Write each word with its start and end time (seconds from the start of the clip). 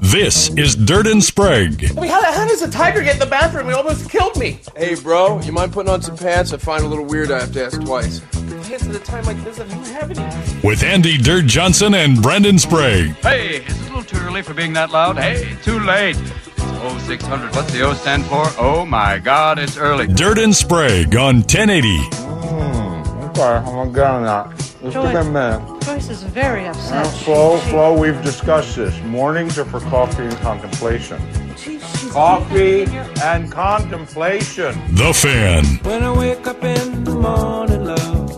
This 0.00 0.50
is 0.56 0.74
Dirt 0.76 1.06
and 1.06 1.22
Sprague. 1.22 1.84
I 1.96 2.00
mean, 2.00 2.10
how, 2.10 2.22
how 2.32 2.46
does 2.46 2.62
a 2.62 2.70
tiger 2.70 3.02
get 3.02 3.14
in 3.14 3.18
the 3.20 3.26
bathroom? 3.26 3.66
He 3.68 3.72
almost 3.72 4.10
killed 4.10 4.36
me. 4.36 4.60
Hey, 4.76 4.94
bro, 4.94 5.40
you 5.40 5.52
mind 5.52 5.72
putting 5.72 5.90
on 5.92 6.02
some 6.02 6.16
pants? 6.16 6.52
I 6.52 6.56
find 6.58 6.82
it 6.82 6.86
a 6.86 6.88
little 6.88 7.04
weird 7.04 7.30
I 7.30 7.40
have 7.40 7.52
to 7.52 7.64
ask 7.64 7.80
twice. 7.80 8.20
Pants 8.20 8.86
at 8.86 8.94
a 8.94 8.98
time 8.98 9.24
like 9.24 9.42
this, 9.44 9.58
I 9.60 9.66
don't 9.66 9.86
have 9.88 10.10
any. 10.10 10.66
With 10.66 10.82
Andy 10.82 11.18
Dirt 11.18 11.46
Johnson 11.46 11.94
and 11.94 12.20
Brendan 12.22 12.58
Sprague. 12.58 13.12
Hey, 13.16 13.56
it's 13.64 13.80
a 13.80 13.84
little 13.84 14.02
too 14.04 14.18
early 14.18 14.42
for 14.42 14.54
being 14.54 14.72
that 14.74 14.90
loud. 14.90 15.18
Hey, 15.18 15.56
too 15.62 15.80
late. 15.80 16.16
It's 16.16 17.04
0600. 17.06 17.54
What's 17.54 17.72
the 17.72 17.82
O 17.82 17.94
stand 17.94 18.24
for? 18.26 18.44
Oh 18.58 18.84
my 18.84 19.18
God, 19.18 19.58
it's 19.58 19.76
early. 19.76 20.06
Dirt 20.06 20.38
and 20.38 20.54
Sprague 20.54 21.14
on 21.16 21.36
1080. 21.36 21.98
Hmm, 21.98 23.24
okay, 23.30 23.42
I'm 23.42 23.64
gonna 23.64 23.92
get 23.92 24.04
on 24.06 24.22
that. 24.24 24.56
Just 24.58 24.80
Joy- 24.94 25.12
give 25.12 25.12
me 25.12 25.20
a 25.20 25.24
minute. 25.24 25.71
Joyce 25.84 26.10
is 26.10 26.22
very 26.22 26.66
upset. 26.66 27.04
Now, 27.04 27.10
Flo, 27.10 27.58
she- 27.60 27.70
Flo, 27.70 27.98
we've 27.98 28.22
discussed 28.22 28.76
this. 28.76 28.94
Mornings 29.04 29.58
are 29.58 29.64
for 29.64 29.80
coffee 29.80 30.22
and 30.24 30.36
contemplation. 30.38 31.20
she- 31.56 31.78
Coffee 32.10 32.86
your- 32.92 33.04
and 33.22 33.50
contemplation. 33.50 34.80
The 34.94 35.12
Fan. 35.12 35.64
When 35.82 36.02
I 36.02 36.12
wake 36.12 36.46
up 36.46 36.62
in 36.64 37.04
the 37.04 37.10
morning, 37.12 37.84
love. 37.84 38.30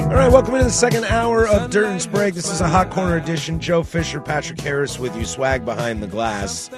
All 0.00 0.16
right, 0.16 0.30
welcome 0.30 0.54
into 0.54 0.64
the 0.64 0.70
second 0.72 1.04
hour 1.04 1.46
of 1.46 1.70
Dirt 1.70 1.86
and 1.86 2.02
Sprague. 2.02 2.34
This 2.34 2.50
is 2.50 2.60
a 2.60 2.68
hot 2.68 2.90
corner 2.90 3.16
edition. 3.16 3.60
Joe 3.60 3.82
Fisher, 3.84 4.20
Patrick 4.20 4.60
Harris 4.60 4.98
with 4.98 5.16
you, 5.16 5.24
swag 5.24 5.64
behind 5.64 6.02
the 6.02 6.08
glass. 6.08 6.68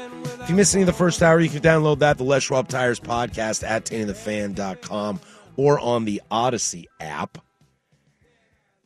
If 0.42 0.50
you 0.50 0.54
missed 0.54 0.74
any 0.74 0.82
of 0.82 0.86
the 0.86 0.92
first 0.92 1.22
hour, 1.22 1.40
you 1.40 1.48
can 1.48 1.60
download 1.60 2.00
that, 2.00 2.18
the 2.18 2.24
Les 2.24 2.42
Schwab 2.42 2.68
Tires 2.68 3.00
podcast 3.00 3.66
at 3.66 3.86
1080TheFan.com 3.86 5.20
or 5.56 5.78
on 5.80 6.04
the 6.04 6.20
Odyssey 6.30 6.88
app. 7.00 7.38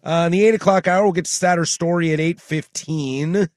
Uh, 0.07 0.27
in 0.27 0.31
the 0.31 0.47
8 0.47 0.55
o'clock 0.55 0.87
hour, 0.87 1.03
we'll 1.03 1.13
get 1.13 1.25
to 1.25 1.31
Statter 1.33 1.65
Story 1.65 2.13
at 2.13 2.21
8.15. 2.21 3.49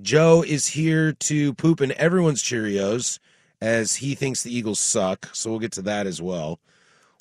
Joe 0.00 0.44
is 0.46 0.68
here 0.68 1.12
to 1.12 1.54
poop 1.54 1.80
in 1.80 1.90
everyone's 1.98 2.40
Cheerios 2.40 3.18
as 3.60 3.96
he 3.96 4.14
thinks 4.14 4.44
the 4.44 4.56
Eagles 4.56 4.78
suck, 4.78 5.28
so 5.32 5.50
we'll 5.50 5.58
get 5.58 5.72
to 5.72 5.82
that 5.82 6.06
as 6.06 6.22
well. 6.22 6.60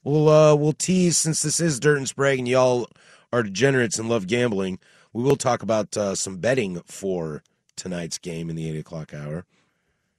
We'll 0.04 0.30
uh 0.30 0.56
we'll 0.56 0.74
tease 0.74 1.18
since 1.18 1.42
this 1.42 1.60
is 1.60 1.80
Dirt 1.80 1.98
and 1.98 2.08
Sprague 2.08 2.38
and 2.38 2.48
y'all 2.48 2.88
are 3.34 3.42
degenerates 3.42 3.98
and 3.98 4.08
love 4.08 4.28
gambling. 4.28 4.78
We 5.12 5.24
will 5.24 5.36
talk 5.36 5.64
about 5.64 5.98
uh, 5.98 6.14
some 6.14 6.38
betting 6.38 6.80
for 6.86 7.42
tonight's 7.76 8.20
game 8.20 8.52
in 8.52 8.56
the 8.56 8.70
eight 8.70 8.80
o'clock 8.80 9.12
hour. 9.12 9.46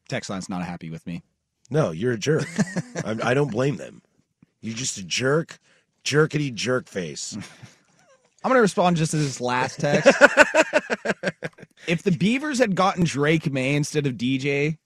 Text 0.08 0.28
line's 0.30 0.48
not 0.48 0.64
happy 0.64 0.90
with 0.90 1.06
me. 1.06 1.22
No, 1.70 1.92
you're 1.92 2.14
a 2.14 2.18
jerk. 2.18 2.48
I'm, 3.04 3.20
I 3.22 3.34
don't 3.34 3.52
blame 3.52 3.76
them. 3.76 4.02
You're 4.60 4.74
just 4.74 4.98
a 4.98 5.04
jerk, 5.04 5.60
jerkety 6.02 6.50
jerk 6.50 6.88
face. 6.88 7.38
I'm 8.42 8.50
gonna 8.50 8.60
respond 8.60 8.96
just 8.96 9.10
to 9.10 9.18
this 9.18 9.40
last 9.40 9.80
text. 9.80 10.08
if 11.86 12.02
the 12.02 12.10
Beavers 12.12 12.58
had 12.58 12.74
gotten 12.74 13.04
Drake 13.04 13.50
Maye 13.50 13.74
instead 13.74 14.06
of 14.06 14.14
DJ, 14.14 14.78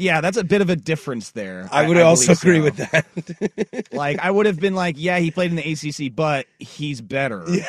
yeah, 0.00 0.20
that's 0.20 0.36
a 0.36 0.44
bit 0.44 0.62
of 0.62 0.70
a 0.70 0.76
difference 0.76 1.32
there. 1.32 1.68
I 1.70 1.86
would 1.86 1.98
also 1.98 2.34
believe 2.34 2.38
agree 2.38 2.58
so. 2.58 2.62
with 2.64 2.76
that. 2.76 3.86
Like, 3.92 4.18
I 4.20 4.30
would 4.30 4.46
have 4.46 4.58
been 4.58 4.74
like, 4.74 4.94
yeah, 4.98 5.18
he 5.18 5.30
played 5.30 5.50
in 5.50 5.56
the 5.56 5.72
ACC, 5.72 6.14
but 6.14 6.46
he's 6.58 7.00
better. 7.00 7.44
Yeah. 7.50 7.62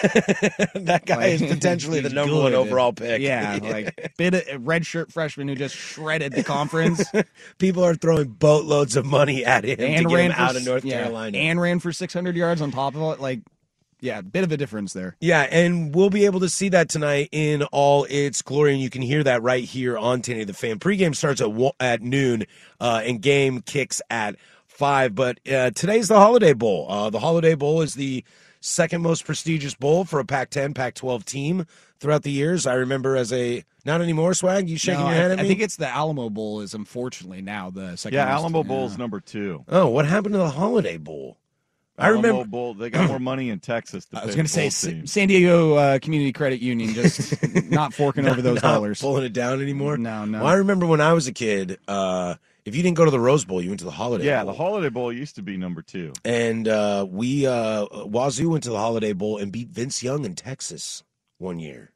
that 0.76 1.04
guy 1.06 1.28
is 1.28 1.42
potentially 1.42 2.00
the 2.00 2.10
number 2.10 2.36
one 2.36 2.54
overall 2.54 2.94
pick. 2.94 3.22
Yeah, 3.22 3.60
like 3.62 4.14
bit 4.18 4.34
of 4.34 4.66
red 4.66 4.86
shirt 4.86 5.12
freshman 5.12 5.48
who 5.48 5.56
just 5.56 5.76
shredded 5.76 6.34
the 6.34 6.44
conference 6.44 7.04
people 7.58 7.84
are 7.84 7.96
throwing 7.96 8.30
boatloads 8.30 8.96
of 8.96 9.06
money 9.06 9.44
at 9.44 9.66
him 9.66 9.78
to 9.78 9.86
and 9.86 10.08
get 10.08 10.16
ran 10.16 10.26
him 10.28 10.36
for, 10.36 10.42
out 10.42 10.56
of 10.56 10.64
North 10.64 10.86
yeah, 10.86 11.04
Carolina. 11.04 11.38
and 11.38 11.60
ran 11.60 11.80
for 11.80 11.92
600 11.92 12.36
yards 12.36 12.62
on 12.62 12.72
top 12.72 12.96
of 12.96 13.02
it. 13.14 13.20
Like, 13.20 13.42
yeah, 14.02 14.20
a 14.20 14.24
bit 14.24 14.44
of 14.44 14.52
a 14.52 14.58
difference 14.58 14.94
there. 14.94 15.16
Yeah, 15.22 15.42
and 15.44 15.96
we'll 15.96 16.10
be 16.10 16.26
able 16.26 16.40
to 16.42 16.50
see 16.50 16.70
that 16.70 16.90
tonight 16.90 17.30
in 17.32 17.64
all 17.72 18.06
its 18.10 18.42
glory, 18.42 18.74
and 18.74 18.82
you 18.82 18.90
can 18.90 19.02
hear 19.02 19.24
that 19.24 19.42
right 19.44 19.64
here 19.64 19.98
on 19.98 20.20
1080 20.20 20.44
The 20.46 20.54
Fan. 20.54 20.80
Pregame 20.80 21.16
starts 21.16 21.40
at 21.40 21.50
at 21.80 22.02
noon, 22.02 22.46
uh, 22.80 23.02
and 23.06 23.22
game 23.22 23.62
kicks 23.62 24.02
at 24.10 24.36
five. 24.68 25.16
But 25.16 25.40
uh, 25.50 25.70
today's 25.72 26.08
the 26.08 26.18
Holiday 26.18 26.54
Bowl. 26.54 26.88
Uh, 26.90 27.10
the 27.10 27.20
Holiday 27.20 27.56
Bowl 27.56 27.82
is 27.82 27.94
the 27.94 28.24
second 28.60 29.02
most 29.02 29.26
prestigious 29.26 29.74
bowl 29.76 30.06
for 30.06 30.20
a 30.20 30.26
Pac-10, 30.26 30.76
Pac-12 30.76 31.26
team 31.26 31.66
throughout 32.00 32.24
the 32.24 32.32
years. 32.32 32.68
I 32.68 32.74
remember 32.76 33.16
as 33.16 33.32
a 33.34 33.64
not 33.86 34.02
anymore 34.02 34.34
swag. 34.36 34.70
You 34.70 34.78
shaking 34.78 35.00
No, 35.02 35.08
your 35.08 35.16
I, 35.16 35.18
head 35.18 35.32
at 35.32 35.38
me? 35.40 35.44
I 35.46 35.48
think 35.48 35.62
it's 35.62 35.78
the 35.78 35.88
Alamo 35.88 36.30
Bowl 36.30 36.62
is 36.62 36.74
unfortunately 36.76 37.42
now 37.42 37.70
the 37.72 37.96
second. 37.96 38.16
Yeah, 38.18 38.26
most- 38.26 38.34
Alamo 38.42 38.64
Bowl 38.64 38.86
is 38.86 38.98
number 38.98 39.20
two. 39.20 39.64
oh, 39.68 39.88
what 39.90 40.06
happened 40.06 40.34
to 40.34 40.40
the 40.40 40.50
Holiday 40.52 40.98
Bowl? 40.98 41.38
I 41.98 42.08
remember. 42.10 42.46
Bowl. 42.46 42.74
They 42.74 42.90
got 42.90 43.08
more 43.10 43.20
money 43.20 43.50
in 43.50 43.60
Texas. 43.60 44.06
To 44.06 44.22
I 44.22 44.26
was 44.26 44.36
going 44.36 44.46
to 44.48 44.52
say 44.52 44.70
Sa- 44.70 44.90
San 45.06 45.28
Diego 45.28 45.76
uh, 45.76 46.00
Community 46.00 46.32
Credit 46.34 46.60
Union 46.62 46.94
just 46.94 47.36
not 47.70 47.94
forking 47.94 48.28
over 48.28 48.42
those 48.42 48.62
not 48.64 48.74
dollars. 48.76 49.00
pulling 49.02 49.24
it 49.26 49.34
down 49.34 49.62
anymore. 49.62 49.98
No, 49.98 50.26
no. 50.26 50.40
Well, 50.40 50.48
I 50.48 50.54
remember 50.56 50.86
when 50.88 51.02
I 51.02 51.14
was 51.14 51.28
a 51.28 51.34
kid. 51.34 51.78
Uh, 51.88 52.36
if 52.66 52.76
you 52.76 52.82
didn't 52.84 52.98
go 52.98 53.06
to 53.06 53.12
the 53.12 53.20
Rose 53.20 53.44
Bowl, 53.46 53.62
you 53.62 53.70
went 53.70 53.80
to 53.80 53.86
the 53.86 53.92
Holiday 53.92 54.24
Bowl. 54.24 54.28
Yeah, 54.32 54.44
Bowl. 54.44 54.54
the 54.54 54.58
Holiday 54.58 54.90
Bowl 54.90 55.12
used 55.14 55.36
to 55.36 55.42
be 55.42 55.58
number 55.58 55.82
two. 55.82 56.14
and 56.26 56.68
uh, 56.68 57.06
we 57.10 57.46
uh, 57.46 57.86
Wazoo 58.06 58.50
went 58.50 58.64
to 58.64 58.70
the 58.72 58.78
Holiday 58.78 59.14
Bowl 59.14 59.38
and 59.38 59.52
beat 59.52 59.70
Vince 59.70 60.02
Young 60.02 60.26
in 60.26 60.36
Texas 60.36 61.04
one 61.38 61.60
year. 61.60 61.92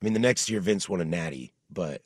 I 0.00 0.04
mean, 0.04 0.12
the 0.12 0.20
next 0.20 0.50
year 0.50 0.60
Vince 0.60 0.88
won 0.88 1.00
a 1.00 1.04
Natty, 1.04 1.52
but 1.70 2.02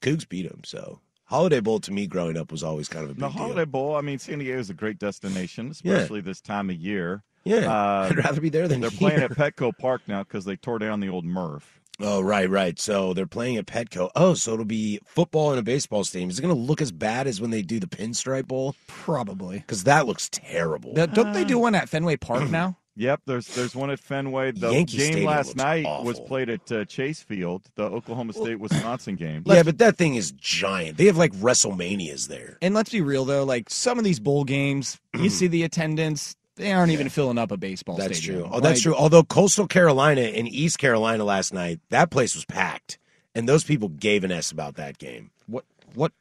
Cougs 0.00 0.28
beat 0.28 0.46
him. 0.46 0.62
So 0.64 1.00
Holiday 1.30 1.60
Bowl 1.60 1.78
to 1.80 1.92
me 1.92 2.06
growing 2.06 2.36
up 2.36 2.50
was 2.52 2.62
always 2.62 2.88
kind 2.88 3.04
of 3.04 3.10
a 3.12 3.14
big 3.14 3.20
The 3.22 3.28
deal. 3.28 3.38
Holiday 3.38 3.64
Bowl. 3.64 3.94
I 3.96 4.00
mean, 4.00 4.18
San 4.18 4.40
Diego 4.40 4.58
is 4.58 4.68
a 4.68 4.74
great 4.74 4.98
destination, 4.98 5.70
especially 5.70 6.20
this 6.20 6.40
time 6.40 6.68
of 6.70 6.76
year. 6.76 7.22
Yeah, 7.44 7.60
Uh, 7.72 8.08
I'd 8.10 8.18
rather 8.18 8.40
be 8.40 8.48
there 8.50 8.68
than 8.68 8.80
They're 8.80 8.90
here. 8.90 8.98
playing 8.98 9.22
at 9.22 9.30
Petco 9.30 9.72
Park 9.78 10.02
now 10.06 10.24
because 10.24 10.44
they 10.44 10.56
tore 10.56 10.78
down 10.78 11.00
the 11.00 11.08
old 11.08 11.24
Murph. 11.24 11.80
Oh, 12.02 12.20
right, 12.20 12.48
right. 12.48 12.78
So 12.80 13.12
they're 13.14 13.26
playing 13.26 13.58
at 13.58 13.66
Petco. 13.66 14.10
Oh, 14.16 14.32
so 14.34 14.54
it'll 14.54 14.64
be 14.64 14.98
football 15.04 15.52
in 15.52 15.58
a 15.58 15.62
baseball 15.62 16.02
stadium. 16.02 16.30
Is 16.30 16.38
it 16.38 16.42
going 16.42 16.54
to 16.54 16.60
look 16.60 16.80
as 16.80 16.90
bad 16.92 17.26
as 17.26 17.40
when 17.42 17.50
they 17.50 17.60
do 17.62 17.78
the 17.78 17.86
Pinstripe 17.86 18.46
Bowl? 18.48 18.74
Probably. 18.86 19.58
Because 19.58 19.84
that 19.84 20.06
looks 20.06 20.28
terrible. 20.32 20.94
The- 20.94 21.06
don't 21.06 21.32
they 21.34 21.44
do 21.44 21.58
one 21.58 21.74
at 21.74 21.88
Fenway 21.90 22.16
Park 22.16 22.48
now? 22.50 22.76
Yep, 22.96 23.20
there's 23.26 23.46
there's 23.54 23.74
one 23.74 23.90
at 23.90 23.98
Fenway. 24.00 24.52
The 24.52 24.70
Yankee 24.70 24.96
game 24.98 25.06
Stadium 25.12 25.26
last 25.30 25.56
night 25.56 25.86
awful. 25.86 26.04
was 26.06 26.20
played 26.20 26.50
at 26.50 26.70
uh, 26.72 26.84
Chase 26.84 27.22
Field, 27.22 27.62
the 27.76 27.84
Oklahoma 27.84 28.32
State 28.32 28.58
Wisconsin 28.60 29.16
game. 29.16 29.42
yeah, 29.46 29.62
but 29.62 29.78
that 29.78 29.96
thing 29.96 30.16
is 30.16 30.32
giant. 30.32 30.96
They 30.98 31.06
have 31.06 31.16
like 31.16 31.32
WrestleManias 31.32 32.28
there. 32.28 32.58
And 32.60 32.74
let's 32.74 32.90
be 32.90 33.00
real 33.00 33.24
though, 33.24 33.44
like 33.44 33.70
some 33.70 33.98
of 33.98 34.04
these 34.04 34.20
bowl 34.20 34.44
games, 34.44 34.98
you 35.16 35.30
see 35.30 35.46
the 35.46 35.62
attendance, 35.62 36.36
they 36.56 36.72
aren't 36.72 36.92
even 36.92 37.08
filling 37.08 37.38
up 37.38 37.50
a 37.52 37.56
baseball 37.56 37.96
That's 37.96 38.18
stadium. 38.18 38.42
true. 38.42 38.50
Oh, 38.52 38.60
that's 38.60 38.78
Like, 38.78 38.82
true. 38.82 38.94
Although 38.94 39.22
Coastal 39.22 39.66
Carolina 39.66 40.22
and 40.22 40.46
East 40.48 40.78
Carolina 40.78 41.24
last 41.24 41.54
night, 41.54 41.80
that 41.90 42.10
place 42.10 42.34
was 42.34 42.44
packed, 42.44 42.98
and 43.34 43.48
those 43.48 43.64
people 43.64 43.88
gave 43.88 44.24
an 44.24 44.32
s 44.32 44.50
about 44.50 44.74
that 44.74 44.98
game. 44.98 45.30
What 45.46 45.64
what 45.94 46.12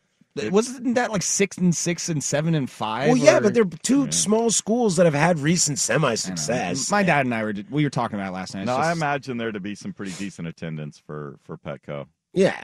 wasn't 0.52 0.96
that 0.96 1.12
like 1.12 1.22
six 1.22 1.58
and 1.58 1.76
six 1.76 2.10
and 2.10 2.24
seven 2.24 2.56
and 2.56 2.70
five? 2.70 3.08
Well, 3.10 3.18
yeah, 3.18 3.38
or- 3.38 3.42
but 3.42 3.54
they're 3.54 3.66
two 3.66 4.12
small 4.12 4.50
schools 4.50 4.96
that 4.98 5.06
have 5.06 5.14
had 5.14 5.40
recent 5.40 5.80
semi-success. 5.80 6.92
My 6.92 7.04
dad 7.04 7.26
and 7.26 7.34
I 7.34 7.44
were 7.44 7.54
we 7.70 7.84
were 7.84 7.90
talking 7.90 8.20
about 8.20 8.30
it 8.30 8.34
last 8.34 8.54
night. 8.56 8.62
It's 8.62 8.68
No, 8.68 8.76
I 8.76 8.92
imagine 8.92 9.38
there 9.38 9.52
to 9.52 9.60
be 9.60 9.76
some 9.76 9.94
pretty 9.94 10.12
decent 10.14 10.48
attendance 10.48 11.02
for 11.06 11.38
for 11.44 11.58
Petco. 11.58 12.08
Yeah, 12.34 12.64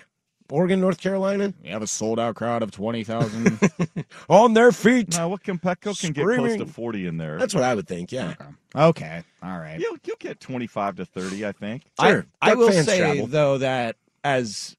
Oregon, 0.50 0.80
North 0.80 1.00
Carolina, 1.00 1.53
we 1.64 1.69
have 1.69 1.81
a 1.81 1.88
sold 1.88 2.19
out 2.19 2.35
crowd 2.35 2.62
of 2.62 2.72
twenty 2.72 3.03
thousand. 3.03 3.59
on 4.29 4.53
their 4.53 4.72
feet. 4.72 5.17
No, 5.17 5.29
what 5.29 5.44
can 5.44 5.58
Petco 5.58 6.00
can 6.00 6.11
get 6.14 6.23
close 6.23 6.58
to 6.58 6.66
forty 6.66 7.08
in 7.08 7.17
there. 7.17 7.38
That's 7.40 7.53
what 7.55 7.64
I 7.64 7.73
would 7.73 7.88
think. 7.88 8.11
Yeah, 8.11 8.35
okay, 8.76 9.23
all 9.41 9.58
right. 9.58 9.79
You'll 9.79 9.97
you'll 10.03 10.17
get 10.20 10.40
twenty 10.40 10.67
five 10.67 10.97
to 10.97 11.05
thirty, 11.05 11.46
I 11.46 11.52
think. 11.52 11.84
Sure. 12.00 12.26
I, 12.41 12.52
I 12.52 12.53
will 12.53 12.72
say 12.72 13.00
travel. 13.00 13.28
though 13.28 13.58
that 13.58 13.96
as 14.23 14.76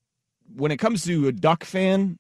when 0.55 0.71
it 0.71 0.76
comes 0.76 1.05
to 1.05 1.26
a 1.26 1.32
Duck 1.32 1.65
fan, 1.65 2.19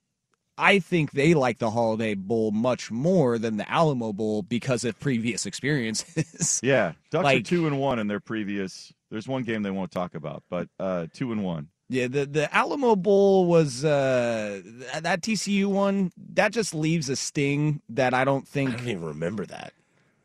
I 0.58 0.78
think 0.78 1.12
they 1.12 1.34
like 1.34 1.58
the 1.58 1.70
Holiday 1.70 2.14
Bowl 2.14 2.50
much 2.50 2.90
more 2.90 3.38
than 3.38 3.56
the 3.56 3.70
Alamo 3.70 4.12
Bowl 4.12 4.42
because 4.42 4.84
of 4.84 4.98
previous 4.98 5.46
experiences. 5.46 6.60
Yeah, 6.62 6.92
Ducks 7.10 7.28
are 7.28 7.40
two 7.40 7.66
and 7.66 7.78
one 7.78 7.98
in 7.98 8.06
their 8.06 8.20
previous. 8.20 8.92
There's 9.10 9.28
one 9.28 9.42
game 9.42 9.62
they 9.62 9.70
won't 9.70 9.90
talk 9.90 10.14
about, 10.14 10.42
but 10.48 10.68
uh, 10.80 11.06
two 11.12 11.32
and 11.32 11.44
one. 11.44 11.68
Yeah, 11.88 12.08
the 12.08 12.26
the 12.26 12.54
Alamo 12.54 12.96
Bowl 12.96 13.46
was 13.46 13.84
uh 13.84 14.60
that 15.00 15.22
TCU 15.22 15.66
one 15.66 16.12
that 16.34 16.52
just 16.52 16.74
leaves 16.74 17.08
a 17.08 17.16
sting 17.16 17.80
that 17.90 18.14
I 18.14 18.24
don't 18.24 18.46
think. 18.46 18.70
I 18.70 18.72
think 18.72 18.82
don't 18.86 18.90
even 18.96 19.04
remember 19.04 19.46
that. 19.46 19.72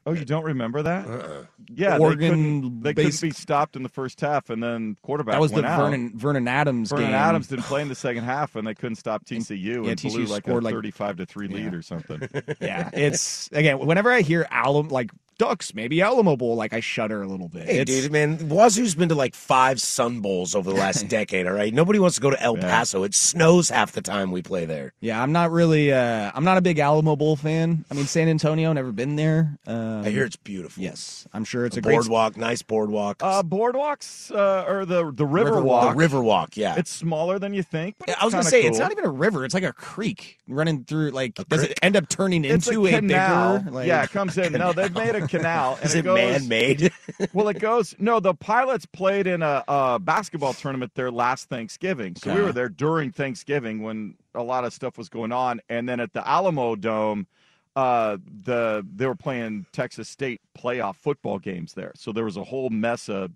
Oh, 0.06 0.13
you 0.13 0.25
don't 0.25 0.44
remember 0.44 0.81
that? 0.81 1.07
Uh-uh. 1.07 1.45
Yeah, 1.74 1.98
Oregon 2.00 2.19
they 2.19 2.30
couldn't, 2.30 2.81
they 2.83 2.94
couldn't 2.95 3.21
be 3.21 3.30
stopped 3.31 3.75
in 3.75 3.83
the 3.83 3.89
first 3.89 4.19
half, 4.19 4.50
and 4.50 4.62
then 4.62 4.98
quarterback 5.03 5.33
That 5.36 5.42
was 5.42 5.51
the 5.51 5.63
out. 5.63 5.80
Vernon 5.80 6.12
Vernon 6.15 6.48
Adams 6.48 6.89
game. 6.89 6.98
Vernon 6.98 7.12
game. 7.12 7.19
Adams 7.19 7.48
didn't 7.48 7.65
play 7.65 7.81
in 7.83 7.88
the 7.88 7.94
second 7.95 8.24
half, 8.24 8.56
and 8.56 8.65
they 8.65 8.74
couldn't 8.74 8.95
stop 8.95 9.25
TCU 9.25 9.83
Yeah, 9.86 9.92
and 9.92 10.00
TCU 10.00 10.12
blew 10.13 10.25
like 10.25 10.48
a 10.48 10.50
scored, 10.50 10.63
like- 10.63 10.74
thirty-five 10.74 11.18
to 11.18 11.25
three 11.27 11.48
lead 11.48 11.74
or 11.74 11.81
something. 11.83 12.19
Yeah, 12.62 12.89
it's 12.94 13.50
again 13.51 13.80
whenever 13.80 14.12
I 14.12 14.21
hear 14.21 14.48
Alum 14.51 14.88
like 14.89 15.12
Ducks, 15.41 15.73
maybe 15.73 16.01
Alamo 16.03 16.35
Bowl, 16.38 16.55
like 16.55 16.71
I 16.71 16.81
shudder 16.81 17.23
a 17.23 17.27
little 17.27 17.47
bit. 17.49 17.65
Hey, 17.65 17.79
It's- 17.79 17.88
dude, 18.03 18.11
man, 18.11 18.47
Wazoo's 18.47 18.93
been 18.93 19.09
to 19.09 19.15
like 19.15 19.33
five 19.33 19.81
Sun 19.81 20.19
Bowls 20.19 20.53
over 20.53 20.69
the 20.71 20.77
last 20.77 21.07
decade. 21.07 21.47
All 21.47 21.53
right, 21.53 21.73
nobody 21.73 21.97
wants 21.97 22.15
to 22.17 22.21
go 22.21 22.29
to 22.29 22.39
El 22.39 22.57
Yeah. 22.57 22.69
Paso. 22.69 23.01
It 23.03 23.15
snows 23.15 23.69
half 23.69 23.91
the 23.91 24.03
time 24.03 24.31
we 24.31 24.43
play 24.43 24.65
there. 24.65 24.93
Yeah, 25.01 25.19
I'm 25.21 25.31
not 25.31 25.49
really. 25.51 25.91
Uh, 25.91 26.31
I'm 26.35 26.43
not 26.43 26.57
a 26.57 26.61
big 26.61 26.77
Alamo 26.77 27.15
Bowl 27.15 27.35
fan. 27.35 27.85
I 27.89 27.95
mean, 27.95 28.05
San 28.05 28.27
Antonio, 28.27 28.71
never 28.71 28.91
been 28.91 29.15
there. 29.15 29.57
Um, 29.65 30.03
I 30.05 30.09
hear 30.09 30.25
it's 30.25 30.35
beautiful. 30.35 30.83
Yes, 30.83 31.27
I'm 31.33 31.43
sure 31.43 31.65
it's 31.65 31.75
a 31.75 31.79
a 31.79 31.81
great. 31.81 31.95
boardwalk, 31.95 32.38
nice 32.38 32.61
boardwalk. 32.61 33.23
Uh, 33.23 33.41
boardwalks 33.41 34.29
uh, 34.35 34.65
or 34.71 34.85
the 34.85 35.11
the 35.11 35.25
river, 35.25 35.49
River 35.55 35.61
walk. 35.63 35.89
the 35.89 35.95
river 35.97 36.21
walk, 36.21 36.55
yeah. 36.55 36.75
It's 36.77 36.91
smaller 36.91 37.39
than 37.39 37.55
you 37.55 37.63
think. 37.63 37.95
But 37.97 38.09
Yeah, 38.09 38.15
I 38.21 38.25
was 38.25 38.33
gonna 38.35 38.43
say 38.43 38.61
cool. 38.61 38.69
it's 38.69 38.79
not 38.79 38.91
even 38.91 39.05
a 39.05 39.09
river; 39.11 39.43
it's 39.43 39.55
like 39.55 39.63
a 39.63 39.73
creek 39.73 40.38
running 40.47 40.83
through. 40.83 41.09
Like, 41.11 41.33
does 41.49 41.63
it 41.63 41.79
end 41.81 41.95
up 41.95 42.07
turning 42.09 42.45
It's 42.45 42.67
into 42.67 42.85
a 42.85 42.91
canal. 42.91 43.57
bigger? 43.57 43.71
Like, 43.71 43.88
yeah, 43.88 44.03
it 44.03 44.11
comes 44.11 44.38
in. 44.38 44.53
No, 44.53 44.71
they've 44.73 44.93
made 44.93 45.15
a 45.15 45.27
canal. 45.31 45.79
Is 45.81 45.95
it 45.95 46.03
goes, 46.03 46.15
man-made? 46.15 46.91
well, 47.33 47.47
it 47.47 47.59
goes. 47.59 47.95
No, 47.97 48.19
the 48.19 48.33
pilots 48.33 48.85
played 48.85 49.27
in 49.27 49.41
a, 49.41 49.63
a 49.67 49.99
basketball 49.99 50.53
tournament 50.53 50.91
there 50.95 51.11
last 51.11 51.49
Thanksgiving. 51.49 52.15
So 52.15 52.33
we 52.33 52.41
were 52.41 52.53
there 52.53 52.69
during 52.69 53.11
Thanksgiving 53.11 53.81
when 53.81 54.15
a 54.35 54.43
lot 54.43 54.65
of 54.65 54.73
stuff 54.73 54.97
was 54.97 55.09
going 55.09 55.31
on, 55.31 55.61
and 55.69 55.87
then 55.87 55.99
at 55.99 56.13
the 56.13 56.27
Alamo 56.27 56.75
Dome, 56.75 57.27
uh, 57.75 58.17
the 58.43 58.85
they 58.93 59.05
were 59.05 59.15
playing 59.15 59.65
Texas 59.71 60.09
State 60.09 60.41
playoff 60.57 60.95
football 60.95 61.39
games 61.39 61.73
there. 61.73 61.93
So 61.95 62.11
there 62.11 62.25
was 62.25 62.37
a 62.37 62.43
whole 62.43 62.69
mess 62.69 63.09
of 63.09 63.31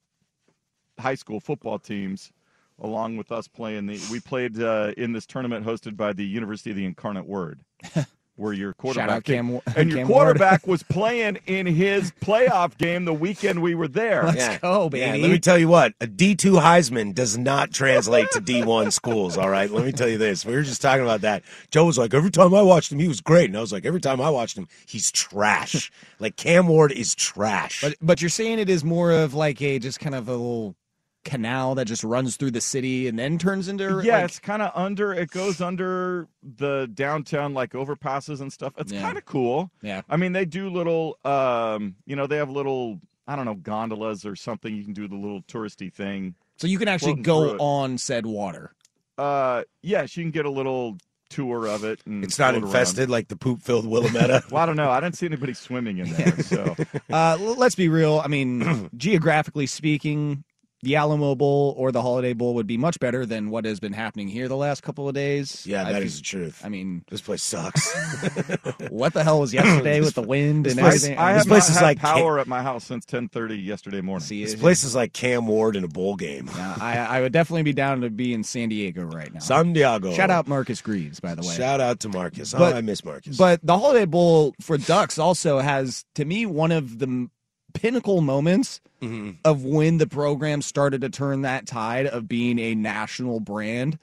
high 0.99 1.15
school 1.15 1.39
football 1.39 1.79
teams. 1.79 2.31
Along 2.77 3.15
with 3.15 3.31
us 3.31 3.47
playing 3.47 3.85
the, 3.85 4.05
we 4.11 4.19
played 4.19 4.61
uh, 4.61 4.91
in 4.97 5.13
this 5.13 5.25
tournament 5.25 5.65
hosted 5.65 5.95
by 5.95 6.11
the 6.11 6.25
University 6.25 6.71
of 6.71 6.75
the 6.75 6.83
Incarnate 6.83 7.25
Word, 7.25 7.61
where 8.37 8.53
your 8.53 8.73
quarterback 8.73 9.09
out 9.09 9.23
Cam 9.23 9.49
Wa- 9.49 9.61
and 9.75 9.89
your 9.89 9.99
Cam 9.99 10.07
Ward. 10.07 10.23
quarterback 10.25 10.67
was 10.67 10.83
playing 10.89 11.39
in 11.47 11.65
his 11.65 12.11
playoff 12.21 12.77
game 12.77 13.05
the 13.05 13.13
weekend 13.13 13.61
we 13.61 13.75
were 13.75 13.87
there. 13.87 14.23
Let's 14.23 14.57
go, 14.59 14.89
Yeah, 14.93 15.11
let 15.15 15.31
me 15.31 15.39
tell 15.39 15.57
you 15.57 15.67
what, 15.67 15.93
a 16.01 16.07
D2 16.07 16.61
Heisman 16.61 17.13
does 17.15 17.37
not 17.37 17.71
translate 17.71 18.29
to 18.31 18.41
D1 18.41 18.91
schools, 18.93 19.37
all 19.37 19.49
right? 19.49 19.69
Let 19.69 19.85
me 19.85 19.91
tell 19.91 20.09
you 20.09 20.17
this. 20.17 20.45
We 20.45 20.53
were 20.53 20.63
just 20.63 20.81
talking 20.81 21.03
about 21.03 21.21
that. 21.21 21.43
Joe 21.71 21.85
was 21.85 21.97
like, 21.97 22.13
every 22.13 22.31
time 22.31 22.53
I 22.53 22.61
watched 22.61 22.91
him, 22.91 22.99
he 22.99 23.07
was 23.07 23.21
great. 23.21 23.49
And 23.49 23.57
I 23.57 23.61
was 23.61 23.71
like, 23.71 23.85
every 23.85 24.01
time 24.01 24.19
I 24.19 24.29
watched 24.29 24.57
him, 24.57 24.67
he's 24.85 25.11
trash. 25.11 25.91
like, 26.19 26.35
Cam 26.35 26.67
Ward 26.67 26.91
is 26.91 27.15
trash. 27.15 27.81
But 27.81 27.95
but 28.01 28.21
you're 28.21 28.29
saying 28.29 28.59
it 28.59 28.69
is 28.69 28.83
more 28.83 29.11
of 29.11 29.33
like 29.33 29.61
a 29.61 29.79
just 29.79 29.99
kind 29.99 30.15
of 30.15 30.27
a 30.27 30.31
little 30.33 30.75
canal 31.25 31.75
that 31.75 31.85
just 31.85 32.03
runs 32.03 32.37
through 32.37 32.51
the 32.51 32.61
city 32.61 33.07
and 33.09 33.19
then 33.19 33.37
turns 33.37 33.67
into 33.67 33.99
Yeah, 34.03 34.17
like, 34.17 34.25
it's 34.25 34.39
kind 34.39 34.61
of 34.61 34.71
under. 34.75 35.11
It 35.13 35.31
goes 35.31 35.59
under 35.59 36.27
the 36.41 36.89
downtown 36.93 37.53
like 37.53 37.71
overpasses 37.73 38.39
and 38.39 38.53
stuff. 38.53 38.73
It's 38.77 38.93
Yeah. 38.93 39.01
kind 39.01 39.17
of 39.17 39.25
cool. 39.25 39.71
Yeah. 39.81 40.01
I 40.07 40.15
mean, 40.15 40.31
they 40.31 40.45
do 40.45 40.69
little. 40.69 41.17
Um, 41.25 41.95
you 42.05 42.15
know, 42.15 42.27
they 42.27 42.37
have 42.37 42.49
little. 42.49 43.01
I 43.27 43.35
don't 43.35 43.45
know 43.45 43.55
gondolas 43.55 44.23
or 44.25 44.35
something. 44.35 44.73
You 44.73 44.83
can 44.83 44.93
do 44.93 45.07
the 45.07 45.15
little 45.15 45.41
touristy 45.43 45.91
thing. 45.91 46.35
so 46.57 46.67
you 46.67 46.77
can 46.77 46.87
actually 46.87 47.15
go 47.15 47.57
on 47.57 47.97
said 47.97 48.25
water. 48.25 48.71
Uh, 49.17 49.63
yes, 49.81 50.15
you 50.15 50.23
can 50.23 50.31
get 50.31 50.45
a 50.45 50.49
little 50.51 50.97
tour 51.29 51.65
of 51.67 51.83
it. 51.83 51.99
And 52.05 52.23
it's 52.23 52.37
not 52.37 52.51
float 52.51 52.63
around. 52.63 52.69
infested 52.71 53.09
like 53.09 53.29
the 53.29 53.35
poop 53.35 53.61
filled 53.63 53.87
Willamette. 53.87 54.43
Well, 54.51 54.61
I 54.61 54.65
don't 54.67 54.75
know. 54.75 54.91
I 54.91 54.99
didn't 54.99 55.15
see 55.17 55.25
anybody 55.25 55.53
swimming 55.53 55.97
in 55.97 56.13
there. 56.13 56.39
So 56.43 56.75
Uh, 57.11 57.37
let's 57.39 57.73
be 57.75 57.89
real. 57.89 58.21
I 58.23 58.27
mean, 58.27 58.89
geographically 58.97 59.65
speaking, 59.65 60.43
the 60.85 60.95
Alamo 60.95 61.35
Bowl 61.35 61.73
or 61.77 61.91
the 61.91 62.01
Holiday 62.01 62.33
Bowl 62.33 62.53
would 62.53 62.67
be 62.67 62.77
much 62.77 62.99
better 62.99 63.25
than 63.25 63.49
what 63.49 63.65
has 63.65 63.79
been 63.79 63.91
happening 63.93 64.27
here 64.27 64.47
the 64.47 64.55
last 64.55 64.83
couple 64.83 65.09
of 65.09 65.13
days. 65.15 65.65
yeah, 65.67 65.81
I 65.85 65.91
that 65.93 65.99
fe- 66.01 66.05
is 66.05 66.17
the 66.17 66.23
truth. 66.23 66.61
I 66.63 66.69
mean, 66.69 67.03
This 67.09 67.21
place 67.21 67.43
sucks. 67.43 67.93
what 68.89 69.13
the 69.13 69.23
hell 69.23 69.39
was 69.39 69.53
yesterday 69.53 69.99
with 69.99 70.13
the 70.15 70.21
wind 70.35 70.67
and 70.67 70.77
place- 70.79 71.03
everything? 71.03 71.17
I 71.17 71.33
This 71.33 71.41
have 71.43 71.47
place 71.47 71.69
not 71.69 71.75
is 71.77 71.81
like 71.81 71.99
power 71.99 72.39
at 72.39 72.47
my 72.47 72.61
house 72.61 72.85
since 72.85 73.05
10:30 73.05 73.63
yesterday 73.65 74.01
morning. 74.01 74.25
See, 74.25 74.43
this 74.43 74.53
it- 74.53 74.59
place 74.59 74.83
is 74.83 74.95
like 74.95 75.11
Cam 75.13 75.47
Ward 75.47 75.75
in 75.75 75.83
a 75.83 75.87
bowl 75.87 76.15
game. 76.15 76.49
Yeah, 76.55 76.77
I, 76.79 76.97
I 76.97 77.21
would 77.21 77.33
definitely 77.33 77.63
be 77.63 77.73
down 77.73 78.01
to 78.01 78.09
be 78.09 78.33
in 78.33 78.43
San 78.43 78.69
Diego 78.69 79.03
right 79.03 79.33
now. 79.33 79.39
San 79.39 79.73
Diego. 79.73 80.13
Shout 80.13 80.29
out 80.29 80.47
Marcus 80.47 80.81
Greaves, 80.81 81.19
by 81.19 81.35
the 81.35 81.41
way. 81.41 81.55
Shout 81.55 81.81
out 81.81 81.99
to 82.01 82.09
Marcus. 82.09 82.53
Oh, 82.53 82.59
but- 82.59 82.73
oh, 82.73 82.77
I 82.77 82.81
miss 82.81 83.03
Marcus. 83.03 83.37
But 83.37 83.59
the 83.63 83.77
Holiday 83.77 84.05
Bowl 84.05 84.53
for 84.61 84.77
Ducks 84.77 85.17
also 85.17 85.59
has, 85.59 86.05
to 86.15 86.25
me, 86.25 86.45
one 86.45 86.71
of 86.71 86.99
the 86.99 87.07
m- 87.07 87.31
pinnacle 87.75 88.21
moments 88.21 88.81
Mhm. 89.01 89.35
of 89.45 89.63
when 89.63 89.99
the 89.99 90.07
program 90.07 90.63
started 90.63 91.01
to 91.01 91.09
turn 91.09 91.41
that 91.43 91.67
tide 91.67 92.07
of 92.07 92.27
being 92.27 92.57
a 92.57 92.73
national 92.73 93.39
brand 93.39 93.99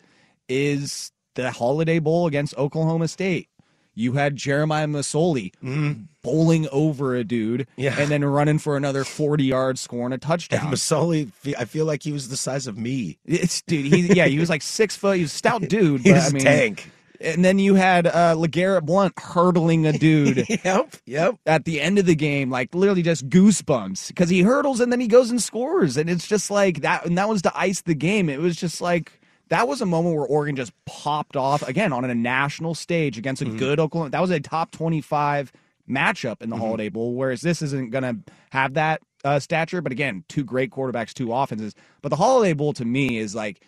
is 0.48 1.10
the 1.34 1.50
Holiday 1.50 1.98
Bowl 1.98 2.26
against 2.26 2.56
Oklahoma 2.56 3.08
State. 3.08 3.48
You 3.94 4.12
had 4.12 4.36
Jeremiah 4.36 4.86
Masoli 4.86 5.52
bowling 6.22 6.66
over 6.72 7.14
a 7.14 7.24
dude 7.24 7.62
Mm-hmm. 7.62 7.80
Yeah. 7.80 8.00
and 8.00 8.10
then 8.10 8.24
running 8.24 8.58
for 8.58 8.76
another 8.76 9.04
40 9.04 9.44
yards, 9.44 9.80
scoring 9.82 10.12
a 10.14 10.18
touchdown. 10.18 10.66
And 10.66 10.75
Masoli, 10.75 11.30
I 11.58 11.64
feel 11.66 11.84
like 11.84 12.02
he 12.02 12.12
was 12.12 12.28
the 12.28 12.36
size 12.36 12.66
of 12.66 12.78
me. 12.78 13.18
It's 13.26 13.60
dude. 13.62 13.86
He 13.92 14.14
yeah, 14.14 14.26
he 14.26 14.38
was 14.38 14.48
like 14.48 14.62
six 14.62 14.96
foot. 14.96 15.16
He 15.16 15.22
was 15.22 15.32
a 15.34 15.36
stout 15.36 15.62
dude. 15.68 16.00
He 16.02 16.10
but, 16.10 16.16
was 16.16 16.25
I 16.25 16.28
a 16.28 16.32
mean, 16.32 16.42
tank. 16.42 16.90
And 17.22 17.44
then 17.44 17.58
you 17.58 17.74
had 17.74 18.06
uh, 18.06 18.34
LeGarrette 18.36 18.84
Blount 18.84 19.14
hurdling 19.19 19.86
a 19.86 19.92
dude 19.98 20.46
Yep, 20.64 20.96
yep. 21.06 21.36
at 21.46 21.64
the 21.64 21.80
end 21.80 21.98
of 21.98 22.06
the 22.06 22.14
game, 22.14 22.50
like 22.50 22.74
literally 22.74 23.02
just 23.02 23.28
goosebumps 23.28 24.08
because 24.08 24.28
he 24.28 24.42
hurdles 24.42 24.80
and 24.80 24.90
then 24.92 25.00
he 25.00 25.08
goes 25.08 25.30
and 25.30 25.42
scores, 25.42 25.96
and 25.96 26.10
it's 26.10 26.26
just 26.26 26.50
like 26.50 26.80
that. 26.82 27.06
And 27.06 27.16
that 27.19 27.28
was 27.28 27.42
to 27.42 27.52
ice 27.58 27.82
the 27.82 27.94
game. 27.94 28.28
It 28.28 28.40
was 28.40 28.56
just 28.56 28.80
like 28.80 29.20
that 29.48 29.69
was 29.69 29.80
a 29.80 29.86
moment 29.86 30.16
where 30.16 30.26
Oregon 30.26 30.56
just 30.56 30.72
popped 30.86 31.36
off 31.36 31.66
again 31.69 31.92
on 31.92 32.04
a 32.04 32.14
national 32.14 32.74
stage 32.74 33.19
against 33.19 33.42
a 33.42 33.44
good 33.44 33.78
Oklahoma. 33.78 34.10
That 34.10 34.20
was 34.20 34.30
a 34.30 34.40
top 34.40 34.70
twenty-five 34.70 35.52
matchup 35.88 36.42
in 36.42 36.50
the 36.50 36.56
Holiday 36.56 36.88
Bowl, 36.88 37.14
whereas 37.14 37.40
this 37.42 37.60
isn't 37.60 37.90
going 37.90 38.04
to 38.04 38.32
have 38.50 38.75
that 38.75 39.02
uh, 39.25 39.38
stature. 39.40 39.80
But 39.82 39.92
again, 39.92 40.25
two 40.28 40.44
great 40.44 40.70
quarterbacks, 40.70 41.12
two 41.12 41.32
offenses. 41.32 41.75
But 42.00 42.08
the 42.08 42.16
Holiday 42.16 42.54
Bowl 42.54 42.72
to 42.75 42.84
me 42.84 43.18
is 43.18 43.34
like 43.34 43.60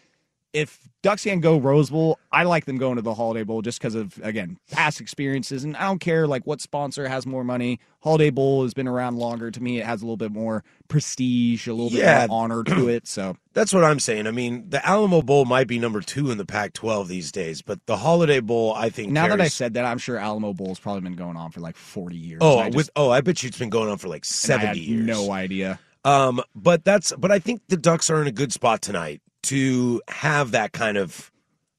if 0.54 0.88
Ducks 1.02 1.24
can't 1.24 1.42
go 1.42 1.58
Rose 1.58 1.90
Bowl, 1.90 2.18
I 2.32 2.44
like 2.44 2.64
them 2.64 2.78
going 2.78 2.96
to 2.96 3.02
the 3.02 3.12
Holiday 3.12 3.42
Bowl 3.42 3.60
just 3.60 3.78
because 3.78 3.94
of 3.94 4.18
again 4.22 4.56
past 4.70 5.00
experiences, 5.02 5.64
and 5.64 5.76
I 5.76 5.82
don't 5.82 5.98
care 5.98 6.26
like 6.26 6.46
what 6.46 6.62
sponsor 6.62 7.06
has 7.08 7.26
more 7.26 7.44
money. 7.44 7.80
Holiday 8.02 8.30
Bowl 8.30 8.62
has 8.62 8.72
been 8.72 8.88
around 8.88 9.16
longer. 9.18 9.50
To 9.50 9.62
me, 9.62 9.80
it 9.80 9.84
has 9.84 10.00
a 10.00 10.04
little 10.06 10.16
bit 10.16 10.30
more 10.32 10.64
prestige, 10.88 11.66
a 11.66 11.74
little 11.74 11.90
Yeah. 11.90 12.22
bit 12.22 12.30
more 12.30 12.42
honor 12.44 12.64
to 12.64 12.88
it. 12.88 13.06
So 13.06 13.36
That's 13.52 13.72
what 13.74 13.84
I'm 13.84 14.00
saying. 14.00 14.26
I 14.26 14.30
mean, 14.30 14.70
the 14.70 14.84
Alamo 14.86 15.20
Bowl 15.22 15.44
might 15.44 15.66
be 15.68 15.78
number 15.78 16.00
two 16.00 16.30
in 16.30 16.38
the 16.38 16.46
Pac-12 16.46 17.06
these 17.08 17.30
days, 17.32 17.60
but 17.62 17.84
the 17.86 17.96
Holiday 17.98 18.40
Bowl, 18.40 18.72
I 18.74 18.88
think. 18.90 19.12
now 19.12 19.28
that 19.28 19.40
I 19.40 19.48
said 19.48 19.74
that, 19.74 19.84
I'm 19.84 19.98
sure 19.98 20.16
Alamo 20.18 20.52
Bowl's 20.54 20.78
probably 20.80 21.02
been 21.02 21.16
going 21.16 21.36
on 21.36 21.50
for 21.50 21.60
like 21.60 21.76
40 21.76 22.16
years. 22.16 22.38
oh, 22.42 22.58
I 22.58 22.66
just- 22.66 22.76
with 22.76 22.90
oh, 22.96 23.10
I 23.10 23.20
bet 23.20 23.42
you 23.42 23.48
it's 23.48 23.58
been 23.58 23.70
going 23.70 23.90
on 23.90 23.98
for 23.98 24.08
like 24.08 24.22
and 24.24 24.30
I 24.30 24.62
70 24.62 24.66
had 24.66 24.76
years. 24.78 25.06
No 25.06 25.30
idea. 25.32 25.78
Um, 26.06 26.42
but 26.54 26.84
that's 26.84 27.12
but 27.16 27.32
I 27.32 27.38
think 27.38 27.62
the 27.68 27.76
Ducks 27.78 28.10
are 28.10 28.20
in 28.20 28.26
a 28.26 28.32
good 28.32 28.52
spot 28.52 28.82
tonight 28.82 29.22
to 29.44 30.02
have 30.08 30.52
that 30.52 30.72
kind 30.72 30.96
of 30.96 31.30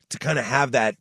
to 0.10 0.20
kind 0.20 0.40
of 0.40 0.46
have 0.46 0.72
that 0.72 0.96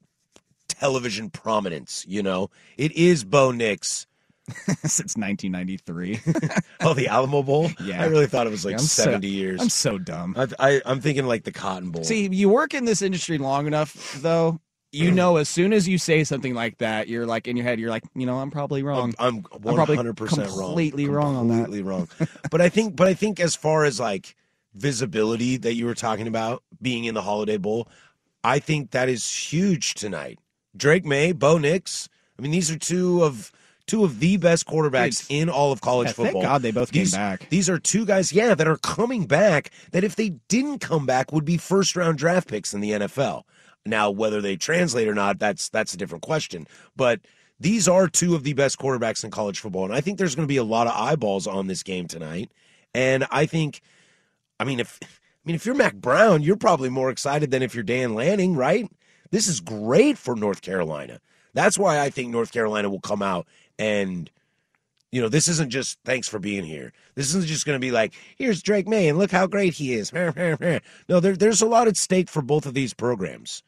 television 0.69 1.31
prominence. 1.31 2.05
You 2.09 2.23
know, 2.23 2.51
it 2.77 2.93
is 2.93 3.25
Bo 3.25 3.51
Nix. 3.53 4.07
Since 4.85 5.17
1993. 5.17 6.21
Oh, 6.81 6.93
the 6.93 7.09
Alamo 7.09 7.43
Bowl. 7.43 7.71
Yeah. 7.83 8.03
I 8.03 8.07
really 8.09 8.27
thought 8.27 8.47
it 8.47 8.51
was 8.51 8.63
like 8.63 8.73
Yeah, 8.73 8.81
I'm 8.81 8.85
so- 8.85 9.05
70 9.05 9.27
years. 9.27 9.61
I'm 9.63 9.71
so 9.71 9.97
dumb. 9.97 10.35
I, 10.37 10.49
I, 10.59 10.83
I'm 10.85 11.01
thinking 11.01 11.25
like 11.25 11.45
the 11.45 11.53
Cotton 11.53 11.91
Bowl. 11.91 12.05
See, 12.05 12.29
you 12.29 12.51
work 12.51 12.75
in 12.75 12.85
this 12.85 13.01
industry 13.01 13.39
long 13.39 13.67
enough, 13.67 14.19
though. 14.21 14.61
You 14.93 15.13
mm. 15.13 15.15
know, 15.15 15.37
as 15.39 15.49
soon 15.49 15.73
as 15.73 15.89
you 15.89 15.97
say 15.97 16.25
something 16.25 16.53
like 16.53 16.77
that, 16.79 17.09
you're 17.09 17.25
like 17.25 17.49
in 17.49 17.57
your 17.57 17.65
head, 17.65 17.81
you're 17.81 17.89
like, 17.89 18.05
you 18.15 18.27
know, 18.27 18.39
I'm 18.39 18.51
probably 18.51 18.83
wrong. 18.83 19.15
I'm, 19.19 19.39
I'm 19.39 19.47
I'm 19.67 19.75
probably 19.75 19.97
100% 19.97 20.37
wrong. 20.37 20.47
completely 20.47 21.09
wrong 21.09 21.37
on 21.37 21.49
that. 21.49 21.65
Completely 21.65 21.83
wrong. 21.83 22.09
but 22.51 22.61
I 22.61 22.69
think, 22.69 22.97
but 22.97 23.09
I 23.09 23.15
think 23.15 23.41
as 23.41 23.57
far 23.57 23.85
as 23.85 23.99
like 23.99 24.37
visibility 24.75 25.57
that 25.59 25.75
you 25.75 25.87
were 25.87 25.95
talking 25.95 26.27
about 26.27 26.63
being 26.81 27.05
in 27.05 27.15
the 27.15 27.23
Holiday 27.23 27.57
Bowl, 27.57 27.89
I 28.43 28.59
think 28.59 28.91
that 28.91 29.09
is 29.09 29.31
huge 29.31 29.95
tonight. 29.95 30.39
Drake 30.77 31.05
Maye, 31.05 31.33
Bo 31.33 31.59
Nix. 31.59 32.09
I 32.39 32.43
mean, 32.43 32.51
these 32.51 32.71
are 32.71 32.79
two 32.79 33.23
of 33.23 33.53
two 33.87 34.05
of 34.05 34.19
the 34.19 34.37
best 34.37 34.67
quarterbacks 34.67 35.27
in 35.29 35.49
all 35.49 35.71
of 35.71 35.81
college 35.81 36.09
Yeah, 36.09 36.13
thank 36.13 36.27
football. 36.29 36.43
God 36.43 36.63
they 36.63 36.71
both 36.71 36.93
came 36.93 37.09
back. 37.09 37.49
These 37.51 37.69
are 37.69 37.79
two 37.79 38.05
guys, 38.07 38.33
yeah, 38.33 38.55
that 38.55 38.67
are 38.67 38.79
coming 38.79 39.27
back. 39.27 39.71
That 39.93 40.05
if 40.05 40.17
they 40.17 40.31
didn't 40.49 40.79
come 40.79 41.07
back, 41.07 41.33
would 41.33 41.45
be 41.45 41.59
first 41.59 41.97
round 41.97 42.19
draft 42.19 42.49
picks 42.49 42.75
in 42.75 42.81
the 42.81 42.93
NFL. 42.93 43.43
Now, 43.87 44.11
whether 44.11 44.41
they 44.41 44.57
translate 44.57 45.09
or 45.09 45.15
not, 45.15 45.39
that's 45.39 45.69
that's 45.69 45.95
a 45.95 45.97
different 45.97 46.23
question. 46.23 46.67
But 46.97 47.21
these 47.61 47.87
are 47.87 48.09
two 48.09 48.35
of 48.35 48.43
the 48.43 48.55
best 48.55 48.79
quarterbacks 48.79 49.23
in 49.25 49.31
college 49.31 49.61
football, 49.61 49.85
and 49.85 49.95
I 49.95 50.01
think 50.01 50.19
there's 50.19 50.35
going 50.35 50.47
to 50.47 50.53
be 50.53 50.57
a 50.57 50.65
lot 50.65 50.87
of 50.87 50.95
eyeballs 50.95 51.47
on 51.47 51.67
this 51.67 51.83
game 51.83 52.07
tonight. 52.09 52.51
And 52.95 53.27
I 53.31 53.47
think, 53.47 53.81
I 54.59 54.65
mean, 54.65 54.81
if 54.81 54.99
I 55.03 55.07
mean 55.45 55.57
if 55.57 55.67
you're 55.67 55.75
Mack 55.75 55.95
Brown, 55.95 56.43
you're 56.43 56.57
probably 56.57 56.89
more 56.89 57.11
excited 57.11 57.51
than 57.51 57.63
if 57.63 57.75
you're 57.75 57.85
Dan 57.85 58.15
Lanning, 58.15 58.57
right? 58.57 58.91
This 59.31 59.49
is 59.49 59.61
great 59.61 60.17
for 60.19 60.37
North 60.37 60.63
Carolina. 60.63 61.21
That's 61.55 61.79
why 61.79 62.01
I 62.01 62.11
think 62.11 62.31
North 62.31 62.53
Carolina 62.53 62.89
will 62.91 63.01
come 63.01 63.23
out 63.23 63.47
and 63.79 64.31
You 65.13 65.21
know, 65.23 65.29
this 65.29 65.47
isn't 65.49 65.71
just 65.71 65.99
thanks 66.05 66.29
for 66.29 66.39
being 66.41 66.65
here. 66.65 66.93
This 67.15 67.29
isn't 67.29 67.47
just 67.47 67.67
going 67.67 67.77
to 67.77 67.81
be 67.81 67.93
like, 67.93 68.15
here's 68.37 68.63
Drake 68.63 68.89
Maye 68.89 69.09
and 69.09 69.19
look 69.19 69.31
how 69.31 69.47
great 69.47 69.75
he 69.75 69.95
is. 69.95 70.13
no, 71.09 71.21
there, 71.21 71.37
there's 71.37 71.63
a 71.63 71.67
lot 71.67 71.87
at 71.87 71.97
stake 71.97 72.29
for 72.29 72.43
both 72.43 72.67
of 72.67 72.75
these 72.75 72.95
programs. 72.95 73.63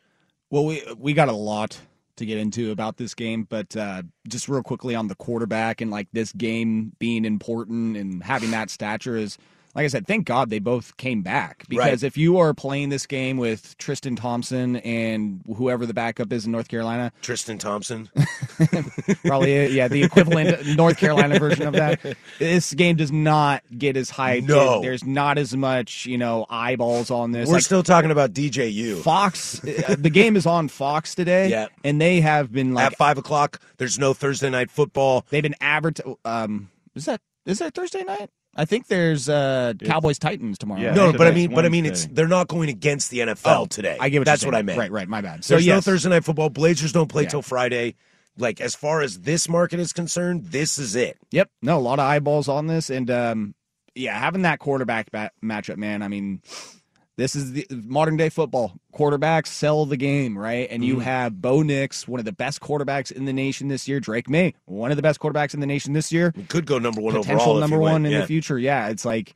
Well, 0.51 0.65
we 0.65 0.83
we 0.99 1.13
got 1.13 1.29
a 1.29 1.33
lot 1.33 1.79
to 2.17 2.27
get 2.27 2.39
into 2.39 2.71
about 2.71 2.97
this 2.97 3.15
game, 3.15 3.45
but 3.49 3.77
uh, 3.77 4.03
just 4.27 4.49
real 4.49 4.63
quickly 4.63 4.95
on 4.95 5.09
the 5.09 5.15
quarterback 5.15 5.81
and 5.81 5.91
like 5.91 6.09
this 6.13 6.33
game 6.33 6.93
being 6.99 7.25
important 7.25 7.97
and 7.97 8.23
having 8.23 8.51
that 8.53 8.71
stature 8.71 9.17
is 9.17 9.37
like 9.77 9.85
I 9.85 9.89
said, 9.89 10.07
thank 10.07 10.27
God 10.27 10.49
they 10.51 10.59
both 10.59 10.97
came 10.97 11.21
back 11.23 11.65
because 11.69 12.03
Right. 12.03 12.03
if 12.03 12.17
you 12.17 12.39
are 12.39 12.55
playing 12.55 12.89
this 12.89 13.07
game 13.07 13.37
with 13.37 13.77
Tristan 13.79 14.17
Thompson 14.17 14.77
and 14.77 15.43
whoever 15.55 15.85
the 15.87 15.95
backup 15.95 16.33
is 16.33 16.47
in 16.47 16.53
North 16.53 16.67
Carolina, 16.69 17.13
Tristan 17.23 17.59
Thompson, 17.59 18.09
probably 19.25 19.69
yeah 19.69 19.89
the 19.89 20.03
equivalent 20.03 20.67
North 20.77 20.97
Carolina 20.99 21.39
version 21.39 21.67
of 21.67 21.75
that. 21.75 22.01
This 22.39 22.75
game 22.75 22.97
does 22.97 23.13
not 23.13 23.63
get 23.77 23.97
as 23.97 24.11
hyped. 24.11 24.49
No. 24.49 24.81
there's 24.83 25.05
not 25.05 25.39
as 25.39 25.57
much 25.57 26.07
you 26.07 26.19
know 26.19 26.47
eyeballs 26.51 27.11
on 27.11 27.33
this. 27.33 27.49
we're 27.49 27.55
Like, 27.57 27.63
still 27.63 27.83
talking 27.83 28.11
about 28.11 28.33
DJU. 28.33 29.03
Fox. 29.03 29.63
uh, 29.65 29.97
the 29.99 30.11
game 30.11 30.37
is 30.37 30.47
on 30.47 30.69
Fox 30.69 31.15
today. 31.15 31.49
Yeah. 31.51 31.67
and 31.85 32.01
they 32.01 32.21
have 32.21 32.53
been 32.53 32.75
like 32.75 32.87
At 32.93 32.97
five 32.97 33.19
o'clock, 33.19 33.61
there's 33.79 33.99
no 33.99 34.15
Thursday 34.15 34.51
night 34.51 34.71
football. 34.71 35.25
They've 35.31 35.43
been 35.43 35.55
advert. 35.61 36.01
Um, 36.25 36.71
is 36.95 37.05
that 37.07 37.21
is 37.45 37.59
that 37.61 37.75
Thursday 37.75 38.03
night? 38.05 38.31
I 38.59 38.65
think 38.65 38.87
there's 38.87 39.29
uh 39.29 39.75
Cowboys 39.85 40.19
Titans 40.19 40.57
tomorrow. 40.59 40.81
Yeah. 40.81 40.89
night. 40.91 40.97
No, 40.97 41.13
but 41.13 41.27
I 41.27 41.31
mean, 41.33 41.55
but 41.55 41.65
I 41.67 41.69
mean, 41.69 41.85
it's 41.87 42.07
they're 42.07 42.27
not 42.29 42.49
going 42.49 42.69
against 42.71 43.11
the 43.11 43.19
NFL 43.21 43.61
Oh, 43.61 43.67
today. 43.67 43.97
I 44.01 44.09
get 44.09 44.21
what 44.21 44.25
That's 44.25 44.43
you're 44.43 44.51
what 44.53 44.59
I 44.59 44.63
meant. 44.63 44.79
Right, 44.79 44.91
right. 44.91 45.09
My 45.09 45.21
bad. 45.21 45.45
So 45.45 45.55
There's 45.55 45.67
no 45.67 45.81
Thursday 45.81 46.09
night 46.09 46.25
football. 46.25 46.49
Blazers 46.51 46.93
don't 46.93 47.09
play 47.09 47.25
Yeah. 47.25 47.29
till 47.31 47.43
Friday. 47.43 47.95
Like 48.39 48.61
as 48.61 48.75
far 48.75 49.01
as 49.03 49.21
this 49.21 49.49
market 49.49 49.79
is 49.81 49.93
concerned, 49.93 50.47
this 50.47 50.79
is 50.79 50.95
it. 50.97 51.19
Yep. 51.31 51.51
No, 51.63 51.79
a 51.79 51.81
lot 51.81 51.99
of 51.99 52.05
eyeballs 52.07 52.49
on 52.49 52.67
this, 52.67 52.91
and 52.91 53.11
um, 53.11 53.55
yeah, 53.95 54.19
having 54.19 54.43
that 54.43 54.59
quarterback 54.59 55.11
ba- 55.11 55.31
matchup, 55.43 55.77
man. 55.79 56.03
I 56.03 56.09
mean, 56.09 56.43
this 57.17 57.35
is 57.35 57.53
the 57.53 57.67
modern 57.71 58.17
day 58.17 58.29
football. 58.29 58.79
Quarterbacks 58.95 59.49
sell 59.49 59.87
the 59.87 59.97
game, 59.97 60.37
right? 60.37 60.69
And 60.71 60.85
you 60.85 60.95
mm-hmm. 60.95 61.03
have 61.03 61.41
Bo 61.41 61.63
Nix, 61.63 62.07
one 62.07 62.19
of 62.19 62.27
the 62.27 62.33
best 62.33 62.61
quarterbacks 62.61 63.11
in 63.11 63.25
the 63.25 63.33
nation 63.33 63.69
this 63.69 63.89
year. 63.89 64.01
Drake 64.01 64.29
Maye, 64.29 64.55
one 64.67 64.91
of 64.91 64.97
the 64.97 65.03
best 65.03 65.21
quarterbacks 65.21 65.55
in 65.55 65.61
the 65.61 65.67
nation 65.67 65.93
this 65.93 66.13
year. 66.13 66.33
We 66.37 66.45
could 66.45 66.67
go 66.67 66.79
number 66.79 67.01
one 67.01 67.15
Potential 67.15 67.53
overall. 67.53 67.57
if 67.57 67.61
number 67.63 67.79
one 67.79 68.05
in 68.05 68.13
yeah. 68.13 68.21
the 68.21 68.27
future. 68.27 68.59
Yeah, 68.59 68.89
it's 68.89 69.05
like 69.05 69.35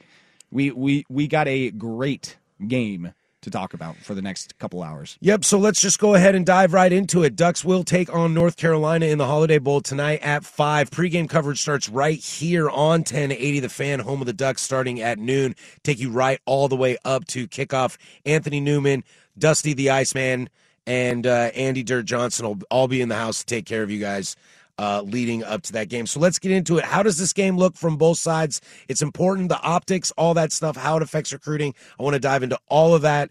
we 0.51 0.71
we 0.71 1.07
we 1.09 1.27
got 1.27 1.49
a 1.49 1.71
great 1.71 2.37
game 2.67 3.13
to 3.43 3.51
talk 3.51 3.75
about 3.75 3.97
for 3.97 4.15
the 4.15 4.23
next 4.23 4.59
couple 4.59 4.83
hours. 4.83 5.17
Yep, 5.21 5.45
so 5.45 5.59
let's 5.59 5.81
just 5.81 5.99
go 5.99 6.15
ahead 6.15 6.35
and 6.35 6.45
dive 6.45 6.73
right 6.73 6.93
into 6.93 7.23
it. 7.23 7.37
Ducks 7.37 7.65
will 7.65 7.85
take 7.85 8.13
on 8.13 8.35
North 8.35 8.57
Carolina 8.57 9.07
in 9.07 9.19
the 9.19 9.27
Holiday 9.27 9.59
Bowl 9.59 9.81
tonight 9.81 10.21
at 10.23 10.45
5. 10.45 10.91
Pre-game 10.91 11.29
coverage 11.29 11.61
starts 11.61 11.89
right 11.89 12.19
here 12.19 12.69
on 12.69 13.01
1080 13.01 13.61
The 13.61 13.69
Fan, 13.69 14.01
home 14.01 14.21
of 14.21 14.27
the 14.27 14.33
Ducks, 14.33 14.63
starting 14.63 15.01
at 15.01 15.19
noon. 15.19 15.55
Take 15.83 15.99
you 15.99 16.11
right 16.11 16.41
all 16.47 16.69
the 16.69 16.77
way 16.77 16.97
up 17.05 17.27
to 17.29 17.49
kickoff. 17.49 17.97
Anthony 18.27 18.61
Newman, 18.61 19.05
Dusty 19.39 19.73
the 19.73 19.91
Iceman, 19.91 20.49
and 20.87 21.27
uh, 21.27 21.51
Andy 21.55 21.83
Dirt 21.83 22.05
Johnson 22.05 22.47
will 22.47 22.59
all 22.71 22.89
be 22.89 23.01
in 23.01 23.09
the 23.09 23.17
house 23.17 23.41
to 23.41 23.47
take 23.47 23.67
care 23.67 23.83
of 23.83 23.91
you 23.91 24.01
guys 24.01 24.37
uh, 24.81 25.03
leading 25.03 25.45
up 25.45 25.61
to 25.61 25.73
that 25.75 25.91
game. 25.91 26.07
So 26.07 26.19
let's 26.19 26.39
get 26.39 26.53
into 26.53 26.79
it. 26.79 26.85
How 26.85 27.03
does 27.03 27.19
this 27.19 27.35
game 27.35 27.59
look 27.59 27.77
from 27.77 27.99
both 27.99 28.17
sides? 28.17 28.63
It's 28.89 29.03
important, 29.03 29.51
the 29.51 29.61
optics, 29.61 30.11
all 30.13 30.33
that 30.35 30.53
stuff, 30.53 30.75
how 30.75 30.97
it 30.97 31.03
affects 31.03 31.35
recruiting. 31.35 31.75
I 31.99 32.03
want 32.03 32.15
to 32.15 32.21
dive 32.21 32.43
into 32.43 32.59
all 32.69 32.95
of 32.95 33.03
that 33.03 33.31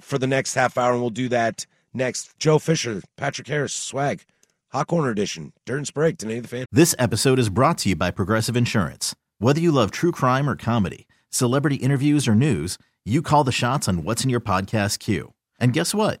for 0.00 0.18
the 0.18 0.26
next 0.26 0.54
half 0.54 0.76
hour, 0.76 0.92
and 0.92 1.00
we'll 1.00 1.10
do 1.10 1.28
that 1.28 1.66
next. 1.94 2.36
Joe 2.40 2.58
Fisher, 2.58 3.00
Patrick 3.16 3.46
Harris, 3.46 3.72
Swag, 3.72 4.24
Hot 4.72 4.88
Corner 4.88 5.10
Edition, 5.10 5.52
Dirt 5.64 5.76
and 5.76 5.86
Sprague, 5.86 6.18
today 6.18 6.40
the 6.40 6.48
fan. 6.48 6.66
This 6.72 6.96
episode 6.98 7.38
is 7.38 7.48
brought 7.48 7.78
to 7.78 7.90
you 7.90 7.96
by 7.96 8.10
Progressive 8.10 8.56
Insurance. 8.56 9.14
Whether 9.38 9.60
you 9.60 9.70
love 9.70 9.92
true 9.92 10.10
crime 10.10 10.50
or 10.50 10.56
comedy, 10.56 11.06
celebrity 11.30 11.76
interviews 11.76 12.26
or 12.26 12.34
news, 12.34 12.76
you 13.04 13.22
call 13.22 13.44
the 13.44 13.52
shots 13.52 13.86
on 13.86 14.02
what's 14.02 14.24
in 14.24 14.30
your 14.30 14.40
podcast 14.40 14.98
queue. 14.98 15.32
And 15.60 15.72
guess 15.72 15.94
what? 15.94 16.20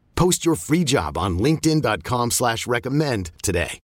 Post 0.15 0.45
your 0.45 0.55
free 0.55 0.83
job 0.83 1.17
on 1.17 1.39
linkedin.com 1.39 2.31
slash 2.31 2.67
recommend 2.67 3.31
today. 3.41 3.79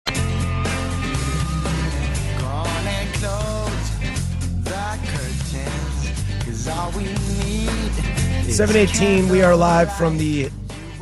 Seven 8.49 8.75
eighteen. 8.75 9.29
We 9.29 9.41
are 9.43 9.55
live 9.55 9.93
from 9.95 10.17
the 10.17 10.49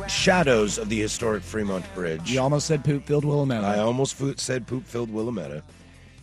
shadows 0.08 0.78
of 0.78 0.88
the 0.88 1.00
historic 1.00 1.42
Fremont 1.42 1.84
Bridge. 1.94 2.30
You 2.30 2.40
almost 2.40 2.66
said 2.66 2.84
poop 2.84 3.04
filled 3.04 3.24
Willamette. 3.24 3.64
I 3.64 3.78
almost 3.78 4.14
fo- 4.14 4.34
said 4.36 4.66
poop 4.66 4.84
filled 4.86 5.10
Willamette. 5.10 5.62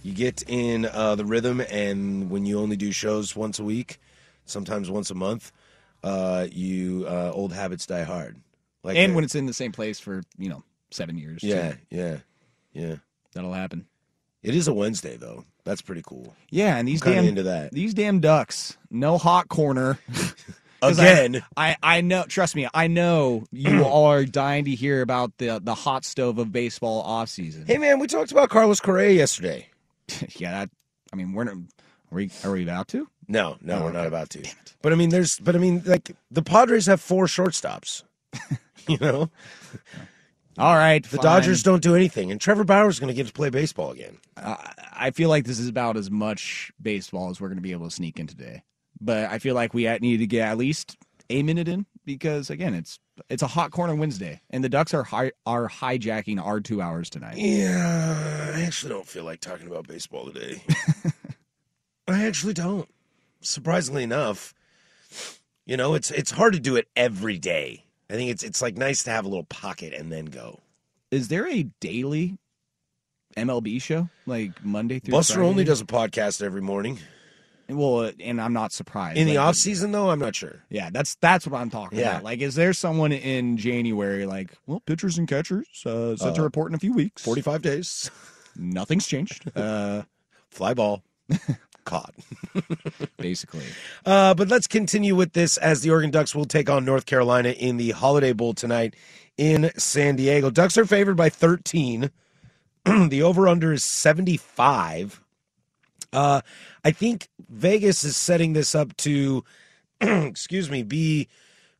You 0.04 0.14
get 0.14 0.44
in 0.48 0.86
uh, 0.86 1.16
the 1.16 1.26
rhythm, 1.26 1.62
and 1.70 2.30
when 2.30 2.46
you 2.46 2.60
only 2.60 2.76
do 2.78 2.92
shows 2.92 3.36
once 3.36 3.58
a 3.60 3.64
week, 3.64 4.00
sometimes 4.46 4.90
once 4.90 5.10
a 5.10 5.16
month, 5.16 5.52
uh, 6.04 6.48
you 6.52 7.06
uh, 7.08 7.32
old 7.34 7.54
habits 7.54 7.86
die 7.86 8.04
hard. 8.04 8.38
Like 8.84 8.98
and 8.98 9.16
when 9.16 9.24
it's 9.24 9.36
in 9.36 9.46
the 9.46 9.54
same 9.54 9.72
place 9.72 10.00
for 10.00 10.24
you 10.38 10.50
know 10.50 10.63
seven 10.92 11.18
years. 11.18 11.42
too. 11.42 11.48
yeah, 11.48 11.75
yeah, 11.90 12.18
yeah, 12.74 12.96
that'll 13.34 13.54
happen. 13.54 13.86
It 14.42 14.56
is 14.56 14.68
a 14.68 14.74
Wednesday 14.74 15.16
though. 15.18 15.46
That's 15.63 15.82
pretty 15.82 16.02
cool. 16.06 16.36
Yeah, 16.50 16.75
and 16.75 16.88
these 16.88 17.06
I'm 17.06 17.13
damn 17.13 17.25
into 17.25 17.44
that. 17.44 17.72
These 17.72 17.94
damn 17.94 18.20
ducks, 18.20 18.78
no 18.92 19.18
hot 19.18 19.48
corner. 19.48 20.00
Again. 20.82 21.42
I, 21.56 21.78
I 21.82 21.98
I 21.98 22.02
know. 22.02 22.25
Trust 22.28 22.58
me, 22.58 22.68
I 22.74 22.88
know 22.88 23.46
you 23.54 23.86
are 23.88 24.25
dying 24.25 24.66
to 24.66 24.72
hear 24.72 25.02
about 25.02 25.38
the 25.38 25.62
the 25.63 25.74
hot 25.74 26.04
stove 26.04 26.38
of 26.40 26.52
baseball 26.52 27.02
off 27.04 27.30
season. 27.30 27.66
Hey 27.66 27.78
man, 27.78 28.00
we 28.00 28.08
talked 28.08 28.34
about 28.34 28.50
Carlos 28.50 28.82
Correa 28.82 29.12
yesterday. 29.12 29.70
yeah, 30.36 30.52
that. 30.52 30.70
I 31.13 31.16
mean, 31.16 31.32
we're 31.32 31.46
not. 31.46 31.56
Are 31.56 32.16
we, 32.16 32.30
are 32.44 32.52
we 32.52 32.63
about 32.63 32.90
to? 32.90 33.08
No, 33.30 33.56
no, 33.62 33.78
Oh, 33.80 33.84
we're 33.86 33.92
not 33.94 34.08
about 34.08 34.30
to. 34.32 34.44
But 34.82 34.92
I 34.92 34.96
mean, 34.98 35.10
there's, 35.10 35.40
but 35.40 35.56
I 35.56 35.60
mean, 35.60 35.82
like 35.86 36.12
the 36.30 36.42
Padres 36.44 36.86
have 36.88 37.00
four 37.00 37.25
shortstops. 37.28 38.04
you 38.88 38.98
know, 39.00 39.30
All 40.58 40.75
right, 40.75 41.04
The 41.04 41.18
fine. 41.18 41.24
Dodgers 41.24 41.63
don't 41.63 41.82
do 41.82 41.96
anything, 41.96 42.32
and 42.32 42.40
Trevor 42.40 42.63
Bauer's 42.63 43.00
going 43.00 43.08
to 43.10 43.13
get 43.13 43.28
to 43.28 43.34
play 43.34 43.50
baseball 43.50 43.92
again. 43.92 44.18
Uh, 44.38 44.56
I 44.94 45.12
feel 45.12 45.30
like 45.30 45.46
this 45.46 45.60
is 45.60 45.68
about 45.68 45.98
as 45.98 46.12
much 46.12 46.72
baseball 46.82 47.30
as 47.30 47.42
we're 47.42 47.48
going 47.50 47.58
to 47.58 47.62
be 47.63 47.72
able 47.72 47.88
to 47.90 47.96
sneak 47.96 48.20
in 48.20 48.28
today. 48.28 48.63
But 49.02 49.30
I 49.30 49.40
feel 49.40 49.56
like 49.56 49.74
we 49.74 49.90
need 50.00 50.18
to 50.18 50.28
get 50.28 50.48
at 50.50 50.58
least 50.58 50.98
a 51.30 51.44
minute 51.44 51.68
in 51.68 51.86
because 52.06 52.50
again, 52.50 52.74
it's 52.74 53.00
it's 53.30 53.44
a 53.44 53.48
hot 53.48 53.72
corner 53.72 53.96
Wednesday, 53.96 54.42
and 54.50 54.63
the 54.63 54.70
Ducks 54.70 54.94
are 54.94 55.04
hi- 55.04 55.32
are 55.46 55.68
hijacking 55.68 56.44
our 56.44 56.60
two 56.60 56.82
hours 56.82 57.10
tonight. 57.10 57.38
Yeah, 57.38 58.54
I 58.56 58.62
actually 58.62 58.90
don't 58.94 59.08
feel 59.08 59.24
like 59.24 59.40
talking 59.40 59.68
about 59.68 59.88
baseball 59.88 60.32
today. 60.32 60.62
I 62.08 62.25
actually 62.25 62.54
don't. 62.54 62.88
Surprisingly 63.42 64.04
enough, 64.04 64.54
you 65.66 65.78
know, 65.78 65.96
it's 65.96 66.12
it's 66.12 66.32
hard 66.32 66.54
to 66.54 66.60
do 66.60 66.75
it 66.75 66.88
every 66.96 67.38
day. 67.38 67.83
I 68.13 68.15
think 68.15 68.29
it's 68.29 68.43
it's 68.43 68.62
like 68.62 68.77
nice 68.77 69.01
to 69.05 69.10
have 69.12 69.25
a 69.25 69.27
little 69.27 69.43
pocket 69.46 69.91
and 69.93 70.12
then 70.12 70.25
go. 70.25 70.60
Is 71.10 71.29
there 71.29 71.48
a 71.50 71.63
daily 71.79 72.38
MLB 73.36 73.82
show 73.82 74.08
like 74.27 74.63
Monday 74.63 75.00
through 75.00 75.13
Buster 75.13 75.34
Friday? 75.36 75.50
only 75.50 75.63
does 75.63 75.82
a 75.82 75.86
podcast 75.86 76.43
every 76.43 76.62
morning. 76.62 77.00
Well, 77.67 78.12
and 78.20 78.39
I'm 78.39 78.53
not 78.53 78.72
surprised. 78.72 79.17
In 79.17 79.25
the 79.25 79.38
Like, 79.38 79.48
off 79.48 79.55
season 79.55 79.91
though, 79.93 80.12
I'm 80.12 80.20
not 80.20 80.36
sure. 80.36 80.63
Yeah, 80.70 80.91
that's 80.91 81.15
that's 81.15 81.48
what 81.48 81.60
I'm 81.60 81.72
talking 81.72 81.98
Yeah. 81.98 82.12
about. 82.12 82.24
Like, 82.24 82.39
is 82.41 82.53
there 82.53 82.72
someone 82.74 83.12
in 83.12 83.58
January 83.58 84.27
like, 84.27 84.51
well, 84.67 84.82
pitchers 84.82 85.17
and 85.17 85.27
catchers 85.27 85.65
uh, 85.84 86.15
set 86.15 86.36
to 86.36 86.41
Uh, 86.41 86.43
report 86.43 86.70
in 86.72 86.75
a 86.75 86.79
few 86.79 86.93
weeks? 86.93 87.24
45 87.24 87.63
days. 87.63 88.12
Nothing's 88.55 89.08
changed. 89.08 89.50
Uh, 89.55 90.03
Fly 90.51 90.75
ball. 90.75 91.01
Caught. 91.84 92.13
basically. 93.18 93.66
Uh, 94.06 94.34
but 94.34 94.48
let's 94.48 94.68
continue 94.68 95.16
with 95.16 95.34
this 95.34 95.58
as 95.58 95.82
the 95.82 95.90
Oregon 95.92 96.12
Ducks 96.12 96.36
will 96.36 96.46
take 96.46 96.70
on 96.70 96.86
North 96.86 97.06
Carolina 97.06 97.50
in 97.50 97.78
the 97.78 97.92
Holiday 97.92 98.34
Bowl 98.34 98.54
tonight 98.54 98.96
in 99.38 99.72
San 99.78 100.16
Diego. 100.16 100.50
Ducks 100.50 100.78
are 100.78 100.86
favored 100.86 101.18
by 101.18 101.30
13. 101.30 102.12
the 102.86 103.24
over 103.24 103.48
under 103.48 103.74
is 103.74 103.84
75. 103.84 105.22
Uh, 106.12 106.42
I 106.84 106.92
think 106.92 107.28
Vegas 107.50 108.04
is 108.04 108.16
setting 108.16 108.54
this 108.54 108.75
up 108.75 108.96
to, 108.98 109.44
excuse 110.02 110.70
me, 110.70 110.84
be 110.84 111.28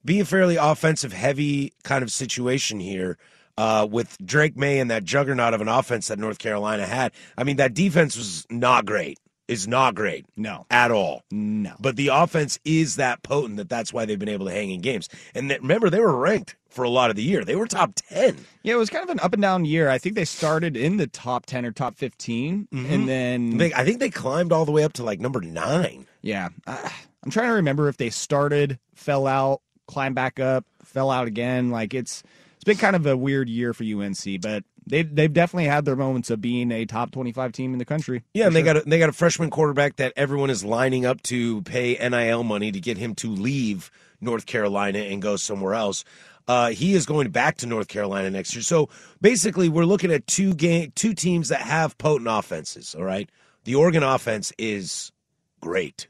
be 0.06 0.20
a 0.20 0.26
fairly 0.26 0.58
offensive 0.58 1.14
heavy 1.14 1.74
kind 1.84 2.04
of 2.04 2.12
situation 2.12 2.80
here. 2.80 3.18
Uh, 3.56 3.88
with 3.88 4.18
Drake 4.26 4.58
Maye 4.58 4.80
and 4.80 4.90
that 4.90 5.04
juggernaut 5.04 5.54
of 5.54 5.62
an 5.62 5.68
offense 5.68 6.08
that 6.08 6.18
North 6.18 6.40
Carolina 6.40 6.88
had. 6.88 7.12
I 7.38 7.44
mean, 7.44 7.58
that 7.58 7.76
defense 7.76 8.18
was 8.18 8.48
not 8.50 8.84
great. 8.84 9.20
Is 9.54 9.68
not 9.68 9.96
great. 9.96 10.26
No. 10.36 10.66
At 10.70 10.92
all. 10.92 11.24
No. 11.32 11.74
But 11.80 11.96
the 11.96 12.10
offense 12.10 12.60
is 12.66 12.96
that 12.98 13.24
potent 13.24 13.58
that 13.58 13.70
that's 13.70 13.94
why 13.94 14.06
they've 14.06 14.20
been 14.20 14.30
able 14.30 14.48
to 14.48 14.52
hang 14.52 14.72
in 14.72 14.82
games. 14.82 15.08
And 15.36 15.50
that, 15.52 15.62
remember, 15.62 15.90
they 15.90 16.00
were 16.00 16.18
ranked 16.18 16.56
for 16.70 16.84
a 16.84 16.90
lot 16.90 17.12
of 17.12 17.16
the 17.16 17.22
year. 17.22 17.46
They 17.46 17.56
were 17.56 17.68
top 17.68 17.94
10. 18.10 18.36
Yeah, 18.64 18.74
it 18.74 18.78
was 18.78 18.90
kind 18.90 19.04
of 19.04 19.10
an 19.12 19.20
up 19.20 19.34
and 19.34 19.42
down 19.42 19.64
year. 19.66 19.90
I 19.90 20.00
think 20.00 20.16
they 20.16 20.26
started 20.26 20.76
in 20.76 20.98
the 20.98 21.06
top 21.08 21.46
10 21.46 21.66
or 21.66 21.72
top 21.72 21.96
15, 21.96 22.68
and 22.72 23.08
then. 23.08 23.58
They, 23.58 23.74
I 23.74 23.86
think 23.86 24.00
they 24.00 24.10
climbed 24.10 24.52
all 24.52 24.66
the 24.66 24.72
way 24.72 24.84
up 24.84 24.94
to 24.94 25.04
like 25.04 25.20
number 25.20 25.40
nine. 25.42 26.08
Yeah. 26.22 26.50
Uh, 26.66 26.90
I'm 27.24 27.32
trying 27.32 27.50
to 27.50 27.56
remember 27.56 27.88
if 27.90 27.98
they 27.98 28.10
started, 28.10 28.80
fell 28.96 29.28
out, 29.28 29.62
climbed 29.88 30.16
back 30.16 30.40
up, 30.40 30.66
fell 30.84 31.12
out 31.12 31.28
again. 31.28 31.70
Like, 31.70 31.94
it's. 31.94 32.24
It's 32.64 32.66
been 32.70 32.78
kind 32.78 32.96
of 32.96 33.06
a 33.06 33.18
weird 33.18 33.50
year 33.50 33.74
for 33.74 33.84
UNC, 33.84 34.40
but 34.40 34.64
they've 34.88 35.14
they've 35.14 35.34
definitely 35.34 35.66
had 35.66 35.84
their 35.84 35.98
moments 35.98 36.30
of 36.30 36.40
being 36.40 36.72
a 36.72 36.86
top 36.86 37.12
twenty 37.12 37.34
five 37.34 37.52
team 37.52 37.74
in 37.74 37.78
the 37.78 37.84
country. 37.84 38.24
Yeah, 38.34 38.48
and 38.48 38.56
they 38.56 38.64
sure. 38.64 38.76
got 38.76 38.88
a, 38.88 38.90
they 38.90 39.00
got 39.00 39.10
a 39.10 39.12
freshman 39.12 39.50
quarterback 39.50 39.98
that 39.98 40.14
everyone 40.16 40.50
is 40.50 40.64
lining 40.64 41.06
up 41.06 41.22
to 41.24 41.62
pay 41.64 41.96
NIL 41.96 42.46
money 42.46 42.72
to 42.72 42.80
get 42.80 42.98
him 42.98 43.16
to 43.16 43.30
leave 43.30 43.92
North 44.22 44.46
Carolina 44.46 45.00
and 45.00 45.22
go 45.22 45.36
somewhere 45.36 45.74
else. 45.74 46.06
Uh, 46.48 46.70
he 46.70 46.94
is 46.94 47.06
going 47.06 47.32
back 47.32 47.58
to 47.58 47.68
North 47.68 47.90
Carolina 47.90 48.30
next 48.30 48.56
year. 48.56 48.62
So 48.62 48.88
basically, 49.20 49.68
we're 49.68 49.84
looking 49.84 50.14
at 50.14 50.26
two 50.26 50.54
game 50.54 50.94
two 50.96 51.14
teams 51.14 51.50
that 51.50 51.60
have 51.60 51.98
potent 51.98 52.30
offenses. 52.30 52.96
All 52.96 53.04
right, 53.04 53.30
the 53.66 53.76
Oregon 53.76 54.04
offense 54.04 54.54
is 54.58 55.12
great. 55.60 56.08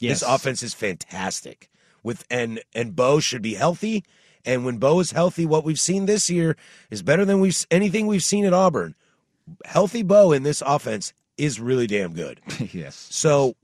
Yes. 0.00 0.18
This 0.18 0.28
offense 0.28 0.64
is 0.64 0.74
fantastic. 0.74 1.70
With 2.02 2.24
and 2.32 2.60
and 2.74 2.96
Bo 2.96 3.20
should 3.20 3.42
be 3.42 3.54
healthy. 3.54 4.02
And 4.44 4.64
when 4.64 4.78
Bo 4.78 5.00
is 5.00 5.12
healthy, 5.12 5.46
what 5.46 5.64
we've 5.64 5.80
seen 5.80 6.06
this 6.06 6.28
year 6.28 6.56
is 6.90 7.02
better 7.02 7.24
than 7.24 7.40
we've 7.40 7.66
anything 7.70 8.06
we've 8.06 8.22
seen 8.22 8.44
at 8.44 8.52
Auburn. 8.52 8.94
Healthy 9.64 10.02
Bo 10.02 10.32
in 10.32 10.42
this 10.42 10.62
offense 10.64 11.12
is 11.36 11.60
really 11.60 11.86
damn 11.86 12.12
good. 12.12 12.40
yes. 12.72 13.08
So 13.10 13.56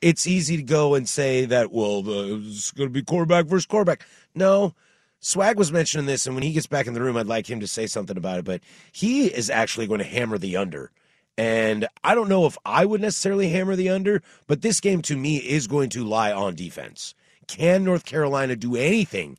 it's 0.00 0.26
easy 0.26 0.56
to 0.56 0.62
go 0.62 0.94
and 0.94 1.08
say 1.08 1.44
that, 1.44 1.72
well, 1.72 2.02
the, 2.02 2.42
it's 2.46 2.70
going 2.70 2.88
to 2.88 2.92
be 2.92 3.02
quarterback 3.02 3.46
versus 3.46 3.66
quarterback. 3.66 4.04
No, 4.34 4.74
Swag 5.20 5.58
was 5.58 5.72
mentioning 5.72 6.06
this, 6.06 6.26
and 6.26 6.34
when 6.34 6.44
he 6.44 6.52
gets 6.52 6.66
back 6.66 6.86
in 6.86 6.94
the 6.94 7.02
room, 7.02 7.16
I'd 7.16 7.26
like 7.26 7.48
him 7.48 7.60
to 7.60 7.66
say 7.66 7.86
something 7.86 8.16
about 8.16 8.38
it. 8.38 8.44
But 8.44 8.60
he 8.92 9.26
is 9.26 9.50
actually 9.50 9.86
going 9.86 9.98
to 9.98 10.04
hammer 10.04 10.38
the 10.38 10.56
under. 10.56 10.92
And 11.36 11.86
I 12.02 12.16
don't 12.16 12.28
know 12.28 12.46
if 12.46 12.58
I 12.64 12.84
would 12.84 13.00
necessarily 13.00 13.48
hammer 13.50 13.76
the 13.76 13.90
under, 13.90 14.22
but 14.48 14.62
this 14.62 14.80
game 14.80 15.02
to 15.02 15.16
me 15.16 15.36
is 15.36 15.68
going 15.68 15.88
to 15.90 16.04
lie 16.04 16.32
on 16.32 16.56
defense. 16.56 17.14
Can 17.46 17.84
North 17.84 18.04
Carolina 18.04 18.56
do 18.56 18.76
anything 18.76 19.38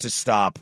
to 0.00 0.10
stop 0.10 0.58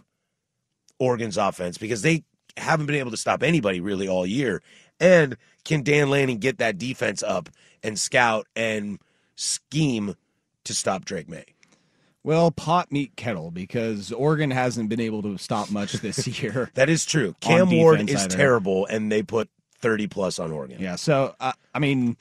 Oregon's 0.99 1.37
offense? 1.37 1.79
Because 1.79 2.03
they 2.03 2.25
haven't 2.57 2.87
been 2.87 2.97
able 2.97 3.11
to 3.11 3.17
stop 3.17 3.43
anybody 3.43 3.81
really 3.81 4.09
all 4.09 4.27
year. 4.27 4.63
And 5.01 5.37
can 5.65 5.83
Dan 5.83 6.11
Lanning 6.11 6.39
get 6.39 6.59
that 6.59 6.79
defense 6.79 7.23
up 7.23 7.49
and 7.83 7.99
scout 7.99 8.47
and 8.55 8.99
scheme 9.37 10.15
to 10.65 10.75
stop 10.75 11.05
Drake 11.05 11.29
Maye? 11.29 11.47
Well, 12.23 12.51
pot 12.51 12.91
meet 12.91 13.17
kettle 13.17 13.51
because 13.51 14.11
Oregon 14.11 14.51
hasn't 14.51 14.89
been 14.89 15.01
able 15.01 15.21
to 15.23 15.37
stop 15.37 15.71
much 15.71 15.93
this 15.95 16.27
year. 16.43 16.71
That 16.75 16.89
is 16.89 17.05
true. 17.05 17.35
Cam 17.41 17.71
Ward 17.71 18.09
is 18.09 18.25
either. 18.25 18.37
terrible, 18.37 18.87
and 18.87 19.13
they 19.13 19.23
put 19.23 19.51
30 19.81 20.07
plus 20.07 20.39
on 20.39 20.51
Oregon. 20.51 20.79
Yeah. 20.81 20.97
So, 20.97 21.35
uh, 21.39 21.53
I 21.75 21.79
mean, 21.81 22.17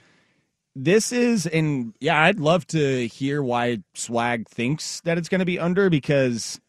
this 0.75 1.13
is, 1.13 1.47
and 1.47 1.93
yeah, 2.01 2.21
I'd 2.21 2.39
love 2.39 2.67
to 2.67 3.07
hear 3.07 3.41
why 3.41 3.79
Swag 3.93 4.49
thinks 4.49 4.99
that 5.01 5.17
it's 5.17 5.29
going 5.29 5.39
to 5.39 5.45
be 5.45 5.57
under 5.57 5.89
because 5.89 6.59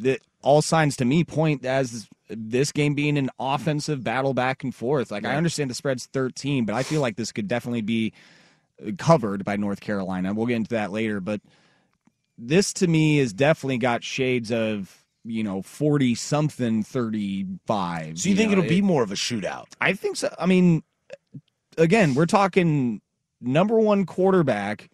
the, 0.00 0.18
all 0.42 0.62
signs 0.62 0.96
to 0.96 1.04
me 1.04 1.24
point 1.24 1.64
as 1.64 2.08
this 2.28 2.72
game 2.72 2.94
being 2.94 3.18
an 3.18 3.30
offensive 3.38 4.02
battle 4.02 4.34
back 4.34 4.62
and 4.64 4.74
forth. 4.74 5.10
Like, 5.10 5.24
I 5.24 5.34
understand 5.34 5.70
the 5.70 5.74
spread's 5.74 6.06
13, 6.06 6.64
but 6.64 6.74
I 6.74 6.82
feel 6.82 7.00
like 7.00 7.16
this 7.16 7.32
could 7.32 7.48
definitely 7.48 7.82
be 7.82 8.12
covered 8.98 9.44
by 9.44 9.56
North 9.56 9.80
Carolina. 9.80 10.32
We'll 10.32 10.46
get 10.46 10.56
into 10.56 10.70
that 10.70 10.92
later, 10.92 11.20
but 11.20 11.40
this 12.38 12.72
to 12.74 12.86
me 12.86 13.18
has 13.18 13.32
definitely 13.32 13.78
got 13.78 14.02
shades 14.02 14.50
of, 14.50 15.04
you 15.24 15.42
know, 15.42 15.60
40 15.62 16.14
something, 16.14 16.82
35. 16.82 18.18
So 18.18 18.28
you, 18.28 18.36
think 18.36 18.52
know, 18.52 18.58
it'll 18.58 18.68
be 18.68 18.80
more 18.80 19.02
of 19.02 19.12
a 19.12 19.16
shootout? 19.16 19.66
I 19.80 19.92
think 19.92 20.16
so. 20.16 20.34
I 20.38 20.46
mean, 20.46 20.82
again, 21.76 22.14
we're 22.14 22.26
talking 22.26 23.02
number 23.40 23.78
one 23.78 24.06
quarterback 24.06 24.88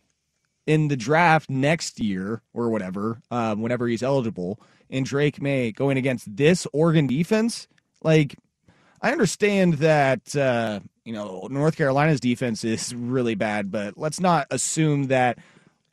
in 0.67 0.89
the 0.89 0.97
draft 0.97 1.49
next 1.49 2.01
year 2.01 2.43
or 2.53 2.71
whatever, 2.71 3.21
um, 3.31 3.63
whenever 3.63 3.87
he's 3.87 4.03
eligible, 4.03 4.61
and 4.91 5.05
Drake 5.05 5.41
Maye 5.41 5.73
going 5.73 5.97
against 5.97 6.37
this 6.37 6.67
Oregon 6.73 7.07
defense. 7.07 7.69
Like, 8.03 8.37
I 9.03 9.13
understand 9.13 9.75
that 9.75 10.35
uh, 10.37 10.81
you 11.05 11.13
know 11.13 11.49
North 11.51 11.77
Carolina's 11.77 12.21
defense 12.21 12.65
is 12.65 12.95
really 12.97 13.35
bad, 13.35 13.71
but 13.71 13.97
let's 13.97 14.21
not 14.21 14.47
assume 14.51 15.05
that 15.09 15.39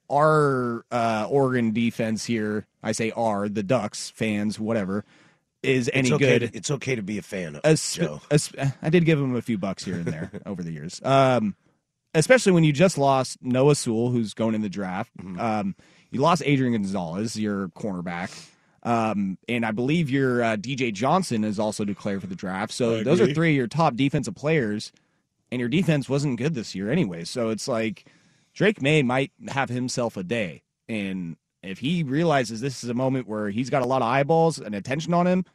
our 0.09 0.85
uh, 0.91 1.27
Oregon 1.29 1.71
defense 1.71 2.25
here. 2.25 2.65
I 2.81 2.91
say 2.91 3.11
our 3.11 3.49
the 3.49 3.63
Ducks 3.63 4.09
fans, 4.09 4.59
whatever, 4.59 5.05
is 5.63 5.89
any 5.93 6.09
it's 6.09 6.15
okay 6.15 6.39
good. 6.39 6.51
To, 6.51 6.57
it's 6.57 6.71
okay 6.71 6.95
to 6.95 7.01
be 7.01 7.17
a 7.17 7.21
fan 7.21 7.55
of 7.55 7.61
As- 7.63 7.99
as- 8.29 8.51
I 8.81 8.89
did 8.89 9.05
give 9.05 9.19
him 9.19 9.35
a 9.35 9.41
few 9.41 9.57
bucks 9.57 9.83
here 9.85 9.95
and 9.95 10.05
there 10.05 10.31
over 10.45 10.61
the 10.61 10.71
years. 10.71 11.01
Um, 11.03 11.55
especially 12.13 12.51
when 12.51 12.63
you 12.63 12.73
just 12.73 12.97
lost 12.97 13.37
Noah 13.41 13.75
Sewell, 13.75 14.11
who's 14.11 14.33
going 14.33 14.55
in 14.55 14.61
the 14.61 14.69
draft. 14.69 15.11
Mm-hmm. 15.17 15.39
Um, 15.39 15.75
you 16.11 16.21
lost 16.21 16.43
Adrian 16.45 16.73
Gonzalez, 16.73 17.39
your 17.39 17.69
cornerback. 17.69 18.31
Um, 18.83 19.37
and 19.47 19.65
I 19.65 19.71
believe 19.71 20.09
your 20.09 20.43
uh, 20.43 20.57
DJ 20.57 20.93
Johnson 20.93 21.43
is 21.43 21.57
also 21.57 21.85
declared 21.85 22.21
for 22.21 22.27
the 22.27 22.35
draft. 22.35 22.73
So 22.73 23.03
those 23.03 23.21
are 23.21 23.33
three 23.33 23.51
of 23.51 23.55
your 23.55 23.67
top 23.67 23.95
defensive 23.95 24.35
players, 24.35 24.91
and 25.51 25.59
your 25.59 25.69
defense 25.69 26.09
wasn't 26.09 26.37
good 26.37 26.53
this 26.53 26.75
year 26.75 26.91
anyway. 26.91 27.23
So 27.23 27.49
it's 27.49 27.67
like 27.67 28.05
Drake 28.53 28.81
Maye 28.81 29.01
might 29.01 29.31
have 29.47 29.69
himself 29.69 30.17
a 30.17 30.23
day, 30.23 30.63
and 30.89 31.37
if 31.61 31.79
he 31.79 32.03
realizes 32.03 32.59
this 32.59 32.83
is 32.83 32.89
a 32.89 32.93
moment 32.93 33.27
where 33.27 33.49
he's 33.49 33.69
got 33.69 33.81
a 33.81 33.87
lot 33.87 34.01
of 34.01 34.07
eyeballs 34.07 34.59
and 34.59 34.75
attention 34.75 35.13
on 35.13 35.25
him, 35.25 35.45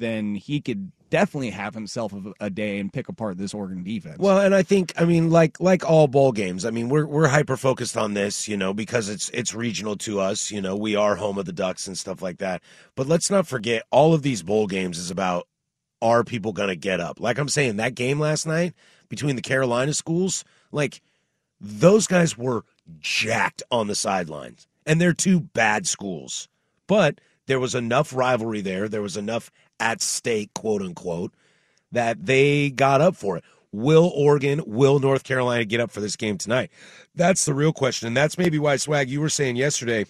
then 0.00 0.34
he 0.34 0.60
could 0.60 0.90
definitely 1.10 1.50
have 1.50 1.74
himself 1.74 2.14
a, 2.40 2.50
day 2.50 2.78
and 2.78 2.92
pick 2.92 3.08
apart 3.08 3.36
this 3.36 3.52
Oregon 3.52 3.82
defense. 3.82 4.18
Well, 4.18 4.38
and 4.38 4.54
I 4.54 4.62
think 4.62 4.92
I 4.96 5.04
mean 5.04 5.30
like 5.30 5.60
like 5.60 5.88
all 5.88 6.08
bowl 6.08 6.32
games. 6.32 6.64
I 6.64 6.70
mean 6.70 6.88
we're 6.88 7.06
we're 7.06 7.28
hyper 7.28 7.56
focused 7.56 7.96
on 7.96 8.14
this, 8.14 8.48
you 8.48 8.56
know, 8.56 8.72
because 8.72 9.08
it's 9.08 9.28
it's 9.30 9.54
regional 9.54 9.96
to 9.98 10.20
us. 10.20 10.50
You 10.50 10.60
know, 10.60 10.76
we 10.76 10.96
are 10.96 11.16
home 11.16 11.38
of 11.38 11.46
the 11.46 11.52
Ducks 11.52 11.86
and 11.86 11.98
stuff 11.98 12.22
like 12.22 12.38
that. 12.38 12.62
But 12.94 13.06
let's 13.06 13.30
not 13.30 13.46
forget, 13.46 13.82
all 13.90 14.14
of 14.14 14.22
these 14.22 14.42
bowl 14.42 14.66
games 14.66 14.98
is 14.98 15.10
about 15.10 15.46
are 16.02 16.24
people 16.24 16.52
going 16.52 16.68
to 16.68 16.76
get 16.76 17.00
up? 17.00 17.20
Like 17.20 17.38
I'm 17.38 17.48
saying, 17.48 17.76
that 17.76 17.94
game 17.94 18.18
last 18.18 18.46
night 18.46 18.74
between 19.08 19.36
the 19.36 19.42
Carolina 19.42 19.92
schools, 19.92 20.44
like 20.72 21.02
those 21.60 22.06
guys 22.06 22.38
were 22.38 22.64
jacked 23.00 23.62
on 23.70 23.86
the 23.86 23.94
sidelines, 23.94 24.66
and 24.86 25.00
they're 25.00 25.12
two 25.12 25.40
bad 25.40 25.86
schools, 25.86 26.48
but 26.86 27.20
there 27.46 27.60
was 27.60 27.74
enough 27.74 28.14
rivalry 28.14 28.60
there, 28.60 28.88
there 28.88 29.02
was 29.02 29.16
enough 29.16 29.50
at 29.80 30.02
stake, 30.02 30.54
quote 30.54 30.82
unquote, 30.82 31.32
that 31.92 32.26
they 32.26 32.70
got 32.70 33.00
up 33.00 33.16
for 33.16 33.36
it. 33.36 33.44
Will 33.72 34.12
Oregon, 34.14 34.62
will 34.66 34.98
North 34.98 35.22
Carolina 35.24 35.64
get 35.64 35.80
up 35.80 35.90
for 35.90 36.00
this 36.00 36.16
game 36.16 36.38
tonight? 36.38 36.70
That's 37.14 37.44
the 37.44 37.54
real 37.54 37.72
question. 37.72 38.08
And 38.08 38.16
that's 38.16 38.36
maybe 38.36 38.58
why, 38.58 38.76
Swag, 38.76 39.08
you 39.08 39.20
were 39.20 39.28
saying 39.28 39.56
yesterday, 39.56 40.06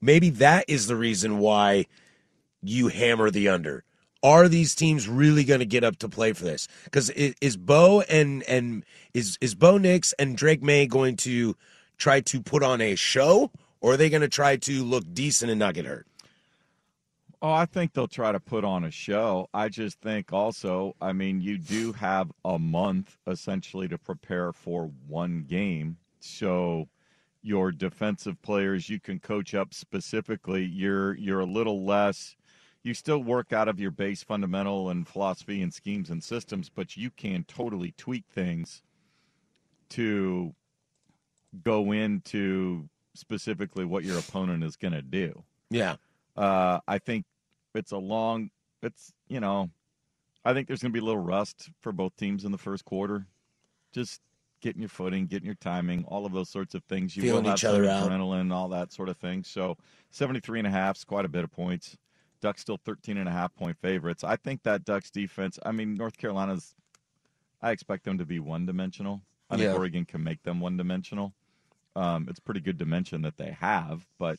maybe 0.00 0.30
that 0.30 0.64
is 0.68 0.86
the 0.86 0.96
reason 0.96 1.38
why 1.38 1.86
you 2.62 2.88
hammer 2.88 3.30
the 3.30 3.48
under. 3.48 3.84
Are 4.22 4.48
these 4.48 4.74
teams 4.74 5.08
really 5.08 5.44
going 5.44 5.60
to 5.60 5.66
get 5.66 5.84
up 5.84 5.96
to 5.98 6.08
play 6.08 6.32
for 6.32 6.44
this? 6.44 6.68
Because 6.84 7.08
is 7.08 7.56
Bo 7.56 8.02
and 8.02 8.42
and 8.42 8.84
is 9.14 9.38
is 9.40 9.54
Bo 9.54 9.78
Nix 9.78 10.12
and 10.14 10.36
Drake 10.36 10.62
Maye 10.62 10.86
going 10.86 11.16
to 11.18 11.56
try 11.96 12.20
to 12.20 12.42
put 12.42 12.62
on 12.62 12.82
a 12.82 12.96
show, 12.96 13.50
or 13.80 13.94
are 13.94 13.96
they 13.96 14.10
going 14.10 14.20
to 14.20 14.28
try 14.28 14.56
to 14.56 14.84
look 14.84 15.04
decent 15.14 15.50
and 15.50 15.58
not 15.58 15.72
get 15.72 15.86
hurt? 15.86 16.06
Oh, 17.42 17.52
I 17.52 17.64
think 17.64 17.94
they'll 17.94 18.06
try 18.06 18.32
to 18.32 18.40
put 18.40 18.64
on 18.64 18.84
a 18.84 18.90
show. 18.90 19.48
I 19.54 19.70
just 19.70 20.00
think 20.00 20.32
also, 20.32 20.94
I 21.00 21.12
mean, 21.14 21.40
you 21.40 21.56
do 21.56 21.92
have 21.92 22.30
a 22.44 22.58
month 22.58 23.16
essentially 23.26 23.88
to 23.88 23.96
prepare 23.96 24.52
for 24.52 24.90
one 25.08 25.46
game. 25.48 25.96
So 26.20 26.88
your 27.42 27.72
defensive 27.72 28.40
players 28.42 28.90
you 28.90 29.00
can 29.00 29.18
coach 29.18 29.54
up 29.54 29.72
specifically. 29.72 30.64
You're 30.64 31.14
you're 31.14 31.40
a 31.40 31.46
little 31.46 31.86
less 31.86 32.36
you 32.82 32.94
still 32.94 33.22
work 33.22 33.52
out 33.52 33.68
of 33.68 33.78
your 33.78 33.90
base 33.90 34.22
fundamental 34.22 34.88
and 34.88 35.06
philosophy 35.06 35.62
and 35.62 35.72
schemes 35.72 36.10
and 36.10 36.22
systems, 36.22 36.70
but 36.70 36.96
you 36.96 37.10
can 37.10 37.44
totally 37.44 37.92
tweak 37.96 38.24
things 38.30 38.82
to 39.90 40.54
go 41.62 41.92
into 41.92 42.88
specifically 43.14 43.84
what 43.84 44.04
your 44.04 44.18
opponent 44.18 44.64
is 44.64 44.76
going 44.76 44.92
to 44.92 45.02
do. 45.02 45.42
Yeah. 45.70 45.96
Uh, 46.36 46.80
I 46.88 46.98
think 46.98 47.24
it's 47.74 47.92
a 47.92 47.98
long, 47.98 48.50
it's, 48.82 49.12
you 49.28 49.40
know, 49.40 49.70
I 50.44 50.54
think 50.54 50.66
there's 50.66 50.80
going 50.80 50.92
to 50.92 50.98
be 50.98 51.02
a 51.02 51.06
little 51.06 51.20
rust 51.20 51.70
for 51.80 51.92
both 51.92 52.16
teams 52.16 52.44
in 52.44 52.52
the 52.52 52.58
first 52.58 52.84
quarter. 52.84 53.26
Just 53.92 54.20
getting 54.60 54.80
your 54.80 54.88
footing, 54.88 55.26
getting 55.26 55.46
your 55.46 55.54
timing, 55.56 56.04
all 56.06 56.26
of 56.26 56.32
those 56.32 56.48
sorts 56.48 56.74
of 56.74 56.82
things. 56.84 57.16
You 57.16 57.22
Feeling 57.22 57.44
will 57.44 57.50
have 57.50 57.58
each 57.58 57.64
other 57.64 57.86
out. 57.86 58.10
adrenaline, 58.10 58.52
all 58.52 58.68
that 58.68 58.92
sort 58.92 59.08
of 59.08 59.16
thing. 59.16 59.42
So 59.44 59.76
73 60.10 60.60
and 60.60 60.68
a 60.68 60.70
half 60.70 60.96
is 60.96 61.04
quite 61.04 61.24
a 61.24 61.28
bit 61.28 61.44
of 61.44 61.50
points. 61.50 61.96
Ducks 62.40 62.62
still 62.62 62.78
13 62.84 63.18
and 63.18 63.28
a 63.28 63.32
half 63.32 63.54
point 63.54 63.76
favorites. 63.82 64.24
I 64.24 64.36
think 64.36 64.62
that 64.62 64.84
Ducks 64.84 65.10
defense, 65.10 65.58
I 65.64 65.72
mean, 65.72 65.94
North 65.94 66.16
Carolina's, 66.16 66.74
I 67.60 67.70
expect 67.70 68.04
them 68.04 68.16
to 68.18 68.24
be 68.24 68.38
one 68.38 68.64
dimensional. 68.64 69.20
I 69.50 69.56
think 69.56 69.74
Oregon 69.76 70.04
can 70.04 70.22
make 70.22 70.42
them 70.42 70.60
one 70.60 70.76
dimensional. 70.76 71.34
Um, 71.96 72.28
it's 72.30 72.38
pretty 72.40 72.60
good 72.60 72.78
dimension 72.78 73.22
that 73.22 73.36
they 73.36 73.50
have, 73.60 74.06
but 74.18 74.38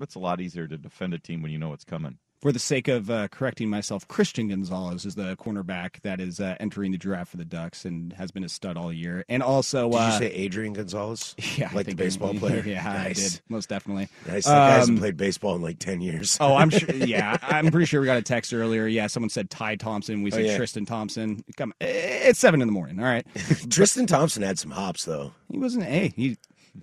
it's 0.00 0.14
a 0.14 0.18
lot 0.20 0.40
easier 0.40 0.66
to 0.66 0.76
defend 0.76 1.14
a 1.14 1.18
team 1.18 1.42
when 1.42 1.52
you 1.52 1.58
know 1.58 1.68
what's 1.70 1.84
coming. 1.84 2.18
For 2.42 2.52
the 2.52 2.58
sake 2.58 2.88
of 2.88 3.08
uh, 3.10 3.28
correcting 3.28 3.70
myself, 3.70 4.06
Christian 4.06 4.48
Gonzalez 4.48 5.06
is 5.06 5.14
the 5.14 5.34
cornerback 5.36 6.02
that 6.02 6.20
is 6.20 6.40
uh, 6.40 6.56
entering 6.60 6.92
the 6.92 6.98
draft 6.98 7.30
for 7.30 7.38
the 7.38 7.44
Ducks 7.46 7.86
and 7.86 8.12
has 8.12 8.32
been 8.32 8.44
a 8.44 8.50
stud 8.50 8.76
all 8.76 8.92
year. 8.92 9.24
And 9.30 9.42
also, 9.42 9.88
Did 9.88 9.96
uh, 9.98 10.06
you 10.12 10.18
say 10.18 10.26
Adrian 10.30 10.74
Gonzalez? 10.74 11.34
Yeah, 11.56 11.70
I 11.70 11.74
like 11.74 11.86
the 11.86 11.92
think- 11.92 11.96
baseball 11.98 12.34
player. 12.34 12.62
Yeah, 12.66 12.86
I 12.86 13.14
did 13.14 13.40
most 13.48 13.70
definitely. 13.70 14.08
Nice. 14.26 14.44
That 14.44 14.50
guy 14.52 14.70
hasn't 14.76 14.98
Um, 14.98 15.00
played 15.00 15.16
baseball 15.16 15.56
in 15.56 15.62
like 15.62 15.78
ten 15.78 16.02
years. 16.02 16.36
Oh, 16.38 16.54
I'm 16.54 16.68
sure. 16.68 16.90
Yeah, 16.94 17.38
I'm 17.40 17.70
pretty 17.70 17.86
sure 17.86 18.02
we 18.02 18.06
got 18.06 18.18
a 18.18 18.22
text 18.22 18.52
earlier. 18.52 18.86
Yeah, 18.86 19.06
someone 19.06 19.30
said 19.30 19.48
Ty 19.48 19.76
Thompson. 19.76 20.22
We 20.22 20.30
Oh, 20.30 20.34
said 20.36 20.44
yeah. 20.44 20.56
Tristan 20.58 20.84
Thompson. 20.84 21.44
Come, 21.56 21.72
it's 21.80 22.38
seven 22.40 22.60
in 22.60 22.68
the 22.68 22.72
morning. 22.72 22.98
All 22.98 23.06
right. 23.06 23.26
Tristan 23.70 24.06
Thompson 24.06 24.42
had 24.42 24.58
some 24.58 24.72
hops 24.72 25.06
though. 25.06 25.32
He 25.50 25.56
was 25.56 25.76
an 25.76 25.82
A. 25.84 26.12
He 26.14 26.36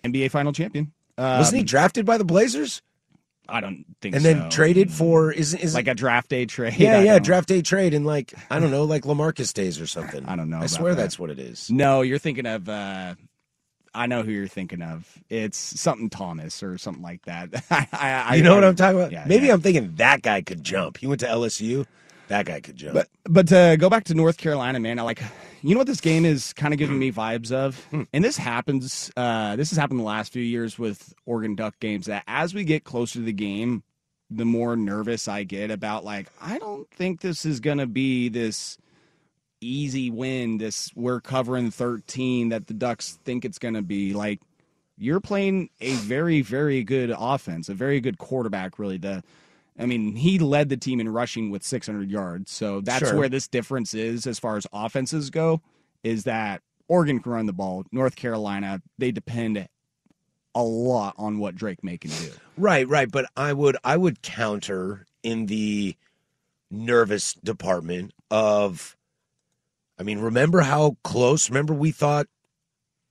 NBA 0.03 0.31
final 0.31 0.53
champion. 0.53 0.91
Um, 1.19 1.37
Wasn't 1.37 1.57
he 1.59 1.63
drafted 1.63 2.03
by 2.07 2.17
the 2.17 2.25
Blazers? 2.25 2.81
I 3.51 3.59
don't 3.61 3.85
think 4.01 4.15
and 4.15 4.23
then 4.23 4.43
so. 4.43 4.49
traded 4.49 4.91
for 4.91 5.31
isn't 5.31 5.59
is 5.59 5.75
like 5.75 5.87
a 5.87 5.93
draft 5.93 6.29
day 6.29 6.45
trade. 6.45 6.75
yeah 6.77 6.99
I 6.99 7.03
yeah 7.03 7.19
draft 7.19 7.47
day 7.47 7.61
trade 7.61 7.93
in 7.93 8.03
like 8.05 8.33
I 8.49 8.59
don't 8.59 8.71
know 8.71 8.85
like 8.85 9.03
LaMarcus 9.03 9.53
days 9.53 9.79
or 9.81 9.87
something. 9.87 10.25
I 10.25 10.35
don't 10.35 10.49
know 10.49 10.59
I 10.59 10.67
swear 10.67 10.95
that. 10.95 11.01
that's 11.01 11.19
what 11.19 11.29
it 11.29 11.39
is. 11.39 11.69
No, 11.69 12.01
you're 12.01 12.17
thinking 12.19 12.45
of. 12.45 12.67
uh 12.69 13.15
I 13.93 14.05
know 14.07 14.23
who 14.23 14.31
you're 14.31 14.47
thinking 14.47 14.81
of. 14.81 15.05
It's 15.29 15.57
something 15.57 16.09
Thomas 16.09 16.63
or 16.63 16.77
something 16.77 17.03
like 17.03 17.23
that. 17.25 17.49
I, 17.69 17.87
I, 18.29 18.35
you 18.35 18.43
know 18.43 18.53
I- 18.53 18.55
what 18.55 18.63
I'm 18.63 18.75
talking 18.77 18.97
about? 18.99 19.11
Yeah, 19.11 19.25
Maybe 19.27 19.47
yeah. 19.47 19.53
I'm 19.53 19.59
thinking 19.61 19.95
that 19.97 20.21
guy 20.21 20.41
could 20.41 20.63
jump. 20.63 20.95
He 20.97 21.07
went 21.07 21.19
to 21.19 21.27
LSU. 21.27 21.85
That 22.27 22.45
guy 22.45 22.59
could 22.61 22.75
jump. 22.77 22.93
But 22.93 23.07
but 23.25 23.79
go 23.79 23.89
back 23.89 24.05
to 24.05 24.13
North 24.13 24.37
Carolina, 24.37 24.79
man, 24.79 24.99
I 24.99 25.01
like 25.03 25.21
you 25.61 25.75
know 25.75 25.79
what 25.79 25.87
this 25.87 26.01
game 26.01 26.25
is 26.25 26.53
kind 26.53 26.73
of 26.73 26.77
giving 26.77 26.97
me 26.97 27.11
vibes 27.11 27.51
of, 27.51 27.83
Hmm. 27.91 28.03
and 28.13 28.23
this 28.23 28.37
happens. 28.37 29.11
Uh, 29.17 29.55
this 29.55 29.69
has 29.69 29.77
happened 29.77 29.99
the 29.99 30.03
last 30.05 30.31
few 30.33 30.41
years 30.43 30.79
with 30.79 31.13
Oregon 31.25 31.55
Duck 31.55 31.79
games. 31.79 32.05
That 32.07 32.23
as 32.27 32.53
we 32.53 32.63
get 32.63 32.83
closer 32.83 33.19
to 33.19 33.25
the 33.25 33.33
game, 33.33 33.83
the 34.29 34.45
more 34.45 34.75
nervous 34.77 35.27
I 35.27 35.43
get 35.43 35.71
about 35.71 36.05
like 36.05 36.27
I 36.41 36.57
don't 36.57 36.89
think 36.91 37.21
this 37.21 37.45
is 37.45 37.59
gonna 37.59 37.85
be 37.87 38.29
this 38.29 38.77
easy 39.59 40.09
win. 40.09 40.57
This 40.57 40.89
we're 40.95 41.21
covering 41.21 41.69
thirteen 41.71 42.49
that 42.49 42.67
the 42.67 42.73
Ducks 42.73 43.19
think 43.23 43.45
it's 43.45 43.59
gonna 43.59 43.81
be. 43.81 44.13
Like 44.13 44.39
you're 44.97 45.19
playing 45.19 45.69
a 45.81 45.91
very 45.95 46.41
very 46.41 46.83
good 46.83 47.13
offense, 47.15 47.69
a 47.69 47.73
very 47.73 47.99
good 47.99 48.17
quarterback. 48.17 48.79
Really, 48.79 48.97
the 48.97 49.23
I 49.79 49.85
mean, 49.85 50.15
he 50.15 50.37
led 50.37 50.69
the 50.69 50.77
team 50.77 50.99
in 50.99 51.09
rushing 51.09 51.49
with 51.49 51.63
600 51.63 52.09
yards. 52.11 52.51
So 52.51 52.81
that's 52.81 53.07
Sure. 53.09 53.17
where 53.17 53.29
this 53.29 53.47
difference 53.47 53.93
is 53.93 54.27
as 54.27 54.37
far 54.37 54.57
as 54.57 54.67
offenses 54.73 55.29
go, 55.29 55.61
is 56.03 56.23
that 56.25 56.61
Oregon 56.87 57.19
can 57.19 57.31
run 57.31 57.45
the 57.45 57.53
ball. 57.53 57.85
North 57.91 58.15
Carolina, 58.15 58.81
they 58.97 59.11
depend 59.11 59.67
a 60.53 60.63
lot 60.63 61.15
on 61.17 61.39
what 61.39 61.55
Drake 61.55 61.83
Maye 61.83 61.97
can 61.97 62.11
do. 62.11 62.31
Right, 62.57 62.87
right. 62.87 63.09
But 63.09 63.25
I 63.37 63.53
would 63.53 63.77
I 63.83 63.95
would 63.97 64.21
counter 64.21 65.05
in 65.23 65.45
the 65.45 65.95
nervous 66.69 67.33
department 67.33 68.11
of 68.29 68.97
I 69.97 70.03
mean, 70.03 70.19
remember 70.19 70.61
how 70.61 70.97
close? 71.03 71.49
Remember 71.49 71.73
we 71.73 71.91
thought 71.91 72.27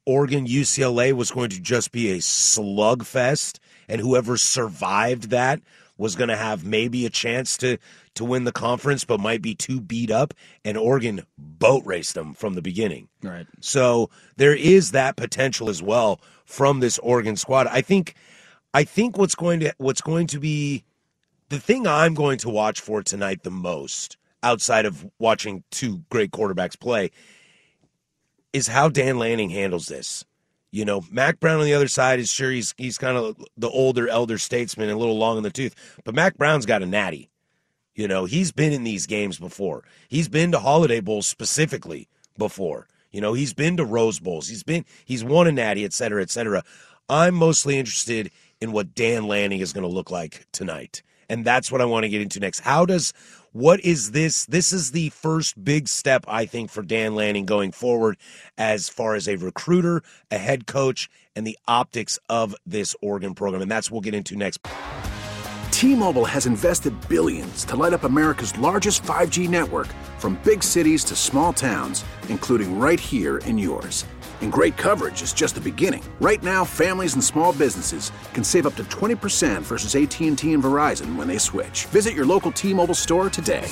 Oregon 0.04 0.46
UCLA 0.46 1.12
was 1.12 1.30
going 1.30 1.50
to 1.50 1.60
just 1.60 1.92
be 1.92 2.10
a 2.10 2.16
slugfest 2.18 3.58
and 3.88 4.00
whoever 4.00 4.36
survived 4.36 5.30
that 5.30 5.60
was 6.00 6.16
going 6.16 6.28
to 6.28 6.36
have 6.36 6.64
maybe 6.64 7.04
a 7.04 7.10
chance 7.10 7.58
to 7.58 7.76
to 8.14 8.24
win 8.24 8.44
the 8.44 8.52
conference 8.52 9.04
but 9.04 9.20
might 9.20 9.42
be 9.42 9.54
too 9.54 9.82
beat 9.82 10.10
up 10.10 10.32
and 10.64 10.78
Oregon 10.78 11.22
boat 11.36 11.84
raced 11.84 12.14
them 12.14 12.32
from 12.32 12.54
the 12.54 12.62
beginning. 12.62 13.08
Right. 13.22 13.46
So 13.60 14.08
there 14.36 14.54
is 14.54 14.92
that 14.92 15.16
potential 15.16 15.68
as 15.68 15.82
well 15.82 16.18
from 16.46 16.80
this 16.80 16.98
Oregon 17.00 17.36
squad. 17.36 17.66
I 17.66 17.82
think 17.82 18.14
I 18.72 18.82
think 18.84 19.18
what's 19.18 19.34
going 19.34 19.60
to 19.60 19.74
what's 19.76 20.00
going 20.00 20.26
to 20.28 20.40
be 20.40 20.84
the 21.50 21.60
thing 21.60 21.86
I'm 21.86 22.14
going 22.14 22.38
to 22.38 22.48
watch 22.48 22.80
for 22.80 23.02
tonight 23.02 23.42
the 23.42 23.50
most 23.50 24.16
outside 24.42 24.86
of 24.86 25.06
watching 25.18 25.64
two 25.70 26.02
great 26.08 26.30
quarterbacks 26.30 26.80
play 26.80 27.10
is 28.54 28.68
how 28.68 28.88
Dan 28.88 29.18
Lanning 29.18 29.50
handles 29.50 29.86
this. 29.86 30.24
You 30.70 30.84
know, 30.84 31.02
Mack 31.10 31.40
Brown 31.40 31.58
on 31.58 31.64
the 31.64 31.74
other 31.74 31.88
side 31.88 32.20
is 32.20 32.30
sure 32.30 32.50
he's 32.50 32.74
he's 32.76 32.98
kind 32.98 33.16
of 33.16 33.36
the 33.56 33.68
older 33.68 34.08
elder 34.08 34.38
statesman 34.38 34.88
and 34.88 34.96
a 34.96 35.00
little 35.00 35.18
long 35.18 35.36
in 35.36 35.42
the 35.42 35.50
tooth, 35.50 35.74
but 36.04 36.14
Mack 36.14 36.36
Brown's 36.36 36.66
got 36.66 36.82
a 36.82 36.86
natty. 36.86 37.30
You 37.94 38.06
know, 38.06 38.24
he's 38.24 38.52
been 38.52 38.72
in 38.72 38.84
these 38.84 39.06
games 39.06 39.38
before. 39.38 39.84
He's 40.08 40.28
been 40.28 40.52
to 40.52 40.60
Holiday 40.60 41.00
Bowls 41.00 41.26
specifically 41.26 42.08
before. 42.38 42.86
You 43.10 43.20
know, 43.20 43.32
he's 43.32 43.52
been 43.52 43.76
to 43.78 43.84
Rose 43.84 44.20
Bowls. 44.20 44.48
He's 44.48 44.62
been 44.62 44.84
he's 45.04 45.24
won 45.24 45.48
a 45.48 45.52
natty, 45.52 45.84
et 45.84 45.92
cetera, 45.92 46.22
et 46.22 46.30
cetera. 46.30 46.62
I'm 47.08 47.34
mostly 47.34 47.76
interested 47.78 48.30
in 48.60 48.70
what 48.70 48.94
Dan 48.94 49.26
Lanning 49.26 49.60
is 49.60 49.72
going 49.72 49.82
to 49.82 49.92
look 49.92 50.10
like 50.10 50.46
tonight. 50.52 51.02
And 51.28 51.44
that's 51.44 51.70
what 51.70 51.80
I 51.80 51.84
want 51.84 52.04
to 52.04 52.08
get 52.08 52.22
into 52.22 52.40
next. 52.40 52.60
How 52.60 52.86
does 52.86 53.12
what 53.52 53.80
is 53.80 54.12
this? 54.12 54.46
This 54.46 54.72
is 54.72 54.92
the 54.92 55.08
first 55.10 55.62
big 55.62 55.88
step, 55.88 56.24
I 56.28 56.46
think, 56.46 56.70
for 56.70 56.82
Dan 56.82 57.14
Lanning 57.14 57.46
going 57.46 57.72
forward 57.72 58.16
as 58.56 58.88
far 58.88 59.14
as 59.14 59.28
a 59.28 59.36
recruiter, 59.36 60.02
a 60.30 60.38
head 60.38 60.66
coach, 60.66 61.10
and 61.34 61.46
the 61.46 61.58
optics 61.66 62.18
of 62.28 62.54
this 62.64 62.94
Oregon 63.02 63.34
program. 63.34 63.62
And 63.62 63.70
that's 63.70 63.90
what 63.90 63.96
we'll 63.96 64.12
get 64.12 64.14
into 64.14 64.36
next. 64.36 64.60
T-Mobile 65.70 66.26
has 66.26 66.46
invested 66.46 66.94
billions 67.08 67.64
to 67.64 67.76
light 67.76 67.92
up 67.92 68.04
America's 68.04 68.56
largest 68.58 69.02
5G 69.02 69.48
network 69.48 69.88
from 70.18 70.38
big 70.44 70.62
cities 70.62 71.02
to 71.04 71.16
small 71.16 71.52
towns, 71.52 72.04
including 72.28 72.78
right 72.78 73.00
here 73.00 73.38
in 73.38 73.56
yours. 73.56 74.04
And 74.42 74.52
great 74.52 74.76
coverage 74.76 75.22
is 75.22 75.32
just 75.32 75.54
the 75.54 75.60
beginning. 75.60 76.02
Right 76.20 76.42
now, 76.42 76.66
families 76.66 77.14
and 77.14 77.24
small 77.24 77.54
businesses 77.54 78.12
can 78.34 78.44
save 78.44 78.66
up 78.66 78.74
to 78.74 78.84
20% 78.84 79.62
versus 79.62 79.94
AT&T 79.94 80.52
and 80.52 80.62
Verizon 80.62 81.16
when 81.16 81.26
they 81.26 81.38
switch. 81.38 81.86
Visit 81.86 82.12
your 82.12 82.26
local 82.26 82.52
T-Mobile 82.52 82.94
store 82.94 83.30
today. 83.30 83.66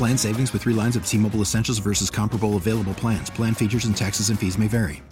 Plan 0.00 0.16
savings 0.16 0.54
with 0.54 0.62
three 0.62 0.72
lines 0.72 0.96
of 0.96 1.06
T 1.06 1.18
Mobile 1.18 1.42
Essentials 1.42 1.78
versus 1.78 2.08
comparable 2.08 2.56
available 2.56 2.94
plans. 2.94 3.28
Plan 3.28 3.52
features 3.52 3.84
and 3.84 3.94
taxes 3.94 4.30
and 4.30 4.38
fees 4.38 4.56
may 4.56 4.66
vary. 4.66 5.02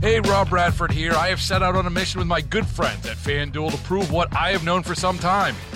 Hey, 0.00 0.18
Rob 0.18 0.50
Bradford 0.50 0.90
here. 0.90 1.12
I 1.12 1.28
have 1.28 1.40
set 1.40 1.62
out 1.62 1.76
on 1.76 1.86
a 1.86 1.90
mission 1.90 2.18
with 2.18 2.26
my 2.26 2.40
good 2.40 2.66
friends 2.66 3.06
at 3.06 3.16
FanDuel 3.16 3.70
to 3.70 3.78
prove 3.78 4.10
what 4.10 4.34
I 4.34 4.50
have 4.50 4.64
known 4.64 4.82
for 4.82 4.96
some 4.96 5.16
time 5.16 5.54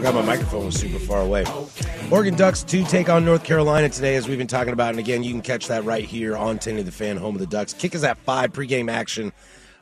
Forgot 0.00 0.14
my 0.14 0.22
microphone 0.22 0.64
was 0.64 0.80
super 0.80 0.98
far 0.98 1.20
away. 1.20 1.44
Oregon 2.10 2.34
Ducks 2.34 2.62
to 2.62 2.82
take 2.84 3.10
on 3.10 3.22
North 3.22 3.44
Carolina 3.44 3.90
today, 3.90 4.16
as 4.16 4.26
we've 4.26 4.38
been 4.38 4.46
talking 4.46 4.72
about. 4.72 4.88
And 4.88 4.98
again, 4.98 5.22
you 5.22 5.30
can 5.30 5.42
catch 5.42 5.68
that 5.68 5.84
right 5.84 6.02
here 6.02 6.34
on 6.38 6.56
1080 6.56 6.84
the 6.84 6.90
fan, 6.90 7.18
home 7.18 7.34
of 7.34 7.40
the 7.40 7.46
Ducks. 7.46 7.74
Kick 7.74 7.94
is 7.94 8.02
at 8.02 8.16
5, 8.16 8.50
pregame 8.50 8.90
action 8.90 9.30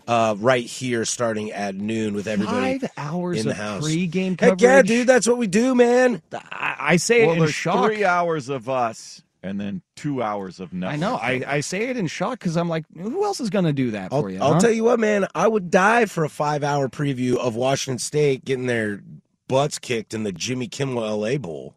uh, 0.09 0.35
right 0.41 0.65
here 0.65 1.05
starting 1.05 1.53
at 1.53 1.77
noon 1.77 2.15
with 2.15 2.27
everybody 2.27 2.81
Five 2.81 2.91
hours 2.97 3.39
in 3.39 3.45
the 3.45 3.53
of 3.53 3.59
house. 3.59 3.89
pregame 3.89 4.41
Heck 4.41 4.61
yeah, 4.61 4.83
dude, 4.83 5.07
that's 5.07 5.29
what 5.29 5.39
we 5.39 5.47
do, 5.47 5.77
man. 5.77 6.21
I, 6.33 6.77
I 6.81 6.97
say 6.97 7.21
well, 7.21 7.31
it 7.31 7.33
in 7.35 7.39
there's 7.39 7.55
shock. 7.55 7.87
three 7.87 8.05
hours 8.05 8.49
of 8.49 8.69
us 8.69 9.23
and 9.45 9.61
then 9.61 9.83
two 9.95 10.21
hours 10.21 10.59
of 10.59 10.73
nothing. 10.73 10.95
I 10.95 10.97
know. 10.97 11.15
I, 11.15 11.45
I 11.47 11.61
say 11.61 11.91
it 11.91 11.97
in 11.97 12.09
shock 12.09 12.41
because 12.41 12.57
I'm 12.57 12.69
like, 12.69 12.87
who 12.93 13.23
else 13.23 13.39
is 13.39 13.51
going 13.51 13.67
to 13.67 13.73
do 13.73 13.93
that 13.93 14.13
I'll, 14.13 14.23
for 14.23 14.31
you? 14.31 14.41
I'll 14.41 14.55
huh? 14.55 14.59
tell 14.59 14.73
you 14.73 14.83
what, 14.83 14.99
man, 14.99 15.29
I 15.33 15.47
would 15.47 15.71
die 15.71 16.07
for 16.07 16.25
a 16.25 16.29
five 16.29 16.65
hour 16.65 16.89
preview 16.89 17.37
of 17.37 17.55
Washington 17.55 18.01
State 18.01 18.45
getting 18.45 18.67
their 18.67 19.01
butts 19.49 19.79
kicked 19.79 20.15
in 20.15 20.23
the 20.23 20.33
Jimmy 20.33 20.69
Kimmel 20.69 21.03
LA 21.17 21.39
Bowl. 21.39 21.75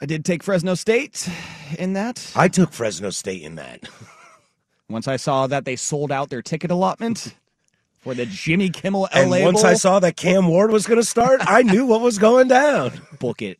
I 0.00 0.06
did 0.06 0.24
take 0.24 0.42
Fresno 0.42 0.74
State 0.74 1.28
in 1.78 1.92
that. 1.94 2.32
I 2.34 2.48
took 2.48 2.72
Fresno 2.72 3.10
State 3.10 3.42
in 3.42 3.56
that. 3.56 3.88
Once 4.88 5.08
I 5.08 5.16
saw 5.16 5.46
that 5.46 5.64
they 5.64 5.76
sold 5.76 6.12
out 6.12 6.30
their 6.30 6.42
ticket 6.42 6.70
allotment 6.70 7.34
for 8.00 8.14
the 8.14 8.26
Jimmy 8.26 8.68
Kimmel 8.68 9.08
And 9.14 9.30
LA 9.30 9.40
once 9.40 9.62
Bowl, 9.62 9.70
I 9.70 9.74
saw 9.74 9.98
that 10.00 10.14
Cam 10.16 10.46
Ward 10.46 10.70
was 10.70 10.86
going 10.86 11.00
to 11.00 11.06
start, 11.06 11.40
I 11.42 11.62
knew 11.62 11.86
what 11.86 12.02
was 12.02 12.18
going 12.18 12.48
down. 12.48 12.92
book 13.18 13.40
it. 13.40 13.58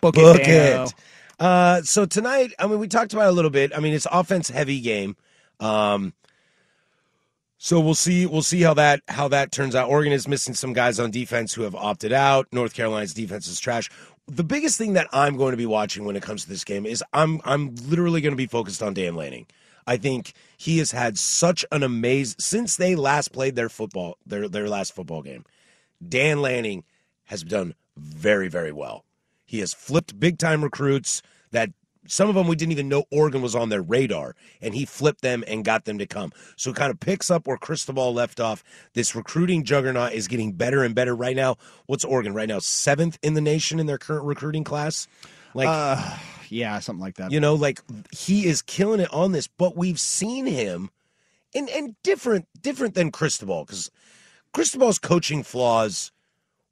Book, 0.00 0.14
Book 0.14 0.38
it. 0.38 0.46
It. 0.46 0.94
Uh, 1.40 1.82
so 1.82 2.06
tonight, 2.06 2.52
I 2.60 2.68
mean, 2.68 2.78
we 2.78 2.86
talked 2.86 3.12
about 3.12 3.26
it 3.26 3.30
a 3.30 3.32
little 3.32 3.50
bit. 3.50 3.72
I 3.76 3.80
mean, 3.80 3.94
it's 3.94 4.06
offense 4.10 4.48
heavy 4.48 4.80
game. 4.80 5.16
Um, 5.58 6.14
so 7.58 7.80
we'll 7.80 7.94
see. 7.94 8.24
We'll 8.24 8.42
see 8.42 8.62
how 8.62 8.74
that 8.74 9.02
how 9.08 9.26
that 9.28 9.50
turns 9.50 9.74
out. 9.74 9.90
Oregon 9.90 10.12
is 10.12 10.28
missing 10.28 10.54
some 10.54 10.72
guys 10.72 11.00
on 11.00 11.10
defense 11.10 11.52
who 11.52 11.62
have 11.62 11.74
opted 11.74 12.12
out. 12.12 12.46
North 12.52 12.72
Carolina's 12.72 13.12
defense 13.12 13.48
is 13.48 13.58
trash. 13.58 13.90
The 14.28 14.44
biggest 14.44 14.78
thing 14.78 14.92
that 14.92 15.08
I'm 15.12 15.36
going 15.36 15.50
to 15.50 15.56
be 15.56 15.66
watching 15.66 16.04
when 16.04 16.14
it 16.14 16.22
comes 16.22 16.44
to 16.44 16.48
this 16.48 16.62
game 16.62 16.86
is 16.86 17.02
I'm 17.12 17.40
I'm 17.44 17.74
literally 17.88 18.20
going 18.20 18.32
to 18.32 18.36
be 18.36 18.46
focused 18.46 18.80
on 18.80 18.94
Dan 18.94 19.16
Lanning. 19.16 19.46
I 19.88 19.96
think 19.96 20.34
he 20.56 20.78
has 20.78 20.92
had 20.92 21.18
such 21.18 21.64
an 21.72 21.82
amazing 21.82 22.36
since 22.38 22.76
they 22.76 22.94
last 22.94 23.32
played 23.32 23.56
their 23.56 23.68
football 23.68 24.18
their 24.24 24.48
their 24.48 24.68
last 24.68 24.94
football 24.94 25.22
game. 25.22 25.44
Dan 26.06 26.40
Lanning 26.40 26.84
has 27.24 27.42
done 27.42 27.74
very 27.96 28.46
very 28.46 28.70
well. 28.70 29.04
He 29.44 29.58
has 29.58 29.74
flipped 29.74 30.20
big 30.20 30.38
time 30.38 30.62
recruits 30.62 31.22
that 31.50 31.70
some 32.08 32.28
of 32.28 32.34
them 32.34 32.46
we 32.48 32.56
didn't 32.56 32.72
even 32.72 32.88
know 32.88 33.04
Oregon 33.12 33.42
was 33.42 33.54
on 33.54 33.68
their 33.68 33.82
radar, 33.82 34.34
and 34.60 34.74
he 34.74 34.84
flipped 34.84 35.22
them 35.22 35.44
and 35.46 35.64
got 35.64 35.84
them 35.84 35.98
to 35.98 36.06
come. 36.06 36.32
So 36.56 36.70
it 36.70 36.76
kind 36.76 36.90
of 36.90 36.98
picks 36.98 37.30
up 37.30 37.46
where 37.46 37.56
Cristobal 37.56 38.12
left 38.12 38.40
off. 38.40 38.64
This 38.94 39.14
recruiting 39.14 39.62
juggernaut 39.64 40.12
is 40.12 40.26
getting 40.28 40.52
better 40.52 40.82
and 40.82 40.94
better 40.94 41.14
right 41.14 41.36
now. 41.36 41.56
What's 41.86 42.04
Oregon 42.04 42.34
right 42.34 42.48
now? 42.48 42.58
Seventh 42.58 43.18
in 43.22 43.34
the 43.34 43.40
nation 43.40 43.78
in 43.78 43.86
their 43.86 43.98
current 43.98 44.24
recruiting 44.24 44.64
class. 44.64 45.06
Like, 45.54 45.68
Uh, 45.68 46.16
yeah, 46.50 46.78
something 46.80 47.00
like 47.02 47.16
that. 47.16 47.30
you 47.30 47.40
know, 47.40 47.54
like 47.54 47.80
he 48.12 48.46
is 48.46 48.62
killing 48.62 49.00
it 49.00 49.12
on 49.12 49.32
this, 49.32 49.46
but 49.46 49.76
we've 49.76 50.00
seen 50.00 50.46
him 50.46 50.90
and 51.54 51.68
and 51.70 51.94
different 52.02 52.46
different 52.60 52.94
than 52.94 53.10
Cristobal 53.10 53.64
because 53.64 53.90
Cristobal's 54.52 54.98
coaching 54.98 55.42
flaws 55.42 56.10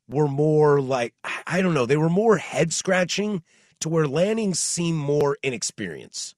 were 0.09 0.29
more 0.29 0.81
like 0.81 1.15
I- 1.25 1.43
I 1.47 1.63
don't 1.63 1.75
know, 1.75 1.87
they 1.87 1.97
were 1.97 2.09
more 2.11 2.37
head 2.37 2.73
scratching 2.73 3.43
to 3.81 3.89
where 3.89 4.07
Lanning 4.07 4.55
seemed 4.55 4.99
more 4.99 5.37
inexperienced. 5.43 6.35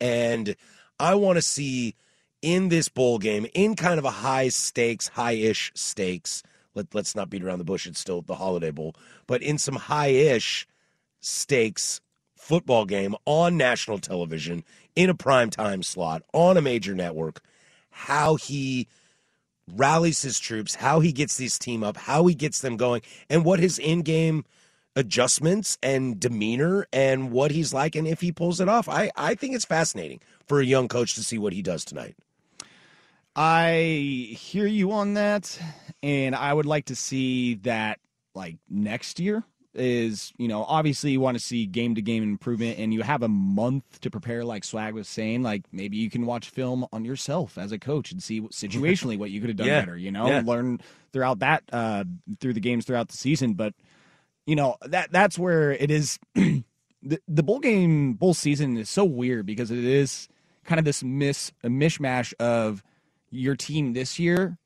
And 0.00 0.56
I 0.98 1.14
want 1.14 1.36
to 1.36 1.42
see 1.42 1.94
in 2.42 2.68
this 2.68 2.88
bowl 2.88 3.18
game, 3.18 3.46
in 3.54 3.74
kind 3.74 3.98
of 3.98 4.04
a 4.04 4.10
high 4.10 4.48
stakes, 4.48 5.08
high 5.08 5.32
ish 5.32 5.72
stakes. 5.74 6.42
Let, 6.74 6.94
let's 6.94 7.14
not 7.14 7.30
beat 7.30 7.42
around 7.42 7.58
the 7.58 7.64
bush. 7.64 7.86
It's 7.86 7.98
still 7.98 8.22
the 8.22 8.36
Holiday 8.36 8.70
Bowl, 8.70 8.94
but 9.26 9.42
in 9.42 9.58
some 9.58 9.76
high 9.76 10.08
ish 10.08 10.66
stakes 11.20 12.00
football 12.36 12.84
game 12.84 13.16
on 13.24 13.56
national 13.56 13.98
television 13.98 14.62
in 14.94 15.10
a 15.10 15.14
prime 15.14 15.50
time 15.50 15.82
slot 15.82 16.22
on 16.32 16.56
a 16.56 16.62
major 16.62 16.94
network, 16.94 17.40
how 17.90 18.36
he 18.36 18.86
rallies 19.74 20.22
his 20.22 20.38
troops, 20.38 20.76
how 20.76 21.00
he 21.00 21.10
gets 21.10 21.36
this 21.38 21.58
team 21.58 21.82
up, 21.82 21.96
how 21.96 22.26
he 22.26 22.34
gets 22.34 22.60
them 22.60 22.76
going, 22.76 23.02
and 23.28 23.44
what 23.44 23.58
his 23.58 23.78
in 23.78 24.02
game 24.02 24.44
adjustments 24.96 25.78
and 25.82 26.18
demeanor 26.18 26.86
and 26.92 27.30
what 27.30 27.50
he's 27.52 27.72
like 27.72 27.94
and 27.94 28.08
if 28.08 28.20
he 28.22 28.32
pulls 28.32 28.60
it 28.60 28.68
off. 28.68 28.88
I, 28.88 29.10
I 29.14 29.34
think 29.36 29.54
it's 29.54 29.64
fascinating 29.66 30.20
for 30.46 30.58
a 30.58 30.64
young 30.64 30.88
coach 30.88 31.14
to 31.14 31.22
see 31.22 31.38
what 31.38 31.52
he 31.52 31.62
does 31.62 31.84
tonight. 31.84 32.16
I 33.36 34.34
hear 34.38 34.66
you 34.66 34.92
on 34.92 35.14
that, 35.14 35.58
and 36.02 36.34
I 36.34 36.52
would 36.52 36.64
like 36.66 36.86
to 36.86 36.96
see 36.96 37.56
that 37.56 37.98
like 38.34 38.56
next 38.68 39.20
year 39.20 39.44
is 39.78 40.32
you 40.38 40.48
know 40.48 40.64
obviously 40.64 41.10
you 41.10 41.20
want 41.20 41.36
to 41.36 41.42
see 41.42 41.66
game 41.66 41.94
to 41.94 42.00
game 42.00 42.22
improvement 42.22 42.78
and 42.78 42.94
you 42.94 43.02
have 43.02 43.22
a 43.22 43.28
month 43.28 44.00
to 44.00 44.10
prepare 44.10 44.42
like 44.42 44.64
swag 44.64 44.94
was 44.94 45.06
saying 45.06 45.42
like 45.42 45.64
maybe 45.70 45.98
you 45.98 46.08
can 46.08 46.24
watch 46.24 46.48
film 46.48 46.86
on 46.94 47.04
yourself 47.04 47.58
as 47.58 47.72
a 47.72 47.78
coach 47.78 48.10
and 48.10 48.22
see 48.22 48.40
situationally 48.52 49.18
what 49.18 49.30
you 49.30 49.38
could 49.38 49.50
have 49.50 49.56
done 49.58 49.66
Yeah. 49.66 49.80
better 49.80 49.98
you 49.98 50.10
know 50.10 50.28
Yeah. 50.30 50.42
learn 50.46 50.80
throughout 51.12 51.40
that 51.40 51.62
uh 51.74 52.04
through 52.40 52.54
the 52.54 52.60
games 52.60 52.86
throughout 52.86 53.08
the 53.08 53.18
season 53.18 53.52
but 53.52 53.74
you 54.46 54.56
know 54.56 54.76
that 54.82 55.12
that's 55.12 55.38
where 55.38 55.72
it 55.72 55.90
is 55.90 56.18
the, 56.34 57.20
the 57.28 57.42
bowl 57.42 57.58
game 57.60 58.14
bowl 58.14 58.34
season 58.34 58.76
is 58.76 58.88
so 58.88 59.04
weird 59.04 59.44
because 59.46 59.70
it 59.70 59.84
is 59.84 60.28
kind 60.64 60.78
of 60.78 60.84
this 60.84 61.02
miss 61.04 61.52
a 61.62 61.68
mishmash 61.68 62.32
of 62.40 62.82
your 63.30 63.54
team 63.56 63.92
this 63.92 64.18
year 64.18 64.56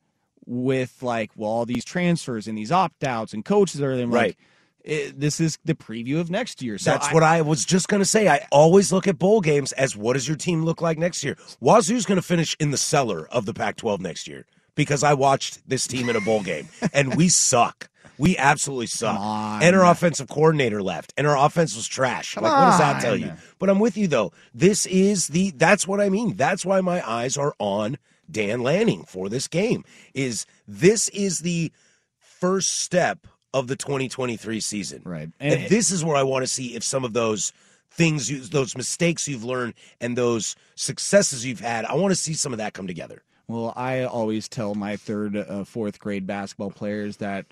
with 0.46 1.02
like 1.02 1.30
well 1.36 1.50
all 1.50 1.66
these 1.66 1.84
transfers 1.84 2.46
and 2.46 2.56
these 2.56 2.72
opt 2.72 3.04
outs 3.04 3.32
and 3.32 3.44
coaches 3.44 3.80
are 3.80 3.96
then 3.96 4.10
like 4.10 4.20
Right. 4.20 4.36
it, 4.82 5.20
this 5.20 5.40
is 5.40 5.58
the 5.64 5.74
preview 5.74 6.18
of 6.20 6.30
next 6.30 6.62
year 6.62 6.78
so 6.78 6.90
That's 6.90 7.12
what 7.12 7.22
I 7.22 7.42
was 7.42 7.64
just 7.64 7.88
going 7.88 8.00
to 8.00 8.06
say. 8.08 8.28
I 8.28 8.46
always 8.50 8.92
look 8.92 9.06
at 9.06 9.18
bowl 9.18 9.40
games 9.42 9.72
as 9.72 9.96
what 9.96 10.14
does 10.14 10.26
your 10.26 10.36
team 10.38 10.64
look 10.64 10.80
like 10.80 10.98
next 10.98 11.22
year? 11.22 11.36
Wazoo's 11.60 12.06
going 12.06 12.16
to 12.16 12.26
finish 12.26 12.56
in 12.58 12.70
the 12.70 12.78
cellar 12.78 13.28
of 13.28 13.44
the 13.46 13.52
Pac 13.54 13.76
12 13.76 14.00
next 14.00 14.26
year 14.26 14.46
because 14.74 15.02
I 15.04 15.12
watched 15.14 15.68
this 15.68 15.86
team 15.86 16.08
in 16.08 16.16
a 16.16 16.20
bowl 16.20 16.42
game 16.42 16.68
and 16.94 17.14
we 17.16 17.28
suck. 17.48 17.88
We 18.20 18.36
absolutely 18.36 18.86
suck. 18.86 19.18
And 19.62 19.74
our 19.74 19.90
offensive 19.90 20.28
coordinator 20.28 20.82
left, 20.82 21.14
and 21.16 21.26
our 21.26 21.36
offense 21.36 21.74
was 21.74 21.88
trash. 21.88 22.34
Come 22.34 22.44
like, 22.44 22.52
what 22.52 22.70
does 22.70 22.78
that 22.78 22.96
on. 22.96 23.02
tell 23.02 23.16
you? 23.16 23.32
But 23.58 23.70
I'm 23.70 23.78
with 23.78 23.96
you 23.96 24.06
though. 24.06 24.32
This 24.54 24.86
is 24.86 25.28
the 25.28 25.50
that's 25.52 25.88
what 25.88 26.00
I 26.00 26.08
mean. 26.08 26.36
That's 26.36 26.64
why 26.64 26.80
my 26.80 27.06
eyes 27.08 27.36
are 27.36 27.54
on 27.58 27.96
Dan 28.30 28.62
Lanning 28.62 29.04
for 29.04 29.28
this 29.28 29.48
game. 29.48 29.84
Is 30.14 30.46
this 30.68 31.08
is 31.08 31.40
the 31.40 31.72
first 32.18 32.78
step 32.78 33.26
of 33.52 33.66
the 33.66 33.76
2023 33.76 34.60
season. 34.60 35.02
Right. 35.04 35.28
And, 35.40 35.60
And- 35.60 35.68
this 35.68 35.90
is 35.90 36.04
where 36.04 36.16
I 36.16 36.22
want 36.22 36.42
to 36.42 36.46
see 36.46 36.74
if 36.76 36.84
some 36.84 37.04
of 37.04 37.12
those 37.12 37.52
things, 37.90 38.30
you, 38.30 38.40
those 38.40 38.76
mistakes 38.76 39.26
you've 39.26 39.44
learned 39.44 39.74
and 40.00 40.16
those 40.16 40.56
successes 40.76 41.44
you've 41.44 41.60
had, 41.60 41.84
I 41.84 41.94
want 41.94 42.12
to 42.12 42.16
see 42.16 42.34
some 42.34 42.52
of 42.52 42.58
that 42.58 42.72
come 42.72 42.86
together. 42.86 43.22
Well, 43.48 43.72
I 43.74 44.04
always 44.04 44.48
tell 44.48 44.74
my 44.76 44.96
third, 44.96 45.36
uh, 45.36 45.64
fourth 45.64 45.98
grade 45.98 46.26
basketball 46.26 46.70
players 46.70 47.16
that 47.16 47.46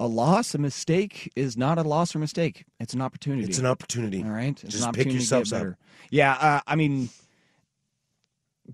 a 0.00 0.06
loss, 0.06 0.54
a 0.54 0.58
mistake, 0.58 1.30
is 1.34 1.56
not 1.56 1.78
a 1.78 1.82
loss 1.82 2.14
or 2.14 2.18
mistake. 2.18 2.64
It's 2.78 2.94
an 2.94 3.00
opportunity. 3.00 3.44
It's 3.48 3.58
an 3.58 3.66
opportunity. 3.66 4.22
All 4.22 4.30
right, 4.30 4.62
it's 4.62 4.74
Just 4.74 4.92
pick 4.92 5.12
yourselves 5.12 5.52
up. 5.52 5.66
Yeah, 6.10 6.32
uh, 6.34 6.60
I 6.66 6.76
mean, 6.76 7.08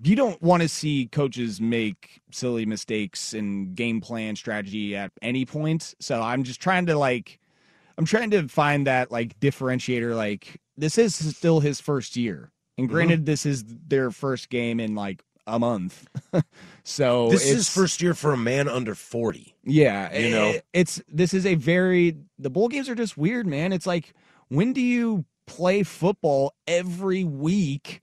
you 0.03 0.17
don't 0.17 0.41
want 0.43 0.63
to 0.63 0.69
see 0.69 1.07
coaches 1.11 1.61
make 1.61 2.21
silly 2.33 2.67
mistakes 2.67 3.33
in 3.33 3.75
game 3.75 4.01
plan 4.01 4.37
strategy 4.37 4.97
at 4.97 5.13
any 5.23 5.45
point. 5.47 5.95
So 6.01 6.21
I'm 6.21 6.43
just 6.43 6.61
trying 6.61 6.87
to 6.87 6.97
like, 6.99 7.39
I'm 7.97 8.05
trying 8.05 8.31
to 8.33 8.49
find 8.49 8.87
that 8.87 9.11
like 9.13 9.39
differentiator. 9.41 10.15
Like 10.15 10.61
this 10.77 10.99
is 10.99 11.15
still 11.37 11.61
his 11.61 11.81
first 11.81 12.17
year, 12.17 12.51
and 12.77 12.89
Mhm. 12.89 12.91
granted, 12.91 13.27
this 13.27 13.47
is 13.47 13.65
their 13.67 14.11
first 14.11 14.49
game 14.51 14.81
in 14.81 14.95
like 14.95 15.23
a 15.47 15.59
month. 15.59 16.07
so 16.85 17.29
this 17.31 17.45
is 17.47 17.69
first 17.69 18.01
year 18.03 18.15
for 18.15 18.33
a 18.33 18.37
man 18.37 18.69
under 18.69 18.95
40. 18.95 19.55
yeah, 19.65 20.13
You 20.17 20.27
eh, 20.27 20.31
know? 20.31 20.61
it's 20.73 21.03
this 21.09 21.35
is 21.35 21.47
a 21.47 21.55
very 21.55 22.17
the 22.39 22.51
bowl 22.51 22.69
games 22.69 22.89
are 22.89 22.95
just 22.95 23.17
weird, 23.17 23.47
man. 23.47 23.73
It's 23.73 23.87
like 23.87 24.15
when 24.49 24.73
do 24.73 24.81
you 24.81 25.25
play 25.47 25.83
football 25.83 26.55
every 26.67 27.25
week 27.25 28.01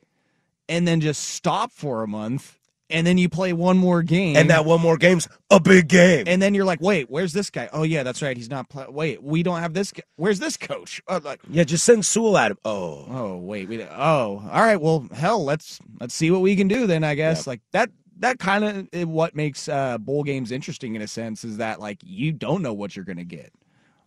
and 0.69 0.87
then 0.87 1.01
just 1.01 1.23
stop 1.23 1.71
for 1.71 2.03
a 2.03 2.07
month 2.07 2.59
and 2.91 3.05
then 3.07 3.17
you 3.17 3.29
play 3.29 3.53
one 3.53 3.77
more 3.77 4.03
game, 4.03 4.35
And 4.35 4.49
that 4.49 4.65
one 4.65 4.81
more 4.81 4.97
game's 4.97 5.27
a 5.49 5.59
big 5.59 5.87
game. 5.87 6.25
and 6.27 6.41
then 6.41 6.53
you're 6.53 6.65
like, 6.65 6.81
wait, 6.81 7.09
where's 7.09 7.33
this 7.33 7.49
guy? 7.49 7.69
Oh 7.73 7.83
yeah, 7.83 8.03
that's 8.03 8.21
right, 8.21 8.35
he's 8.35 8.49
not. 8.49 8.69
Play- 8.69 8.87
wait, 8.89 9.23
we 9.23 9.43
don't 9.43 9.59
have 9.59 9.73
this. 9.73 9.91
Guy. 9.91 10.03
Where's 10.15 10.39
this 10.39 10.57
coach? 10.57 11.01
Uh, 11.07 11.19
like, 11.23 11.39
yeah, 11.49 11.63
just 11.63 11.83
send 11.83 12.05
Sewell 12.05 12.37
at 12.37 12.51
him. 12.51 12.57
Oh, 12.65 13.05
oh 13.09 13.37
wait, 13.37 13.67
we. 13.67 13.81
Oh, 13.83 14.41
all 14.51 14.61
right. 14.61 14.79
Well, 14.79 15.07
hell, 15.13 15.43
let's 15.43 15.79
let's 15.99 16.13
see 16.13 16.31
what 16.31 16.41
we 16.41 16.55
can 16.55 16.67
do 16.67 16.87
then. 16.87 17.03
I 17.03 17.15
guess 17.15 17.47
like 17.47 17.61
that. 17.71 17.89
That 18.19 18.37
kind 18.37 18.87
of 18.93 19.09
what 19.09 19.35
makes 19.35 19.67
uh, 19.67 19.97
bowl 19.97 20.21
games 20.21 20.51
interesting 20.51 20.93
in 20.95 21.01
a 21.01 21.07
sense 21.07 21.43
is 21.43 21.57
that 21.57 21.79
like 21.79 21.97
you 22.03 22.31
don't 22.31 22.61
know 22.61 22.71
what 22.73 22.95
you're 22.95 23.03
gonna 23.05 23.23
get. 23.23 23.51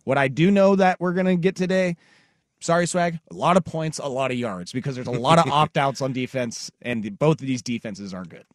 What 0.05 0.17
I 0.17 0.29
do 0.29 0.51
know 0.51 0.77
that 0.77 1.01
we're 1.01 1.11
gonna 1.11 1.35
get 1.35 1.57
today. 1.57 1.97
Sorry, 2.61 2.87
swag. 2.87 3.19
A 3.29 3.33
lot 3.33 3.57
of 3.57 3.65
points, 3.65 3.99
a 3.99 4.07
lot 4.07 4.31
of 4.31 4.37
yards 4.37 4.71
because 4.71 4.95
there's 4.95 5.07
a 5.07 5.11
lot 5.11 5.39
of 5.39 5.47
opt 5.51 5.75
outs 5.77 6.01
on 6.01 6.13
defense, 6.13 6.71
and 6.81 7.19
both 7.19 7.41
of 7.41 7.47
these 7.47 7.61
defenses 7.61 8.13
aren't 8.13 8.29
good. 8.29 8.45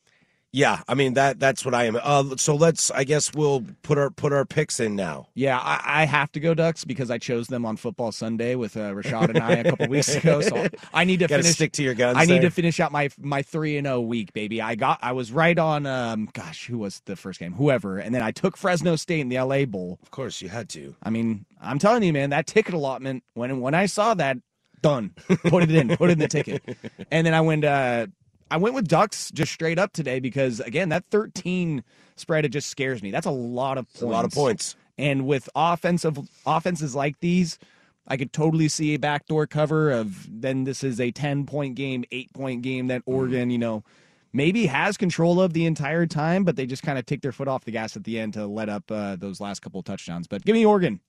Yeah, 0.53 0.81
I 0.89 0.95
mean 0.95 1.15
that 1.15 1.39
that's 1.39 1.65
what 1.65 1.75
I 1.75 1.85
am. 1.85 1.97
Uh, 2.03 2.37
so 2.37 2.57
let's. 2.57 2.91
I 2.91 3.05
guess 3.05 3.33
we'll 3.33 3.65
put 3.83 3.99
our 3.99 4.11
put 4.11 4.33
our 4.33 4.45
picks 4.45 4.81
in 4.81 4.97
now. 4.97 5.29
Yeah, 5.35 5.57
I, 5.59 6.03
I 6.03 6.05
have 6.07 6.33
to 6.33 6.41
go 6.41 6.55
Ducks 6.55 6.85
because 6.85 7.09
I 7.09 7.19
chose 7.19 7.47
them 7.47 7.65
on 7.65 7.77
Football 7.77 8.11
Sunday 8.11 8.57
with 8.57 8.77
uh, 8.77 8.91
Rashad 8.91 9.29
and 9.29 9.39
I 9.39 9.53
a 9.53 9.65
couple 9.71 9.87
weeks 9.89 10.13
ago. 10.15 10.41
So 10.41 10.67
I 10.93 11.05
need 11.05 11.21
to 11.21 11.29
finish. 11.29 11.53
stick 11.53 11.73
to 11.73 11.85
your 11.85 11.95
guns 11.95 12.19
I 12.19 12.25
need 12.25 12.41
to 12.41 12.51
finish 12.51 12.81
out 12.81 12.91
my 12.91 13.11
my 13.19 13.43
three 13.43 13.77
and 13.77 13.87
zero 13.87 14.01
week, 14.01 14.33
baby. 14.33 14.61
I 14.61 14.75
got. 14.75 14.99
I 15.03 15.13
was 15.13 15.31
right 15.31 15.57
on. 15.57 15.87
Um, 15.87 16.29
gosh, 16.33 16.67
who 16.67 16.79
was 16.79 17.01
the 17.05 17.15
first 17.15 17.39
game? 17.39 17.53
Whoever, 17.53 17.99
and 17.99 18.13
then 18.13 18.23
I 18.23 18.33
took 18.33 18.57
Fresno 18.57 18.97
State 18.97 19.21
in 19.21 19.29
the 19.29 19.41
LA 19.41 19.67
Bowl. 19.67 20.01
Of 20.03 20.11
course, 20.11 20.43
you 20.43 20.49
had 20.49 20.69
to. 20.71 20.97
I 21.01 21.11
mean, 21.11 21.47
I'm 21.61 21.79
telling 21.79 22.03
you, 22.03 22.13
man, 22.13 22.31
that 22.31 22.49
ticket 22.49 22.75
allotment 22.75 23.23
when 23.35 23.61
when 23.61 23.75
I 23.75 23.87
saw 23.87 24.15
that, 24.15 24.39
done. 24.83 25.13
Put 25.45 25.63
it 25.63 25.71
in. 25.71 25.97
Put 25.97 26.11
it 26.11 26.15
in 26.15 26.19
the 26.19 26.29
ticket. 26.29 26.63
And 27.13 27.27
then 27.27 27.35
I 27.35 27.41
went. 27.41 27.65
Uh, 27.65 28.07
I 28.51 28.57
went 28.57 28.75
with 28.75 28.89
Ducks 28.89 29.31
just 29.31 29.53
straight 29.53 29.79
up 29.79 29.93
today 29.93 30.21
because 30.21 30.61
again, 30.61 30.89
that 30.91 31.05
13 31.11 31.85
spread 32.17 32.45
it 32.45 32.51
just 32.51 32.69
scares 32.69 33.03
me. 33.03 33.11
That's 33.11 33.27
a 33.27 33.31
lot 33.31 33.79
of 33.79 33.87
points. 33.87 34.03
a 34.03 34.07
lot 34.07 34.25
of 34.25 34.33
points. 34.33 34.77
And 34.99 35.27
with 35.27 35.49
offensive 35.55 36.19
offenses 36.45 36.95
like 36.95 37.19
these, 37.21 37.59
I 38.07 38.17
could 38.17 38.33
totally 38.33 38.69
see 38.69 38.95
a 38.95 38.99
backdoor 38.99 39.47
cover 39.47 39.91
of 39.91 40.27
then 40.29 40.65
this 40.65 40.83
is 40.83 41.01
a 41.01 41.11
10 41.11 41.47
point 41.47 41.77
game, 41.77 42.05
8 42.11 42.33
point 42.33 42.63
game 42.63 42.89
that 42.89 43.03
Oregon, 43.07 43.51
you 43.51 43.59
know, 43.59 43.85
maybe 44.33 44.67
has 44.67 44.97
control 44.97 45.41
of 45.41 45.53
the 45.53 45.65
entire 45.65 46.07
time, 46.07 46.45
but 46.45 46.57
they 46.57 46.67
just 46.67 46.83
kind 46.83 46.99
of 46.99 47.07
take 47.07 47.23
their 47.23 47.33
foot 47.33 47.49
off 47.49 47.65
the 47.65 47.71
gas 47.71 47.97
at 47.97 48.05
the 48.05 48.19
end 48.19 48.35
to 48.35 48.47
let 48.47 48.69
up 48.69 48.91
uh, 48.91 49.17
those 49.17 49.41
last 49.41 49.61
couple 49.61 49.81
of 49.81 49.87
touchdowns. 49.87 50.27
But 50.27 50.45
give 50.45 50.55
me 50.55 50.65
Oregon. 50.67 51.01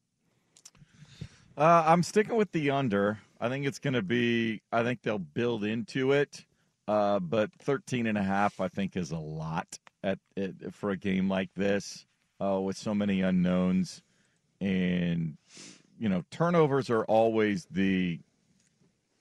Uh, 1.58 1.84
I'm 1.86 2.04
sticking 2.04 2.36
with 2.36 2.51
the 2.51 2.71
under. 2.71 3.19
I 3.39 3.49
think 3.49 3.65
it's 3.65 3.80
going 3.80 3.93
to 3.93 4.01
be. 4.01 4.62
I 4.71 4.84
think 4.84 5.01
they'll 5.01 5.19
build 5.19 5.63
into 5.63 6.12
it, 6.13 6.45
uh, 6.91 7.19
but 7.19 7.49
13 7.60 8.06
and 8.06 8.17
a 8.17 8.23
half 8.23 8.60
I 8.60 8.67
think 8.67 8.97
is 8.97 9.12
a 9.12 9.17
lot 9.17 9.80
at, 10.04 10.19
at 10.36 10.73
for 10.73 10.89
a 10.89 10.97
game 10.97 11.30
like 11.30 11.49
this 11.56 12.06
uh, 12.43 12.60
with 12.60 12.77
so 12.77 12.93
many 12.93 13.21
unknowns, 13.21 14.01
and 14.60 15.38
you 15.97 16.10
know 16.10 16.25
turnovers 16.32 16.89
are 16.89 17.06
always 17.06 17.65
the 17.71 18.19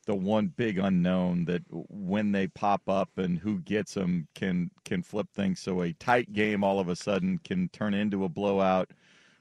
the 0.07 0.17
one 0.17 0.49
big 0.49 0.79
unknown 0.79 1.45
that 1.45 1.63
when 1.71 2.33
they 2.33 2.49
pop 2.49 2.89
up 2.89 3.11
and 3.19 3.39
who 3.39 3.61
gets 3.61 3.95
them 3.95 4.27
can 4.35 4.73
can 4.85 5.01
flip 5.01 5.29
things. 5.33 5.61
So 5.61 5.83
a 5.83 5.93
tight 5.93 6.33
game 6.33 6.65
all 6.65 6.81
of 6.81 6.89
a 6.89 6.97
sudden 6.97 7.39
can 7.39 7.69
turn 7.69 7.95
into 7.95 8.25
a 8.25 8.29
blowout 8.29 8.91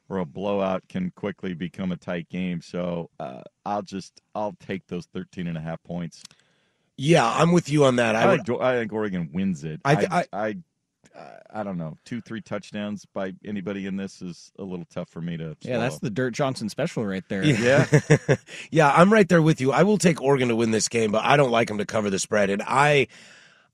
or 0.07 0.19
a 0.19 0.25
blowout 0.25 0.83
can 0.87 1.09
quickly 1.15 1.55
become 1.55 1.91
a 1.91 1.97
tight 1.97 2.29
game. 2.29 2.61
So 2.61 3.09
uh, 3.19 3.41
I'll 3.65 3.81
just 3.81 4.21
I'll 4.35 4.55
take 4.59 4.85
those 4.85 5.07
13 5.07 5.47
and 5.47 5.57
a 5.57 5.61
half 5.61 5.81
points. 5.81 6.21
Yeah, 6.99 7.25
I'm 7.25 7.51
with 7.51 7.69
you 7.69 7.85
on 7.85 7.95
that. 7.95 8.15
I 8.15 8.23
I, 8.23 8.27
would. 8.27 8.45
think, 8.45 8.61
I 8.61 8.77
think 8.77 8.93
Oregon 8.93 9.29
wins 9.33 9.63
it. 9.63 9.79
I 9.85 9.93
I 9.93 10.25
I, 10.33 10.57
I, 11.15 11.23
I 11.49 11.63
don't 11.63 11.77
know. 11.77 11.97
Two, 12.03 12.21
three 12.21 12.41
touchdowns 12.41 13.05
by 13.05 13.33
anybody 13.45 13.85
in 13.85 13.95
this 13.95 14.21
is 14.21 14.51
a 14.59 14.63
little 14.63 14.85
tough 14.85 15.09
for 15.09 15.21
me 15.21 15.37
to. 15.37 15.55
Yeah, 15.61 15.77
that's 15.77 15.99
the 15.99 16.09
Dirt 16.09 16.31
Johnson 16.31 16.67
special 16.67 17.05
right 17.05 17.23
there. 17.29 17.43
Yeah. 17.43 17.87
yeah, 18.71 18.91
I'm 18.93 19.11
right 19.11 19.27
there 19.27 19.41
with 19.41 19.61
you. 19.61 19.71
I 19.71 19.83
will 19.83 19.97
take 19.97 20.21
Oregon 20.21 20.49
to 20.49 20.55
win 20.55 20.71
this 20.71 20.89
game, 20.89 21.11
but 21.11 21.23
I 21.23 21.37
don't 21.37 21.51
like 21.51 21.69
them 21.69 21.77
to 21.77 21.85
cover 21.85 22.09
the 22.09 22.19
spread. 22.19 22.49
And 22.49 22.61
I 22.65 23.07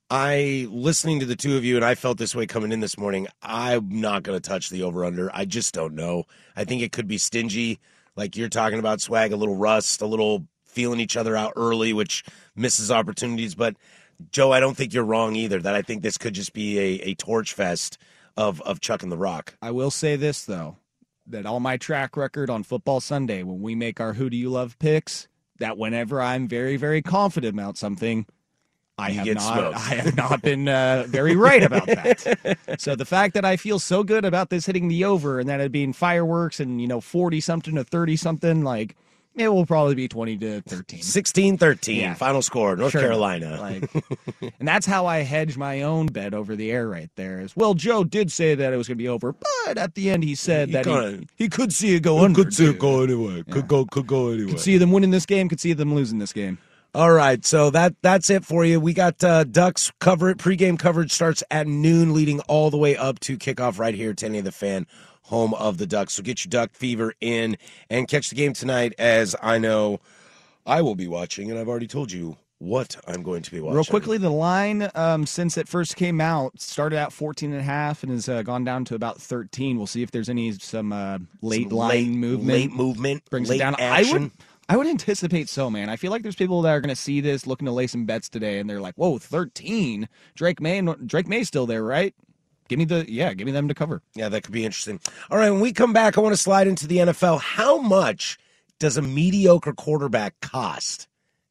I 0.09 0.67
listening 0.69 1.19
to 1.21 1.25
the 1.25 1.35
two 1.35 1.57
of 1.57 1.65
you 1.65 1.77
and 1.77 1.83
I 1.85 1.95
felt 1.95 2.19
this 2.19 2.35
way 2.35 2.45
coming 2.45 2.71
in 2.71 2.79
this 2.79 2.97
morning. 2.97 3.27
I'm 3.41 4.01
not 4.01 4.21
going 4.21 4.39
to 4.39 4.49
touch 4.49 4.69
the 4.69 4.83
over 4.83 5.03
under. 5.03 5.31
I 5.33 5.45
just 5.45 5.73
don't 5.73 5.95
know. 5.95 6.25
I 6.55 6.63
think 6.63 6.83
it 6.83 6.91
could 6.91 7.07
be 7.07 7.17
stingy 7.17 7.79
like 8.15 8.37
you're 8.37 8.49
talking 8.49 8.79
about 8.79 9.01
swag, 9.01 9.31
a 9.31 9.35
little 9.35 9.55
rust, 9.55 10.01
a 10.01 10.05
little 10.05 10.47
feeling 10.75 10.99
each 10.99 11.17
other 11.17 11.35
out 11.35 11.53
early 11.55 11.93
which 11.93 12.23
misses 12.55 12.91
opportunities, 12.91 13.55
but 13.55 13.75
Joe, 14.31 14.51
I 14.51 14.59
don't 14.59 14.77
think 14.77 14.93
you're 14.93 15.03
wrong 15.03 15.35
either. 15.35 15.61
That 15.61 15.75
I 15.75 15.81
think 15.81 16.03
this 16.03 16.17
could 16.17 16.33
just 16.33 16.53
be 16.53 16.77
a, 16.77 17.09
a 17.09 17.15
torch 17.15 17.53
fest 17.53 17.97
of 18.37 18.61
of 18.61 18.79
chucking 18.79 19.09
the 19.09 19.17
rock. 19.17 19.57
I 19.61 19.71
will 19.71 19.91
say 19.91 20.15
this 20.15 20.45
though, 20.45 20.77
that 21.27 21.45
all 21.45 21.59
my 21.59 21.77
track 21.77 22.15
record 22.15 22.49
on 22.49 22.63
Football 22.63 23.01
Sunday, 23.01 23.43
when 23.43 23.61
we 23.61 23.75
make 23.75 23.99
our 23.99 24.13
"Who 24.13 24.29
Do 24.29 24.37
You 24.37 24.49
Love" 24.49 24.77
picks, 24.79 25.27
that 25.59 25.77
whenever 25.77 26.21
I'm 26.21 26.47
very, 26.47 26.77
very 26.77 27.01
confident 27.01 27.53
about 27.55 27.77
something, 27.77 28.25
I 28.97 29.09
You 29.09 29.19
have 29.19 29.35
not, 29.35 29.53
smoked. 29.53 29.75
I 29.75 29.95
have 29.95 30.15
not 30.15 30.41
been 30.41 30.67
uh, 30.69 31.05
very 31.07 31.35
right 31.35 31.63
about 31.63 31.87
that. 31.87 32.57
so 32.77 32.95
the 32.95 33.05
fact 33.05 33.33
that 33.33 33.43
I 33.43 33.57
feel 33.57 33.79
so 33.79 34.03
good 34.03 34.23
about 34.23 34.49
this 34.49 34.65
hitting 34.65 34.87
the 34.87 35.03
over 35.03 35.39
and 35.39 35.49
that 35.49 35.59
it 35.59 35.71
being 35.71 35.91
fireworks 35.91 36.59
and 36.61 36.79
you 36.81 36.87
know 36.87 37.01
forty 37.01 37.41
something 37.41 37.75
to 37.75 37.83
thirty 37.83 38.15
something, 38.15 38.63
like 38.63 38.95
it 39.35 39.49
will 39.49 39.65
probably 39.65 39.95
be 39.95 40.07
twenty 40.07 40.37
to 40.37 40.61
thirteen. 40.61 40.99
16-13 41.01 41.95
Yeah. 41.97 42.13
final 42.13 42.41
score, 42.41 42.75
North 42.75 42.91
Sure. 42.91 43.01
Carolina. 43.01 43.57
Like, 43.59 43.89
and 44.59 44.67
that's 44.67 44.85
how 44.85 45.05
I 45.05 45.19
hedge 45.19 45.57
my 45.57 45.81
own 45.81 46.07
bet 46.07 46.33
over 46.33 46.55
the 46.55 46.71
air 46.71 46.87
right 46.87 47.09
there. 47.15 47.41
Is 47.41 47.55
well, 47.55 47.73
Joe 47.73 48.03
did 48.03 48.31
say 48.31 48.55
that 48.55 48.73
it 48.73 48.77
was 48.77 48.87
going 48.87 48.97
to 48.97 49.03
be 49.03 49.09
over, 49.09 49.33
but 49.33 49.77
at 49.77 49.95
the 49.95 50.09
end 50.09 50.23
he 50.23 50.35
said 50.35 50.69
He 50.69 50.73
that 50.73 50.85
he, 50.85 51.27
he 51.35 51.49
could 51.49 51.73
see 51.73 51.95
it 51.95 52.01
go 52.01 52.23
under. 52.23 52.43
could 52.43 52.53
see 52.53 52.65
it 52.69 52.79
go 52.79 53.01
anyway. 53.03 53.43
Could 53.49 53.67
go 53.67 53.85
could 53.85 54.07
go 54.07 54.29
anyway. 54.31 54.51
Could 54.51 54.59
see 54.59 54.77
them 54.77 54.91
winning 54.91 55.11
this 55.11 55.25
game. 55.25 55.49
Could 55.49 55.59
see 55.59 55.73
them 55.73 55.93
losing 55.93 56.19
this 56.19 56.33
game. 56.33 56.57
All 56.93 57.11
right, 57.11 57.43
so 57.43 57.69
that 57.71 57.93
that's 58.01 58.29
it 58.29 58.45
for 58.45 58.63
you. 58.63 58.79
We 58.79 58.93
got 58.93 59.21
uh, 59.21 59.43
Ducks 59.43 59.91
cover 59.99 60.29
it. 60.29 60.37
Pregame 60.37 60.79
coverage 60.79 61.11
starts 61.11 61.43
at 61.51 61.67
noon, 61.67 62.13
leading 62.13 62.39
all 62.41 62.69
the 62.71 62.77
way 62.77 62.95
up 62.95 63.19
to 63.21 63.37
kickoff 63.37 63.77
right 63.79 63.93
here, 63.93 64.11
1080 64.11 64.39
the 64.39 64.51
fan, 64.53 64.87
home 65.25 65.53
of 65.55 65.77
the 65.77 65.85
Ducks. 65.87 66.13
So 66.13 66.23
get 66.23 66.43
your 66.45 66.49
Duck 66.49 66.73
fever 66.73 67.13
in 67.21 67.57
and 67.89 68.07
catch 68.07 68.29
the 68.29 68.35
game 68.35 68.53
tonight. 68.53 68.93
As 68.97 69.35
I 69.41 69.57
know, 69.57 69.99
I 70.65 70.81
will 70.81 70.95
be 70.95 71.07
watching, 71.07 71.49
and 71.51 71.59
I've 71.59 71.67
already 71.67 71.87
told 71.87 72.11
you 72.11 72.37
what 72.59 72.95
I'm 73.07 73.21
going 73.21 73.41
to 73.43 73.51
be 73.51 73.59
watching. 73.59 73.75
Real 73.75 73.83
quickly, 73.85 74.17
the 74.17 74.29
line 74.31 74.89
um, 74.95 75.25
since 75.25 75.57
it 75.57 75.67
first 75.67 75.95
came 75.97 76.21
out 76.21 76.59
started 76.59 76.97
at 76.97 77.11
14 77.11 77.51
and 77.51 77.59
a 77.59 77.63
half 77.63 78.01
and 78.01 78.11
has 78.11 78.29
uh, 78.29 78.41
gone 78.43 78.63
down 78.63 78.85
to 78.85 78.95
about 78.95 79.21
13. 79.21 79.77
We'll 79.77 79.87
see 79.87 80.01
if 80.01 80.11
there's 80.11 80.29
any 80.29 80.51
some 80.53 80.93
uh, 80.93 81.19
late 81.41 81.67
Some 81.69 81.77
line 81.77 81.89
late- 81.89 82.09
movement. 82.11 82.47
late 82.47 82.71
movement, 82.71 83.29
brings 83.29 83.49
late 83.49 83.57
it 83.57 83.59
down. 83.59 83.75
I 83.75 83.81
action. 83.99 84.23
would 84.23 84.31
I 84.67 84.77
would 84.77 84.87
anticipate 84.87 85.47
so, 85.47 85.69
man. 85.69 85.89
I 85.89 85.95
feel 85.95 86.09
like 86.09 86.23
there's 86.23 86.35
people 86.35 86.63
that 86.63 86.71
are 86.71 86.81
going 86.81 86.89
to 86.89 86.95
see 86.99 87.21
this, 87.21 87.45
looking 87.45 87.67
to 87.67 87.71
lay 87.71 87.85
some 87.85 88.05
bets 88.05 88.29
today, 88.29 88.57
and 88.57 88.67
they're 88.67 88.81
like, 88.81 88.95
"Whoa, 88.95 89.19
13! 89.19 90.09
Drake 90.33 90.59
Maye, 90.59 90.81
Drake 91.05 91.27
Maye's 91.27 91.47
still 91.47 91.67
there, 91.67 91.83
right? 91.83 92.15
Give 92.67 92.79
me 92.79 92.85
the 92.85 93.05
yeah, 93.07 93.33
give 93.33 93.45
me 93.45 93.51
them 93.51 93.67
to 93.67 93.73
cover." 93.73 94.01
Yeah, 94.15 94.29
that 94.29 94.43
could 94.43 94.53
be 94.53 94.65
interesting. 94.65 94.99
All 95.29 95.37
right, 95.37 95.51
when 95.51 95.61
we 95.61 95.71
come 95.71 95.93
back, 95.93 96.17
I 96.17 96.21
want 96.21 96.33
to 96.33 96.41
slide 96.41 96.67
into 96.67 96.87
the 96.87 96.97
NFL. 96.97 97.39
How 97.39 97.77
much 97.77 98.37
does 98.79 98.97
a 98.97 99.01
mediocre 99.01 99.73
quarterback 99.73 100.39
cost 100.41 101.07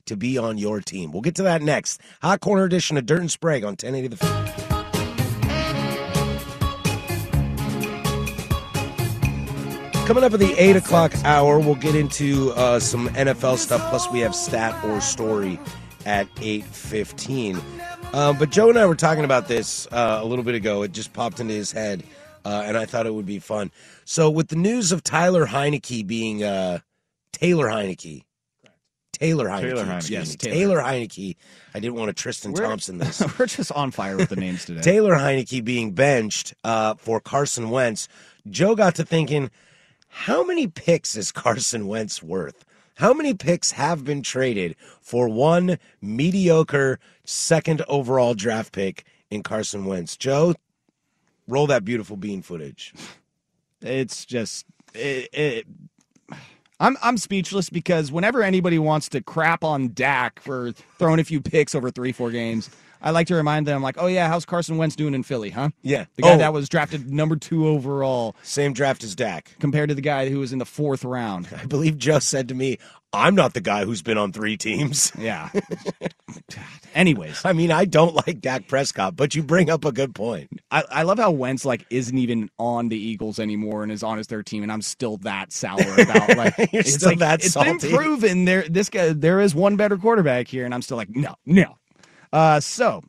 to 0.07 0.16
be 0.16 0.38
on 0.38 0.59
your 0.59 0.81
team? 0.81 1.12
We'll 1.12 1.22
get 1.22 1.37
to 1.37 1.42
that 1.44 1.62
next. 1.62 2.00
Hot 2.22 2.40
Corner 2.40 2.64
edition 2.64 2.96
of 2.96 3.07
Dirt 3.07 3.20
and 3.20 3.31
Sprague 3.31 3.64
on 3.64 3.70
1080 3.70 4.09
The. 4.09 4.64
Coming 10.07 10.22
up 10.22 10.35
at 10.35 10.38
the 10.40 10.55
8 10.59 10.77
o'clock 10.77 11.14
hour, 11.24 11.59
we'll 11.59 11.77
get 11.77 11.94
into 11.94 12.53
uh, 12.57 12.79
some 12.79 13.09
NFL 13.11 13.57
stuff, 13.57 13.81
plus 13.88 14.11
we 14.11 14.20
have 14.20 14.35
stat 14.35 14.85
or 14.85 15.00
story 15.00 15.59
at 16.05 16.33
8.15. 16.35 17.62
Uh, 18.12 18.32
but 18.32 18.50
Joe 18.50 18.68
and 18.70 18.78
I 18.78 18.86
were 18.86 18.94
talking 18.94 19.24
about 19.24 19.48
this 19.48 19.88
uh, 19.90 20.20
a 20.22 20.24
little 20.24 20.44
bit 20.44 20.54
ago. 20.54 20.82
It 20.82 20.92
just 20.92 21.12
popped 21.12 21.40
into 21.40 21.52
his 21.54 21.72
head, 21.72 22.04
uh, 22.44 22.62
and 22.64 22.76
I 22.76 22.86
thought 22.86 23.06
it 23.06 23.14
would 23.14 23.26
be 23.26 23.40
fun. 23.40 23.72
So 24.04 24.30
with 24.30 24.48
the 24.48 24.56
news 24.56 24.92
of 24.92 25.02
Tyler 25.02 25.46
Heinicke 25.46 26.06
being 26.06 26.44
uh, 26.44 26.78
Taylor 27.32 27.66
Heinicke, 27.66 28.22
Taylor 29.12 29.46
Heinicke, 29.46 29.60
Taylor 29.62 29.84
Heinicke. 29.84 30.10
Yes, 30.10 30.36
Taylor. 30.36 30.54
Taylor 30.54 30.78
Heinicke. 30.80 31.36
I 31.74 31.80
didn't 31.80 31.94
want 31.96 32.08
to 32.16 32.22
Tristan 32.22 32.52
We're- 32.52 32.66
Thompson 32.68 32.98
this. 32.98 33.20
We're 33.38 33.46
just 33.46 33.72
on 33.72 33.90
fire 33.90 34.16
with 34.16 34.28
the 34.28 34.36
names 34.36 34.64
today. 34.66 34.80
Taylor 34.80 35.14
Heinicke 35.16 35.64
being 35.64 35.90
benched 35.92 36.54
uh, 36.62 36.94
for 36.94 37.18
Carson 37.20 37.70
Wentz, 37.70 38.06
Joe 38.48 38.76
got 38.76 38.94
to 38.96 39.04
thinking, 39.04 39.50
how 40.08 40.44
many 40.44 40.68
picks 40.68 41.16
is 41.16 41.32
Carson 41.32 41.88
Wentz 41.88 42.22
worth? 42.22 42.64
How 42.96 43.12
many 43.12 43.35
picks 43.35 43.73
have 43.73 44.04
been 44.04 44.23
traded 44.23 44.77
for 45.00 45.29
one 45.29 45.79
mediocre 46.00 47.00
second 47.25 47.83
overall 47.88 48.35
draft 48.35 48.73
pick 48.73 49.04
in 49.31 49.42
Carson 49.42 49.85
Wentz? 49.85 50.16
Joe, 50.16 50.54
roll 51.48 51.66
that 51.66 51.85
beautiful 51.85 52.16
bean 52.16 52.40
footage. 52.42 52.94
It's 53.81 54.25
just 54.25 54.64
it, 54.94 55.29
it, 55.33 55.66
I'm 56.79 56.96
I'm 57.02 57.18
speechless 57.18 57.68
because 57.68 58.12
whenever 58.12 58.42
anybody 58.42 58.79
wants 58.79 59.08
to 59.10 59.21
crap 59.21 59.64
on 59.64 59.92
Dak 59.92 60.40
for 60.40 60.73
throwing 60.98 61.18
a 61.21 61.25
few 61.25 61.40
picks 61.40 61.75
over 61.75 61.90
three 61.90 62.12
four 62.12 62.31
games, 62.31 62.71
I 63.05 63.11
like 63.11 63.27
to 63.29 63.35
remind 63.37 63.67
them, 63.67 63.83
like, 63.83 63.96
oh 63.98 64.07
yeah, 64.07 64.29
how's 64.29 64.44
Carson 64.46 64.79
Wentz 64.79 64.96
doing 64.96 65.15
in 65.15 65.23
Philly, 65.23 65.50
huh? 65.50 65.69
Yeah. 65.83 66.07
The 66.17 66.23
guy 66.23 66.35
Oh. 66.35 66.38
that 66.38 66.52
was 66.55 66.69
drafted 66.69 67.13
number 67.13 67.37
two 67.37 67.69
overall. 67.69 68.35
Same 68.42 68.73
draft 68.73 69.05
as 69.05 69.15
Dak. 69.15 69.55
Compared 69.61 69.90
to 69.90 69.94
the 69.94 70.00
guy 70.00 70.31
who 70.31 70.38
was 70.40 70.52
in 70.55 70.59
the 70.59 70.65
fourth 70.65 71.05
round. 71.05 71.46
I 71.61 71.67
believe 71.67 71.98
Joe 71.98 72.19
said 72.19 72.48
to 72.48 72.55
me, 72.55 72.79
I'm 73.13 73.35
not 73.37 73.52
the 73.55 73.61
guy 73.61 73.85
who's 73.85 74.02
been 74.02 74.19
on 74.19 74.33
three 74.33 74.57
teams. 74.57 75.13
Yeah. 75.19 75.50
Anyways. 76.94 77.44
I 77.44 77.52
mean, 77.52 77.71
I 77.71 77.85
don't 77.85 78.15
like 78.27 78.40
Dak 78.40 78.69
Prescott, 78.69 79.17
but 79.17 79.35
you 79.35 79.42
bring 79.42 79.69
up 79.71 79.85
a 79.85 79.92
good 79.92 80.15
point. 80.15 80.48
I, 80.71 80.85
I 80.90 81.02
love 81.02 81.19
how 81.19 81.31
Wentz 81.31 81.65
like 81.65 81.85
isn't 81.90 82.17
even 82.17 82.50
on 82.59 82.88
the 82.88 82.96
Eagles 82.98 83.38
anymore 83.38 83.83
and 83.83 83.92
is 83.92 84.02
on 84.02 84.19
his 84.19 84.27
third 84.27 84.46
team, 84.46 84.63
and 84.63 84.73
I'm 84.73 84.83
still 84.83 85.17
that 85.19 85.52
sour 85.52 85.79
about 85.98 86.37
like 86.37 86.57
You're 86.73 86.81
it's 86.81 86.94
still 86.94 87.11
like, 87.11 87.19
that 87.19 87.44
it's 87.44 87.52
salty. 87.52 87.71
been 87.88 87.96
proven 87.96 88.44
there 88.44 88.63
this 88.69 88.88
guy 88.88 89.13
there 89.13 89.40
is 89.40 89.55
one 89.55 89.77
better 89.77 89.96
quarterback 89.96 90.48
here, 90.48 90.65
and 90.65 90.73
I'm 90.75 90.83
still 90.83 90.96
like 90.96 91.11
no 91.11 91.35
no. 91.46 91.77
Uh, 92.35 92.58
so 92.58 93.00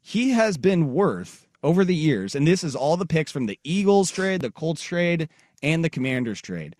he 0.00 0.30
has 0.30 0.56
been 0.56 0.94
worth 0.94 1.46
over 1.62 1.84
the 1.84 1.94
years, 1.94 2.34
and 2.34 2.46
this 2.46 2.64
is 2.64 2.74
all 2.74 2.96
the 2.96 3.04
picks 3.04 3.30
from 3.30 3.44
the 3.44 3.58
Eagles 3.62 4.10
trade, 4.10 4.40
the 4.40 4.50
Colts 4.50 4.80
trade, 4.80 5.28
and 5.62 5.84
the 5.84 5.90
Commanders 5.90 6.40
trade. 6.40 6.74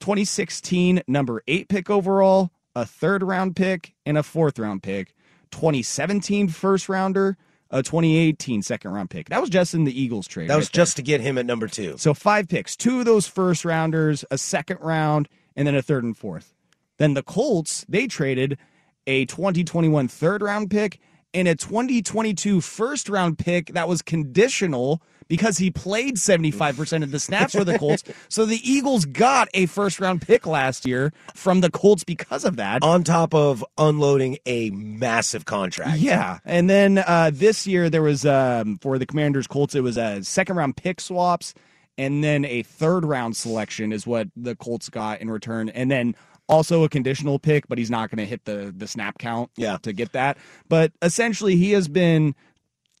2016 0.00 1.02
number 1.08 1.42
eight 1.48 1.68
pick 1.70 1.88
overall, 1.88 2.50
a 2.74 2.84
third 2.84 3.22
round 3.22 3.56
pick, 3.56 3.94
and 4.04 4.18
a 4.18 4.22
fourth 4.22 4.58
round 4.58 4.82
pick. 4.82 5.14
2017 5.52 6.48
first 6.48 6.86
rounder, 6.86 7.38
a 7.70 7.82
2018 7.82 8.60
second 8.60 8.90
round 8.90 9.08
pick. 9.08 9.30
That 9.30 9.40
was 9.40 9.48
just 9.48 9.72
in 9.72 9.84
the 9.84 9.98
Eagles 9.98 10.28
trade. 10.28 10.50
That 10.50 10.54
right 10.54 10.58
was 10.58 10.68
there. 10.68 10.82
just 10.84 10.96
to 10.96 11.02
get 11.02 11.22
him 11.22 11.38
at 11.38 11.46
number 11.46 11.66
two. 11.66 11.96
So 11.96 12.12
five 12.12 12.46
picks, 12.46 12.76
two 12.76 12.98
of 12.98 13.06
those 13.06 13.26
first 13.26 13.64
rounders, 13.64 14.22
a 14.30 14.36
second 14.36 14.80
round, 14.82 15.30
and 15.56 15.66
then 15.66 15.74
a 15.74 15.80
third 15.80 16.04
and 16.04 16.14
fourth. 16.14 16.52
Then 16.98 17.14
the 17.14 17.22
Colts, 17.22 17.86
they 17.88 18.06
traded 18.06 18.58
a 19.06 19.24
2021 19.26 20.08
third 20.08 20.42
round 20.42 20.70
pick 20.70 21.00
and 21.34 21.48
a 21.48 21.54
2022 21.54 22.60
first 22.60 23.08
round 23.08 23.38
pick 23.38 23.68
that 23.74 23.88
was 23.88 24.02
conditional 24.02 25.02
because 25.28 25.58
he 25.58 25.70
played 25.70 26.16
75% 26.16 27.02
of 27.02 27.10
the 27.10 27.18
snaps 27.18 27.54
for 27.54 27.64
the 27.64 27.78
Colts. 27.80 28.04
so 28.28 28.46
the 28.46 28.60
Eagles 28.68 29.04
got 29.04 29.48
a 29.54 29.66
first 29.66 30.00
round 30.00 30.22
pick 30.22 30.46
last 30.46 30.86
year 30.86 31.12
from 31.34 31.60
the 31.60 31.70
Colts 31.70 32.04
because 32.04 32.44
of 32.44 32.56
that. 32.56 32.82
On 32.82 33.04
top 33.04 33.34
of 33.34 33.64
unloading 33.76 34.38
a 34.46 34.70
massive 34.70 35.44
contract. 35.44 35.98
Yeah, 35.98 36.38
and 36.44 36.70
then 36.70 36.98
uh, 36.98 37.30
this 37.32 37.66
year 37.66 37.90
there 37.90 38.02
was 38.02 38.24
um, 38.24 38.78
for 38.78 38.98
the 38.98 39.06
Commanders 39.06 39.46
Colts 39.46 39.74
it 39.74 39.82
was 39.82 39.96
a 39.96 40.22
second 40.22 40.56
round 40.56 40.76
pick 40.76 41.00
swaps, 41.00 41.54
and 41.98 42.22
then 42.22 42.44
a 42.44 42.62
third 42.62 43.04
round 43.04 43.36
selection 43.36 43.92
is 43.92 44.06
what 44.06 44.28
the 44.36 44.54
Colts 44.54 44.88
got 44.88 45.20
in 45.20 45.30
return, 45.30 45.68
and 45.70 45.90
then 45.90 46.14
also 46.48 46.84
a 46.84 46.88
conditional 46.88 47.38
pick, 47.38 47.66
but 47.68 47.78
he's 47.78 47.90
not 47.90 48.10
going 48.10 48.18
to 48.18 48.26
hit 48.26 48.44
the 48.44 48.72
the 48.76 48.86
snap 48.86 49.18
count 49.18 49.50
Yeah. 49.56 49.78
to 49.82 49.92
get 49.92 50.12
that. 50.12 50.38
But 50.68 50.92
essentially, 51.02 51.56
he 51.56 51.72
has 51.72 51.88
been 51.88 52.34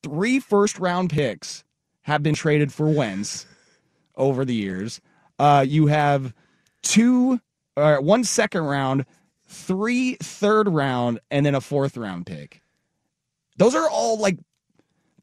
three 0.02 0.40
first 0.40 0.78
round 0.78 1.10
picks 1.10 1.64
have 2.02 2.22
been 2.22 2.34
traded 2.34 2.72
for 2.72 2.88
Wentz 2.88 3.46
over 4.16 4.44
the 4.44 4.54
years. 4.54 5.00
Uh, 5.38 5.64
you 5.66 5.86
have 5.88 6.32
two, 6.82 7.40
uh, 7.76 7.96
one 7.96 8.24
second 8.24 8.62
round, 8.64 9.04
three 9.48 10.14
third 10.22 10.68
round, 10.68 11.20
and 11.30 11.44
then 11.44 11.54
a 11.54 11.60
fourth 11.60 11.96
round 11.96 12.26
pick. 12.26 12.62
Those 13.58 13.74
are 13.74 13.88
all 13.88 14.18
like 14.18 14.38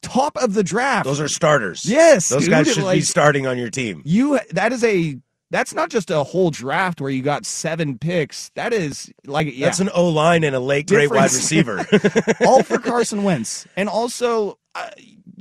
top 0.02 0.38
of 0.38 0.54
the 0.54 0.64
draft. 0.64 1.06
Those 1.06 1.22
are 1.22 1.28
starters. 1.28 1.86
Yes, 1.86 2.30
Those 2.30 2.42
dude, 2.44 2.50
guys 2.50 2.74
should 2.74 2.92
be 2.92 3.02
starting 3.02 3.48
on 3.48 3.58
your 3.58 3.70
team. 3.70 4.02
You 4.06 4.40
that 4.52 4.72
is 4.74 4.84
a 4.84 5.18
that's 5.54 5.76
not 5.76 5.92
just 5.92 6.10
a 6.10 6.24
whole 6.24 6.50
draft 6.50 7.00
where 7.00 7.12
you 7.12 7.22
got 7.22 7.46
seven 7.46 8.00
picks. 8.00 8.50
That 8.56 8.74
is 8.74 9.14
like 9.28 9.56
yeah. 9.56 9.68
That's 9.68 9.80
an 9.80 9.92
O 9.94 10.10
line 10.10 10.44
and 10.44 10.56
a 10.56 10.60
late 10.60 10.88
great 10.88 11.12
wide 11.12 11.32
receiver. 11.32 11.86
all 12.46 12.64
for 12.64 12.80
Carson 12.80 13.24
Wentz. 13.24 13.68
And 13.78 13.88
also, 13.88 14.58
uh, 14.74 14.90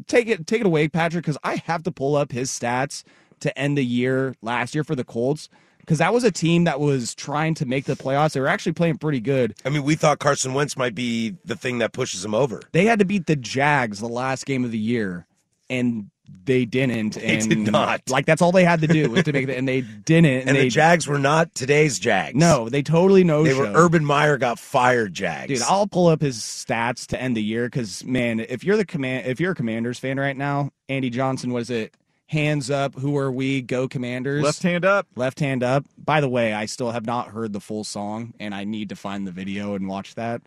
take 0.08 0.28
it 0.28 0.46
take 0.46 0.60
it 0.60 0.66
away, 0.66 0.88
Patrick, 0.88 1.24
because 1.24 1.38
I 1.42 1.56
have 1.64 1.82
to 1.84 1.90
pull 1.90 2.14
up 2.14 2.30
his 2.30 2.50
stats 2.50 3.04
to 3.40 3.58
end 3.58 3.78
the 3.78 3.84
year 3.84 4.34
last 4.42 4.74
year 4.74 4.84
for 4.84 4.94
the 4.94 5.02
Colts 5.02 5.48
because 5.80 5.96
that 5.96 6.12
was 6.12 6.24
a 6.24 6.30
team 6.30 6.64
that 6.64 6.78
was 6.78 7.14
trying 7.14 7.54
to 7.54 7.64
make 7.64 7.86
the 7.86 7.94
playoffs. 7.94 8.34
They 8.34 8.40
were 8.40 8.48
actually 8.48 8.72
playing 8.72 8.98
pretty 8.98 9.20
good. 9.20 9.54
I 9.64 9.70
mean, 9.70 9.82
we 9.82 9.94
thought 9.94 10.18
Carson 10.18 10.52
Wentz 10.52 10.76
might 10.76 10.94
be 10.94 11.36
the 11.46 11.56
thing 11.56 11.78
that 11.78 11.94
pushes 11.94 12.22
him 12.22 12.34
over. 12.34 12.60
They 12.72 12.84
had 12.84 12.98
to 12.98 13.06
beat 13.06 13.26
the 13.26 13.36
Jags 13.36 14.00
the 14.00 14.08
last 14.08 14.44
game 14.44 14.62
of 14.62 14.72
the 14.72 14.78
year, 14.78 15.26
and 15.70 16.10
they 16.44 16.64
didn't. 16.64 17.16
They 17.22 17.38
and 17.38 17.48
did 17.48 17.58
not. 17.58 18.02
Like 18.08 18.26
that's 18.26 18.42
all 18.42 18.52
they 18.52 18.64
had 18.64 18.80
to 18.80 18.86
do 18.86 19.10
was 19.10 19.24
to 19.24 19.32
make 19.32 19.48
it, 19.48 19.56
and 19.56 19.66
they 19.68 19.82
didn't. 19.82 20.26
And, 20.26 20.48
And 20.48 20.56
they 20.56 20.64
the 20.64 20.70
Jags 20.70 21.06
were 21.06 21.18
not 21.18 21.54
today's 21.54 21.98
Jags. 21.98 22.34
no, 22.36 22.68
they 22.68 22.82
totally 22.82 23.24
no. 23.24 23.44
They 23.44 23.54
were 23.54 23.70
Urban 23.74 24.04
Meyer 24.04 24.38
got 24.38 24.58
fired 24.58 25.14
Jags. 25.14 25.48
Dude, 25.48 25.62
I'll 25.62 25.86
pull 25.86 26.08
up 26.08 26.20
his 26.20 26.38
stats 26.38 27.06
to 27.08 27.20
end 27.20 27.36
the 27.36 27.42
year 27.42 27.66
because 27.66 28.04
man, 28.04 28.40
if 28.40 28.64
you're 28.64 28.76
the 28.76 28.84
command, 28.84 29.26
if 29.26 29.40
you're 29.40 29.52
a 29.52 29.54
Commanders 29.54 29.98
fan 29.98 30.18
right 30.18 30.36
now, 30.36 30.70
Andy 30.88 31.10
Johnson 31.10 31.52
was 31.52 31.70
it 31.70 31.94
hands 32.26 32.70
up? 32.70 32.94
Who 32.94 33.16
are 33.18 33.30
we? 33.30 33.62
Go 33.62 33.86
Commanders! 33.88 34.42
Left 34.42 34.62
hand 34.62 34.84
up. 34.84 35.06
left 35.14 35.38
hand 35.38 35.62
up. 35.62 35.84
By 35.98 36.20
the 36.20 36.28
way, 36.28 36.52
I 36.52 36.66
still 36.66 36.90
have 36.90 37.06
not 37.06 37.28
heard 37.28 37.52
the 37.52 37.60
full 37.60 37.84
song, 37.84 38.34
and 38.40 38.54
I 38.54 38.64
need 38.64 38.88
to 38.88 38.96
find 38.96 39.26
the 39.26 39.32
video 39.32 39.74
and 39.74 39.86
watch 39.86 40.14
that. 40.14 40.42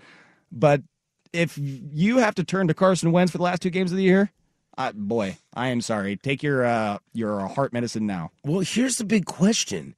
But 0.51 0.81
if 1.31 1.57
you 1.57 2.17
have 2.17 2.35
to 2.35 2.43
turn 2.43 2.67
to 2.67 2.73
Carson 2.73 3.11
Wentz 3.11 3.31
for 3.31 3.37
the 3.37 3.43
last 3.43 3.61
two 3.61 3.69
games 3.69 3.91
of 3.91 3.97
the 3.97 4.03
year, 4.03 4.31
uh, 4.77 4.91
boy, 4.93 5.37
I 5.53 5.67
am 5.67 5.81
sorry. 5.81 6.17
Take 6.17 6.43
your 6.43 6.65
uh, 6.65 6.99
your 7.13 7.39
heart 7.47 7.73
medicine 7.73 8.05
now. 8.05 8.31
Well, 8.43 8.61
here's 8.61 8.97
the 8.97 9.05
big 9.05 9.25
question. 9.25 9.95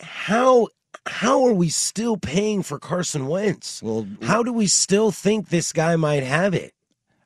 How 0.00 0.68
how 1.06 1.44
are 1.46 1.52
we 1.52 1.68
still 1.68 2.16
paying 2.16 2.62
for 2.62 2.78
Carson 2.78 3.26
Wentz? 3.26 3.82
Well, 3.82 4.06
How 4.22 4.42
do 4.42 4.52
we 4.52 4.66
still 4.66 5.10
think 5.10 5.48
this 5.48 5.72
guy 5.72 5.96
might 5.96 6.22
have 6.22 6.54
it? 6.54 6.74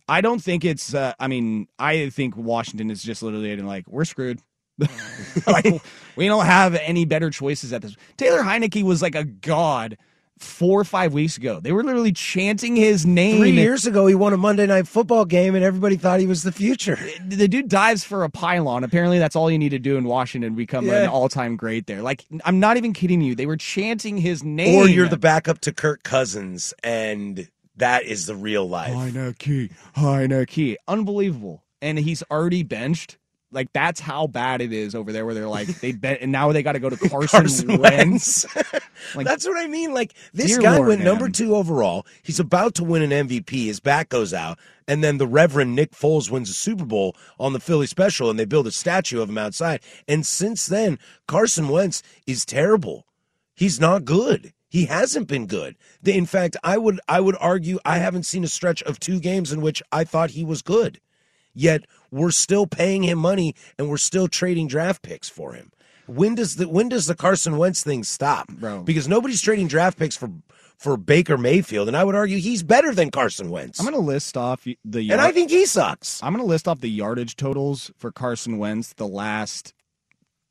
I 0.08 0.20
don't 0.20 0.42
think 0.42 0.64
it's. 0.64 0.94
Uh, 0.94 1.14
I 1.18 1.28
mean, 1.28 1.66
I 1.78 2.10
think 2.10 2.36
Washington 2.36 2.90
is 2.90 3.02
just 3.02 3.22
literally 3.22 3.56
like 3.56 3.86
we're 3.88 4.04
screwed. 4.04 4.40
like 5.46 5.66
we 6.16 6.26
don't 6.26 6.46
have 6.46 6.74
any 6.74 7.04
better 7.04 7.30
choices 7.30 7.72
at 7.72 7.82
this. 7.82 7.96
Taylor 8.16 8.42
Heinicke 8.42 8.82
was 8.82 9.00
like 9.00 9.14
a 9.14 9.24
god 9.24 9.96
four 10.38 10.80
or 10.80 10.84
five 10.84 11.12
weeks 11.12 11.36
ago. 11.36 11.60
They 11.60 11.72
were 11.72 11.84
literally 11.84 12.12
chanting 12.12 12.76
his 12.76 13.06
name. 13.06 13.38
Three 13.38 13.52
years 13.52 13.86
ago, 13.86 14.06
he 14.06 14.14
won 14.14 14.32
a 14.32 14.36
Monday 14.36 14.66
night 14.66 14.86
football 14.88 15.24
game, 15.24 15.54
and 15.54 15.64
everybody 15.64 15.96
thought 15.96 16.20
he 16.20 16.26
was 16.26 16.42
the 16.42 16.52
future. 16.52 16.98
The 17.26 17.48
dude 17.48 17.68
dives 17.68 18.04
for 18.04 18.24
a 18.24 18.30
pylon. 18.30 18.84
Apparently, 18.84 19.18
that's 19.18 19.36
all 19.36 19.50
you 19.50 19.58
need 19.58 19.70
to 19.70 19.78
do 19.78 19.96
in 19.96 20.04
Washington 20.04 20.52
to 20.52 20.56
become 20.56 20.86
Yeah. 20.86 21.04
an 21.04 21.08
all-time 21.08 21.56
great 21.56 21.86
there. 21.86 22.02
Like, 22.02 22.24
I'm 22.44 22.60
not 22.60 22.76
even 22.76 22.92
kidding 22.92 23.20
you. 23.20 23.34
They 23.34 23.46
were 23.46 23.56
chanting 23.56 24.16
his 24.16 24.42
name. 24.42 24.78
Or 24.78 24.88
you're 24.88 25.08
the 25.08 25.16
backup 25.16 25.60
to 25.62 25.72
Kirk 25.72 26.02
Cousins, 26.02 26.74
and 26.82 27.48
that 27.76 28.04
is 28.04 28.26
the 28.26 28.36
real 28.36 28.68
life. 28.68 28.92
Heinicke, 28.92 29.70
Heinicke, 29.96 30.76
unbelievable. 30.88 31.62
And 31.80 31.98
he's 31.98 32.22
already 32.30 32.62
benched. 32.62 33.18
Like 33.54 33.72
that's 33.72 34.00
how 34.00 34.26
bad 34.26 34.60
it 34.60 34.72
is 34.72 34.94
over 34.94 35.12
there. 35.12 35.24
Where 35.24 35.34
they're 35.34 35.48
like 35.48 35.68
they 35.68 35.92
bet, 35.92 36.18
and 36.20 36.32
now 36.32 36.50
they 36.52 36.62
got 36.62 36.72
to 36.72 36.80
go 36.80 36.90
to 36.90 36.96
Carson, 37.08 37.40
Carson 37.40 37.78
Wentz. 37.78 38.44
Like, 39.14 39.26
That's 39.26 39.46
what 39.46 39.62
I 39.62 39.68
mean. 39.68 39.92
Like 39.92 40.14
this 40.32 40.58
guy 40.58 40.76
Lord, 40.76 40.88
went 40.88 41.02
number 41.02 41.28
two 41.28 41.54
overall. 41.54 42.06
He's 42.22 42.40
about 42.40 42.74
to 42.76 42.84
win 42.84 43.02
an 43.02 43.28
MVP. 43.28 43.66
His 43.66 43.78
back 43.78 44.08
goes 44.08 44.32
out, 44.32 44.58
and 44.88 45.04
then 45.04 45.18
the 45.18 45.26
Reverend 45.26 45.74
Nick 45.74 45.92
Foles 45.92 46.30
wins 46.30 46.50
a 46.50 46.54
Super 46.54 46.84
Bowl 46.84 47.14
on 47.38 47.52
the 47.52 47.60
Philly 47.60 47.86
special, 47.86 48.30
and 48.30 48.38
they 48.38 48.44
build 48.44 48.66
a 48.66 48.72
statue 48.72 49.20
of 49.20 49.28
him 49.28 49.38
outside. 49.38 49.80
And 50.08 50.26
since 50.26 50.66
then, 50.66 50.98
Carson 51.28 51.68
Wentz 51.68 52.02
is 52.26 52.44
terrible. 52.44 53.06
He's 53.54 53.78
not 53.78 54.04
good. 54.04 54.52
He 54.68 54.86
hasn't 54.86 55.28
been 55.28 55.46
good. 55.46 55.76
In 56.04 56.26
fact, 56.26 56.56
I 56.64 56.78
would 56.78 56.98
I 57.06 57.20
would 57.20 57.36
argue 57.38 57.78
I 57.84 57.98
haven't 57.98 58.24
seen 58.24 58.42
a 58.42 58.48
stretch 58.48 58.82
of 58.82 58.98
two 58.98 59.20
games 59.20 59.52
in 59.52 59.60
which 59.60 59.82
I 59.92 60.02
thought 60.02 60.30
he 60.30 60.44
was 60.44 60.62
good. 60.62 61.00
Yet 61.54 61.84
we're 62.14 62.30
still 62.30 62.66
paying 62.66 63.02
him 63.02 63.18
money 63.18 63.54
and 63.78 63.88
we're 63.88 63.96
still 63.96 64.28
trading 64.28 64.68
draft 64.68 65.02
picks 65.02 65.28
for 65.28 65.52
him. 65.52 65.72
When 66.06 66.34
does 66.34 66.56
the 66.56 66.68
when 66.68 66.88
does 66.88 67.06
the 67.06 67.14
Carson 67.14 67.56
Wentz 67.56 67.82
thing 67.82 68.04
stop? 68.04 68.48
Bro. 68.48 68.82
Because 68.82 69.08
nobody's 69.08 69.40
trading 69.40 69.68
draft 69.68 69.98
picks 69.98 70.16
for 70.16 70.30
for 70.76 70.96
Baker 70.96 71.38
Mayfield, 71.38 71.88
and 71.88 71.96
I 71.96 72.04
would 72.04 72.14
argue 72.14 72.38
he's 72.38 72.62
better 72.62 72.94
than 72.94 73.10
Carson 73.10 73.48
Wentz. 73.50 73.80
I'm 73.80 73.86
going 73.86 73.94
to 73.94 74.04
list 74.06 74.36
off 74.36 74.66
the. 74.84 75.10
and 75.10 75.20
I 75.20 75.32
think 75.32 75.50
he 75.50 75.66
sucks. 75.66 76.22
I'm 76.22 76.32
going 76.34 76.44
to 76.44 76.48
list 76.48 76.68
off 76.68 76.80
the 76.80 76.90
yardage 76.90 77.36
totals 77.36 77.90
for 77.96 78.12
Carson 78.12 78.58
Wentz 78.58 78.92
the 78.92 79.06
last 79.06 79.72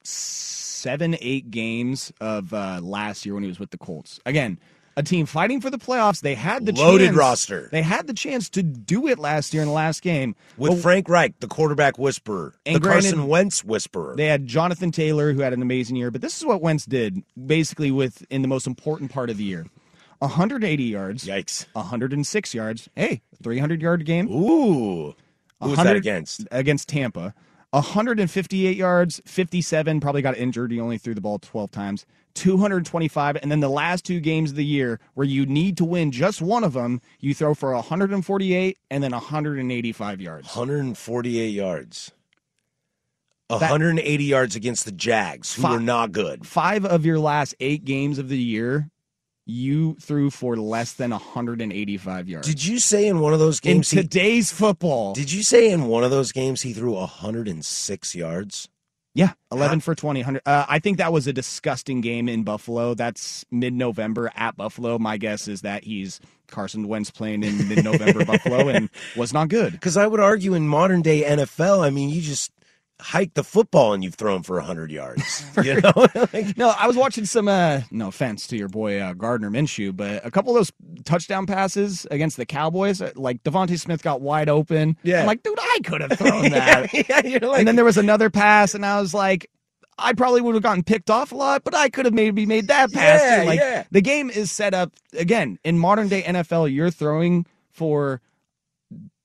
seven, 0.04 1.16
eight 1.22 1.52
games 1.52 2.12
of 2.20 2.54
uh, 2.54 2.80
last 2.82 3.26
year 3.26 3.36
when 3.36 3.44
he 3.44 3.50
was 3.50 3.60
with 3.60 3.72
the 3.72 3.78
Colts. 3.78 4.20
Again, 4.26 4.60
a 4.96 5.04
team 5.04 5.26
fighting 5.26 5.60
for 5.62 5.70
the 5.70 5.78
playoffs. 5.78 6.22
They 6.22 6.36
had 6.36 6.66
the 6.66 6.72
Loaded 6.74 7.06
chance- 7.06 7.18
roster. 7.18 7.70
They 7.72 7.82
had 7.82 8.08
the 8.08 8.14
chance 8.14 8.50
to 8.52 8.64
do 8.64 9.08
it 9.08 9.18
last 9.20 9.54
year 9.54 9.64
in 9.64 9.68
the 9.70 9.74
last 9.74 10.02
game 10.02 10.36
With 10.58 10.72
But 10.74 10.82
Frank 10.82 11.10
Reich, 11.10 11.40
the 11.40 11.48
quarterback 11.48 11.98
whisperer, 11.98 12.54
And 12.66 12.76
the 12.76 12.80
granted- 12.80 13.04
Carson 13.14 13.28
Wentz 13.28 13.64
whisperer. 13.64 14.16
They 14.16 14.28
had 14.28 14.46
Jonathan 14.48 14.92
Taylor, 14.92 15.34
who 15.34 15.42
had 15.42 15.54
an 15.54 15.62
amazing 15.62 15.96
year, 15.96 16.12
but 16.12 16.22
this 16.22 16.38
is 16.38 16.46
what 16.46 16.62
Wentz 16.62 16.86
did 16.86 17.24
basically 17.48 17.92
with 17.92 18.24
in 18.30 18.42
the 18.42 18.48
most 18.48 18.68
important 18.68 19.12
part 19.12 19.30
of 19.30 19.38
the 19.38 19.44
year. 19.44 19.66
180 20.20 20.84
yards. 20.84 21.26
Yikes. 21.26 21.66
106 21.74 22.54
yards. 22.54 22.90
Hey, 22.96 23.22
300 23.42 23.82
yard 23.82 24.06
game. 24.06 24.30
Ooh. 24.30 25.16
Who 25.62 25.70
was 25.70 25.78
that 25.78 25.96
against? 25.96 26.46
Against 26.52 26.88
Tampa. 26.90 27.34
158 27.74 28.78
yards, 28.78 29.20
57, 29.26 30.00
probably 30.00 30.22
got 30.22 30.38
injured. 30.38 30.72
He 30.72 30.80
only 30.80 31.00
threw 31.00 31.16
the 31.16 31.22
ball 31.22 31.40
12 31.40 31.72
times. 31.72 32.06
225, 32.36 33.38
and 33.42 33.52
then 33.52 33.60
the 33.62 33.70
last 33.70 34.06
two 34.06 34.20
games 34.20 34.52
of 34.52 34.56
the 34.56 34.66
year 34.66 35.00
where 35.16 35.26
you 35.26 35.46
need 35.46 35.78
to 35.78 35.86
win 35.86 36.12
just 36.12 36.42
one 36.42 36.64
of 36.64 36.74
them, 36.74 37.02
you 37.20 37.34
throw 37.34 37.54
for 37.54 37.74
148 37.74 38.78
and 38.92 39.04
then 39.04 39.12
185 39.12 40.22
yards. 40.22 40.48
148 40.48 41.48
yards. 41.48 42.12
180 43.48 44.24
yards 44.24 44.56
against 44.56 44.86
the 44.86 44.92
Jags, 44.92 45.54
who 45.56 45.64
Fi- 45.64 45.74
were 45.74 45.80
not 45.80 46.12
good. 46.12 46.46
Five 46.48 46.86
of 46.86 47.06
your 47.06 47.20
last 47.20 47.54
eight 47.60 47.86
games 47.86 48.18
of 48.18 48.30
the 48.30 48.38
year, 48.38 48.90
you 49.46 49.96
threw 50.00 50.30
for 50.30 50.56
less 50.56 50.94
than 50.94 51.12
185 51.12 52.30
yards. 52.30 52.48
Did 52.48 52.66
you 52.66 52.80
say 52.80 53.08
in 53.08 53.20
one 53.20 53.34
of 53.34 53.40
those 53.40 53.60
in 53.60 53.74
games 53.78 53.92
he- 53.92 53.98
today's 54.02 54.52
football? 54.52 55.14
Did 55.14 55.32
you 55.32 55.44
say 55.44 55.70
in 55.70 55.88
one 55.88 56.04
of 56.04 56.12
those 56.12 56.32
games 56.32 56.62
he 56.62 56.74
threw 56.74 56.94
106 56.94 58.16
yards? 58.16 58.70
Yeah, 59.16 59.34
11 59.52 59.82
for 59.82 59.94
20. 59.94 60.24
Uh, 60.24 60.40
I 60.46 60.80
think 60.80 60.98
that 60.98 61.14
was 61.14 61.28
a 61.28 61.34
disgusting 61.34 62.02
game 62.02 62.28
in 62.28 62.44
Buffalo. 62.44 62.96
That's 62.96 63.46
mid 63.52 63.74
November 63.74 64.32
at 64.36 64.58
Buffalo. 64.58 64.98
My 64.98 65.18
guess 65.18 65.48
is 65.48 65.62
that 65.62 65.84
he's 65.84 66.20
Carson 66.48 66.88
Wentz 66.88 67.12
playing 67.12 67.44
in 67.44 67.68
mid 67.68 67.84
November 67.84 68.26
Buffalo 68.26 68.70
and 68.70 68.90
was 69.16 69.32
not 69.32 69.50
good. 69.50 69.74
Because 69.74 69.98
I 69.98 70.08
would 70.08 70.20
argue 70.20 70.56
in 70.56 70.68
modern 70.68 71.04
day 71.04 71.22
NFL, 71.24 71.86
I 71.86 71.92
mean, 71.92 72.10
you 72.10 72.22
just 72.22 72.52
hike 73.04 73.34
the 73.34 73.44
football 73.44 73.94
and 73.94 74.04
you've 74.04 74.16
thrown 74.16 74.44
for 74.44 74.56
100 74.56 74.90
yards. 74.92 75.44
You 75.64 75.82
know? 75.82 75.92
Like- 76.34 76.58
No, 76.58 76.70
I 76.70 76.88
was 76.88 76.96
watching 76.96 77.26
some. 77.26 77.48
Uh, 77.48 77.82
no 77.92 78.08
offense 78.08 78.48
to 78.48 78.58
your 78.58 78.70
boy 78.70 79.00
uh, 79.00 79.14
Gardner 79.14 79.50
Minshew, 79.52 79.96
but 79.96 80.26
a 80.26 80.32
couple 80.32 80.56
of 80.56 80.60
those 80.60 81.04
touchdown 81.04 81.46
passes 81.46 82.08
against 82.12 82.38
the 82.38 82.46
Cowboys, 82.46 83.02
uh, 83.02 83.12
like 83.16 83.44
DeVonta 83.44 83.78
Smith 83.80 84.02
got 84.04 84.22
wide 84.22 84.50
open. 84.50 84.98
Yeah. 85.04 85.22
I'm 85.22 85.28
like, 85.28 85.44
dude, 85.44 85.58
I 85.60 85.80
could 85.84 86.02
have 86.02 86.12
thrown 86.18 86.50
that. 86.52 86.94
yeah, 86.94 87.26
you're 87.26 87.40
like, 87.42 87.60
and 87.60 87.68
then 87.68 87.76
there 87.76 87.86
was 87.86 87.98
another 87.98 88.30
pass, 88.30 88.74
and 88.74 88.86
I 88.86 89.00
was 89.02 89.14
like, 89.14 89.50
I 89.98 90.14
probably 90.14 90.42
would 90.42 90.56
have 90.56 90.64
gotten 90.64 90.84
picked 90.84 91.10
off 91.12 91.32
a 91.32 91.36
lot, 91.36 91.64
but 91.64 91.76
I 91.76 91.90
could 91.90 92.06
have 92.06 92.14
maybe 92.16 92.46
made 92.46 92.68
that 92.70 92.92
pass. 92.92 93.22
Yeah. 93.22 93.44
Like 93.46 93.60
yeah. 93.60 93.84
the 93.92 94.02
game 94.02 94.30
is 94.32 94.52
set 94.52 94.74
up 94.74 94.92
again 95.14 95.60
in 95.64 95.78
modern 95.78 96.08
day 96.08 96.24
NFL. 96.24 96.74
You're 96.74 96.90
throwing 96.90 97.46
for 97.72 98.20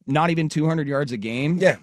not 0.07 0.31
even 0.31 0.49
200 0.49 0.87
yards 0.89 1.13
a 1.13 1.17
game. 1.17 1.57
Yeah. 1.59 1.77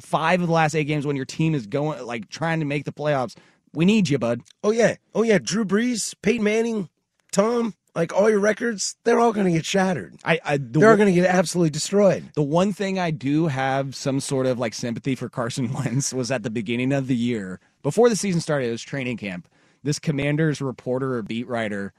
Five 0.00 0.40
of 0.40 0.48
the 0.48 0.52
last 0.52 0.74
eight 0.74 0.84
games 0.84 1.06
when 1.06 1.16
your 1.16 1.24
team 1.24 1.54
is 1.54 1.66
going 1.66 2.04
like 2.04 2.28
trying 2.28 2.60
to 2.60 2.66
make 2.66 2.84
the 2.84 2.92
playoffs. 2.92 3.36
We 3.72 3.84
need 3.84 4.08
you, 4.08 4.18
bud. 4.18 4.42
oh, 4.62 4.70
yeah. 4.70 4.96
Oh, 5.14 5.22
yeah. 5.22 5.38
Drew 5.42 5.64
Brees, 5.64 6.14
Peyton 6.22 6.44
Manning, 6.44 6.88
Tom, 7.32 7.74
like 7.94 8.12
all 8.12 8.30
your 8.30 8.40
records, 8.40 8.96
they're 9.04 9.18
all 9.20 9.32
going 9.32 9.46
to 9.46 9.52
get 9.52 9.64
shattered. 9.64 10.14
I, 10.24 10.38
I 10.44 10.56
the, 10.58 10.78
They're 10.80 10.96
going 10.96 11.12
to 11.12 11.20
get 11.20 11.28
absolutely 11.28 11.70
destroyed. 11.70 12.30
the 12.34 12.42
one 12.42 12.72
thing 12.72 12.98
I 12.98 13.10
do 13.10 13.46
have 13.48 13.94
some 13.96 14.20
sort 14.20 14.46
of 14.46 14.58
like 14.58 14.74
sympathy 14.74 15.14
for 15.14 15.28
Carson 15.28 15.72
Wentz 15.74 16.12
was 16.12 16.30
at 16.30 16.42
the 16.44 16.50
beginning 16.50 16.92
of 16.92 17.06
the 17.08 17.16
year 17.16 17.60
before 17.82 18.08
the 18.08 18.16
season 18.16 18.40
started. 18.40 18.68
It 18.68 18.72
was 18.72 18.82
training 18.82 19.16
camp. 19.16 19.48
This 19.82 19.98
Commanders 19.98 20.60
reporter 20.60 21.14
or 21.14 21.22
beat 21.22 21.46
writer 21.46 21.92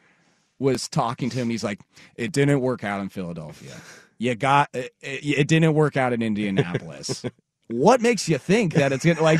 was 0.60 0.88
talking 0.88 1.30
to 1.30 1.38
him. 1.38 1.50
He's 1.50 1.64
like, 1.64 1.82
"It 2.16 2.32
didn't 2.32 2.62
work 2.62 2.84
out 2.84 3.02
in 3.02 3.10
Philadelphia. 3.10 3.76
You 4.18 4.34
got 4.36 4.70
it, 4.74 4.94
it, 5.02 5.40
it 5.40 5.48
didn't 5.48 5.74
work 5.74 5.96
out 5.98 6.12
in 6.14 6.22
Indianapolis." 6.22 7.24
what 7.68 8.02
makes 8.02 8.30
you 8.30 8.38
think 8.38 8.74
that 8.74 8.92
it's 8.92 9.06
gonna 9.06 9.22
like 9.22 9.40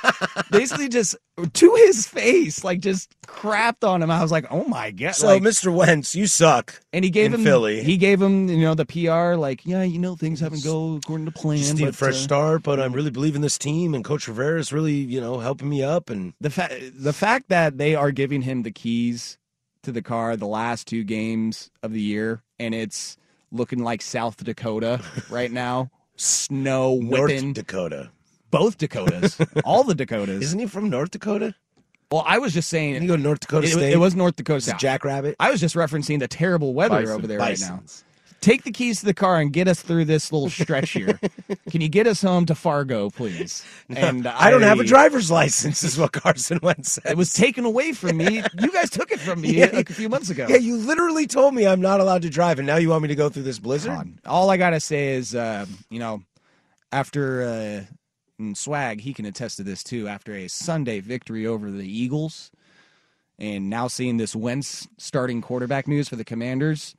basically 0.50 0.88
just 0.88 1.16
to 1.52 1.74
his 1.74 2.06
face, 2.06 2.64
like 2.64 2.80
just 2.80 3.14
crapped 3.26 3.86
on 3.86 4.02
him? 4.02 4.10
I 4.10 4.22
was 4.22 4.32
like, 4.32 4.46
"Oh 4.50 4.64
my 4.64 4.90
god!" 4.90 5.14
So, 5.14 5.26
like, 5.26 5.42
Mr. 5.42 5.72
Wentz, 5.72 6.14
you 6.14 6.26
suck. 6.26 6.80
and 6.92 7.04
he 7.04 7.10
gave 7.10 7.34
him 7.34 7.44
Philly. 7.44 7.82
He 7.82 7.96
gave 7.96 8.20
him, 8.20 8.48
you 8.48 8.58
know, 8.58 8.74
the 8.74 8.86
PR, 8.86 9.38
like, 9.38 9.66
yeah, 9.66 9.82
you 9.82 9.98
know, 9.98 10.16
things 10.16 10.40
haven't 10.40 10.64
go 10.64 10.96
according 10.96 11.26
to 11.26 11.32
plan. 11.32 11.58
just 11.58 11.74
need 11.74 11.88
a 11.88 11.92
fresh 11.92 12.14
uh, 12.14 12.18
start, 12.18 12.62
but 12.62 12.80
I'm 12.80 12.92
really 12.92 13.10
believing 13.10 13.42
this 13.42 13.58
team, 13.58 13.94
and 13.94 14.04
Coach 14.04 14.26
Rivera 14.28 14.58
is 14.58 14.72
really, 14.72 14.94
you 14.94 15.20
know, 15.20 15.38
helping 15.38 15.68
me 15.68 15.82
up. 15.82 16.08
And 16.08 16.32
the 16.40 16.50
fact 16.50 16.74
the 16.94 17.12
fact 17.12 17.48
that 17.48 17.78
they 17.78 17.94
are 17.94 18.10
giving 18.10 18.42
him 18.42 18.62
the 18.62 18.72
keys 18.72 19.38
to 19.82 19.92
the 19.92 20.02
car 20.02 20.36
the 20.36 20.46
last 20.46 20.86
two 20.86 21.04
games 21.04 21.70
of 21.82 21.92
the 21.92 22.00
year, 22.00 22.42
and 22.58 22.74
it's 22.74 23.16
looking 23.52 23.80
like 23.80 24.02
South 24.02 24.42
Dakota 24.42 25.00
right 25.30 25.50
now, 25.52 25.90
snow 26.16 26.96
North 27.00 27.52
Dakota, 27.54 28.10
both 28.50 28.78
Dakotas, 28.78 29.38
all 29.64 29.84
the 29.84 29.94
Dakotas. 29.94 30.42
isn't 30.42 30.58
he 30.58 30.66
from 30.66 30.90
North 30.90 31.10
Dakota? 31.10 31.54
Well, 32.10 32.22
I 32.24 32.38
was 32.38 32.54
just 32.54 32.68
saying 32.68 32.92
Didn't 32.94 33.02
he 33.02 33.08
go 33.08 33.16
to 33.16 33.22
North 33.22 33.40
Dakota 33.40 33.66
it, 33.66 33.70
State? 33.72 33.92
it 33.92 33.96
was 33.96 34.14
North 34.14 34.36
Dakota. 34.36 34.70
It 34.70 34.78
Jackrabbit. 34.78 35.34
I 35.40 35.50
was 35.50 35.60
just 35.60 35.74
referencing 35.74 36.20
the 36.20 36.28
terrible 36.28 36.72
weather 36.72 37.00
Bison. 37.00 37.16
over 37.16 37.26
there 37.26 37.38
right 37.38 37.58
now. 37.60 37.82
Take 38.40 38.62
the 38.64 38.70
keys 38.70 39.00
to 39.00 39.06
the 39.06 39.14
car 39.14 39.40
and 39.40 39.52
get 39.52 39.66
us 39.66 39.80
through 39.82 40.04
this 40.04 40.30
little 40.32 40.50
stretch 40.64 40.90
here. 40.90 41.18
Can 41.70 41.80
you 41.80 41.88
get 41.88 42.06
us 42.06 42.22
home 42.22 42.46
to 42.46 42.54
Fargo, 42.54 43.10
please? 43.10 43.64
And 43.88 44.26
I 44.26 44.50
don't 44.50 44.62
have 44.62 44.80
a 44.80 44.84
driver's 44.84 45.30
license, 45.30 45.82
is 45.82 45.98
what 45.98 46.12
Carson 46.12 46.58
Wentz 46.62 46.92
said. 46.92 47.12
It 47.12 47.16
was 47.16 47.32
taken 47.32 47.64
away 47.64 47.92
from 47.92 48.16
me. 48.18 48.42
You 48.58 48.72
guys 48.72 48.90
took 48.90 49.10
it 49.10 49.20
from 49.20 49.40
me 49.40 49.52
Yeah, 49.58 49.70
like 49.72 49.90
a 49.90 49.94
few 49.94 50.08
months 50.08 50.28
ago. 50.28 50.46
Yeah, 50.48 50.56
you 50.56 50.76
literally 50.76 51.26
told 51.26 51.54
me 51.54 51.66
I'm 51.66 51.80
not 51.80 52.00
allowed 52.00 52.22
to 52.22 52.30
drive, 52.30 52.58
and 52.58 52.66
now 52.66 52.76
you 52.76 52.90
want 52.90 53.02
me 53.02 53.08
to 53.08 53.14
go 53.14 53.28
through 53.28 53.44
this 53.44 53.58
blizzard? 53.58 53.92
God. 53.92 54.12
All 54.26 54.50
I 54.50 54.56
gotta 54.56 54.80
say 54.80 55.14
is, 55.14 55.34
uh, 55.34 55.66
you 55.88 55.98
know, 55.98 56.22
after 56.92 57.42
uh, 57.42 57.94
and 58.38 58.56
Swag, 58.56 59.00
he 59.00 59.14
can 59.14 59.24
attest 59.24 59.56
to 59.58 59.62
this 59.62 59.82
too. 59.82 60.08
After 60.08 60.34
a 60.34 60.48
Sunday 60.48 61.00
victory 61.00 61.46
over 61.46 61.70
the 61.70 61.86
Eagles, 61.88 62.50
and 63.38 63.70
now 63.70 63.88
seeing 63.88 64.16
this 64.16 64.34
Wentz 64.34 64.88
starting 64.98 65.40
quarterback 65.40 65.88
news 65.88 66.08
for 66.08 66.16
the 66.16 66.24
Commanders, 66.24 66.95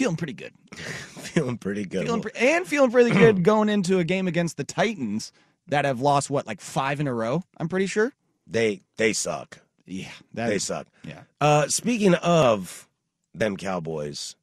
feeling 0.04 0.16
pretty 0.16 0.32
good. 0.32 0.52
Feeling 0.74 1.58
pretty 1.58 1.84
good. 1.84 2.06
Feeling 2.06 2.22
pre- 2.22 2.32
and 2.36 2.66
feeling 2.66 2.90
pretty 2.90 3.10
good 3.10 3.42
going 3.44 3.68
into 3.68 3.98
a 3.98 4.04
game 4.04 4.26
against 4.28 4.56
the 4.56 4.64
Titans 4.64 5.32
that 5.68 5.84
have 5.84 6.00
lost 6.00 6.30
what 6.30 6.46
like 6.46 6.60
five 6.60 7.00
in 7.00 7.06
a 7.06 7.14
row. 7.14 7.42
I'm 7.58 7.68
pretty 7.68 7.86
sure. 7.86 8.12
they 8.46 8.80
they 8.96 9.12
suck. 9.12 9.58
Yeah, 9.86 10.08
They 10.32 10.58
suck. 10.58 10.86
Yeah. 11.04 11.22
Uh, 11.40 11.66
speaking 11.66 12.14
of 12.14 12.88
them 13.34 13.56
Cowboys, 13.56 14.36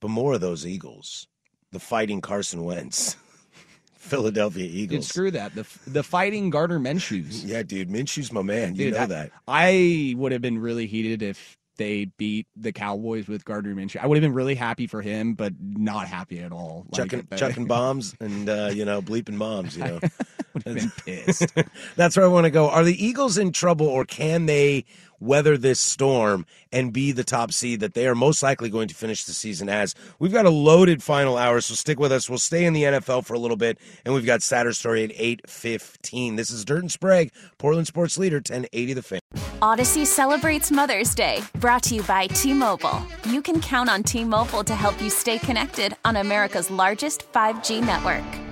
but 0.00 0.08
more 0.10 0.34
of 0.34 0.40
those 0.40 0.64
Eagles, 0.66 1.26
the 1.72 1.80
fighting 1.80 2.20
Carson 2.20 2.62
Wentz, 2.64 3.16
Philadelphia 3.94 4.66
Dude, 4.66 4.74
Eagles. 4.76 5.08
screw 5.08 5.30
that. 5.32 5.54
The 5.54 5.66
the 5.86 6.02
fighting 6.02 6.50
Gardner 6.50 6.78
Minshew's. 6.78 7.44
Yeah, 7.44 7.62
dude, 7.62 7.88
Minshew's 7.90 8.32
my 8.32 8.42
man. 8.42 8.74
You 8.76 8.86
Dude, 8.86 8.94
know 8.94 9.00
I- 9.00 9.06
that. 9.06 9.30
I 9.48 10.14
would 10.16 10.32
have 10.32 10.42
been 10.42 10.58
really 10.58 10.86
heated 10.86 11.22
if 11.22 11.58
they 11.76 12.06
beat 12.16 12.46
the 12.56 12.72
Cowboys 12.72 13.28
with 13.28 13.44
Gardner 13.44 13.74
Minshew. 13.74 14.00
I 14.02 14.06
would 14.06 14.16
have 14.16 14.22
been 14.22 14.34
really 14.34 14.54
happy 14.54 14.86
for 14.86 15.02
him, 15.02 15.34
but 15.34 15.54
not 15.60 16.06
happy 16.08 16.40
at 16.40 16.52
all. 16.52 16.86
Like, 16.90 17.10
chucking, 17.10 17.28
chucking 17.36 17.66
bombs 17.66 18.14
and 18.20 18.48
uh, 18.48 18.70
you 18.72 18.84
know 18.84 19.00
bleeping 19.02 19.38
bombs. 19.38 19.76
You 19.76 19.84
know, 19.84 20.00
would 20.64 20.64
have 20.64 20.74
been 20.74 20.92
pissed. 21.04 21.52
that's 21.96 22.16
where 22.16 22.26
I 22.26 22.28
want 22.28 22.44
to 22.44 22.50
go. 22.50 22.68
Are 22.68 22.84
the 22.84 23.04
Eagles 23.04 23.38
in 23.38 23.52
trouble, 23.52 23.86
or 23.86 24.04
can 24.04 24.46
they 24.46 24.84
weather 25.20 25.56
this 25.56 25.78
storm 25.78 26.44
and 26.72 26.92
be 26.92 27.12
the 27.12 27.22
top 27.22 27.52
seed 27.52 27.78
that 27.78 27.94
they 27.94 28.08
are 28.08 28.14
most 28.14 28.42
likely 28.42 28.68
going 28.68 28.88
to 28.88 28.94
finish 28.94 29.24
the 29.24 29.32
season 29.32 29.68
as? 29.68 29.94
We've 30.18 30.32
got 30.32 30.46
a 30.46 30.50
loaded 30.50 31.02
final 31.02 31.36
hour, 31.36 31.60
so 31.60 31.74
stick 31.74 31.98
with 31.98 32.12
us. 32.12 32.28
We'll 32.28 32.38
stay 32.38 32.64
in 32.64 32.72
the 32.72 32.82
NFL 32.82 33.24
for 33.24 33.34
a 33.34 33.38
little 33.38 33.56
bit, 33.56 33.78
and 34.04 34.14
we've 34.14 34.26
got 34.26 34.42
Saturday 34.42 34.74
story 34.74 35.04
at 35.04 35.12
eight 35.14 35.48
fifteen. 35.48 36.36
This 36.36 36.50
is 36.50 36.64
Dirt 36.64 36.80
and 36.80 36.92
Sprague, 36.92 37.32
Portland 37.58 37.86
sports 37.86 38.18
leader, 38.18 38.40
ten 38.40 38.66
eighty 38.72 38.92
the 38.92 39.02
fan. 39.02 39.20
Odyssey 39.62 40.04
celebrates 40.04 40.70
Mother's 40.70 41.14
Day, 41.14 41.40
brought 41.54 41.82
to 41.84 41.94
you 41.94 42.02
by 42.02 42.26
T 42.26 42.52
Mobile. 42.52 43.00
You 43.24 43.40
can 43.40 43.60
count 43.60 43.88
on 43.88 44.02
T 44.02 44.24
Mobile 44.24 44.64
to 44.64 44.74
help 44.74 45.00
you 45.00 45.08
stay 45.08 45.38
connected 45.38 45.96
on 46.04 46.16
America's 46.16 46.70
largest 46.70 47.30
5G 47.32 47.84
network. 47.84 48.51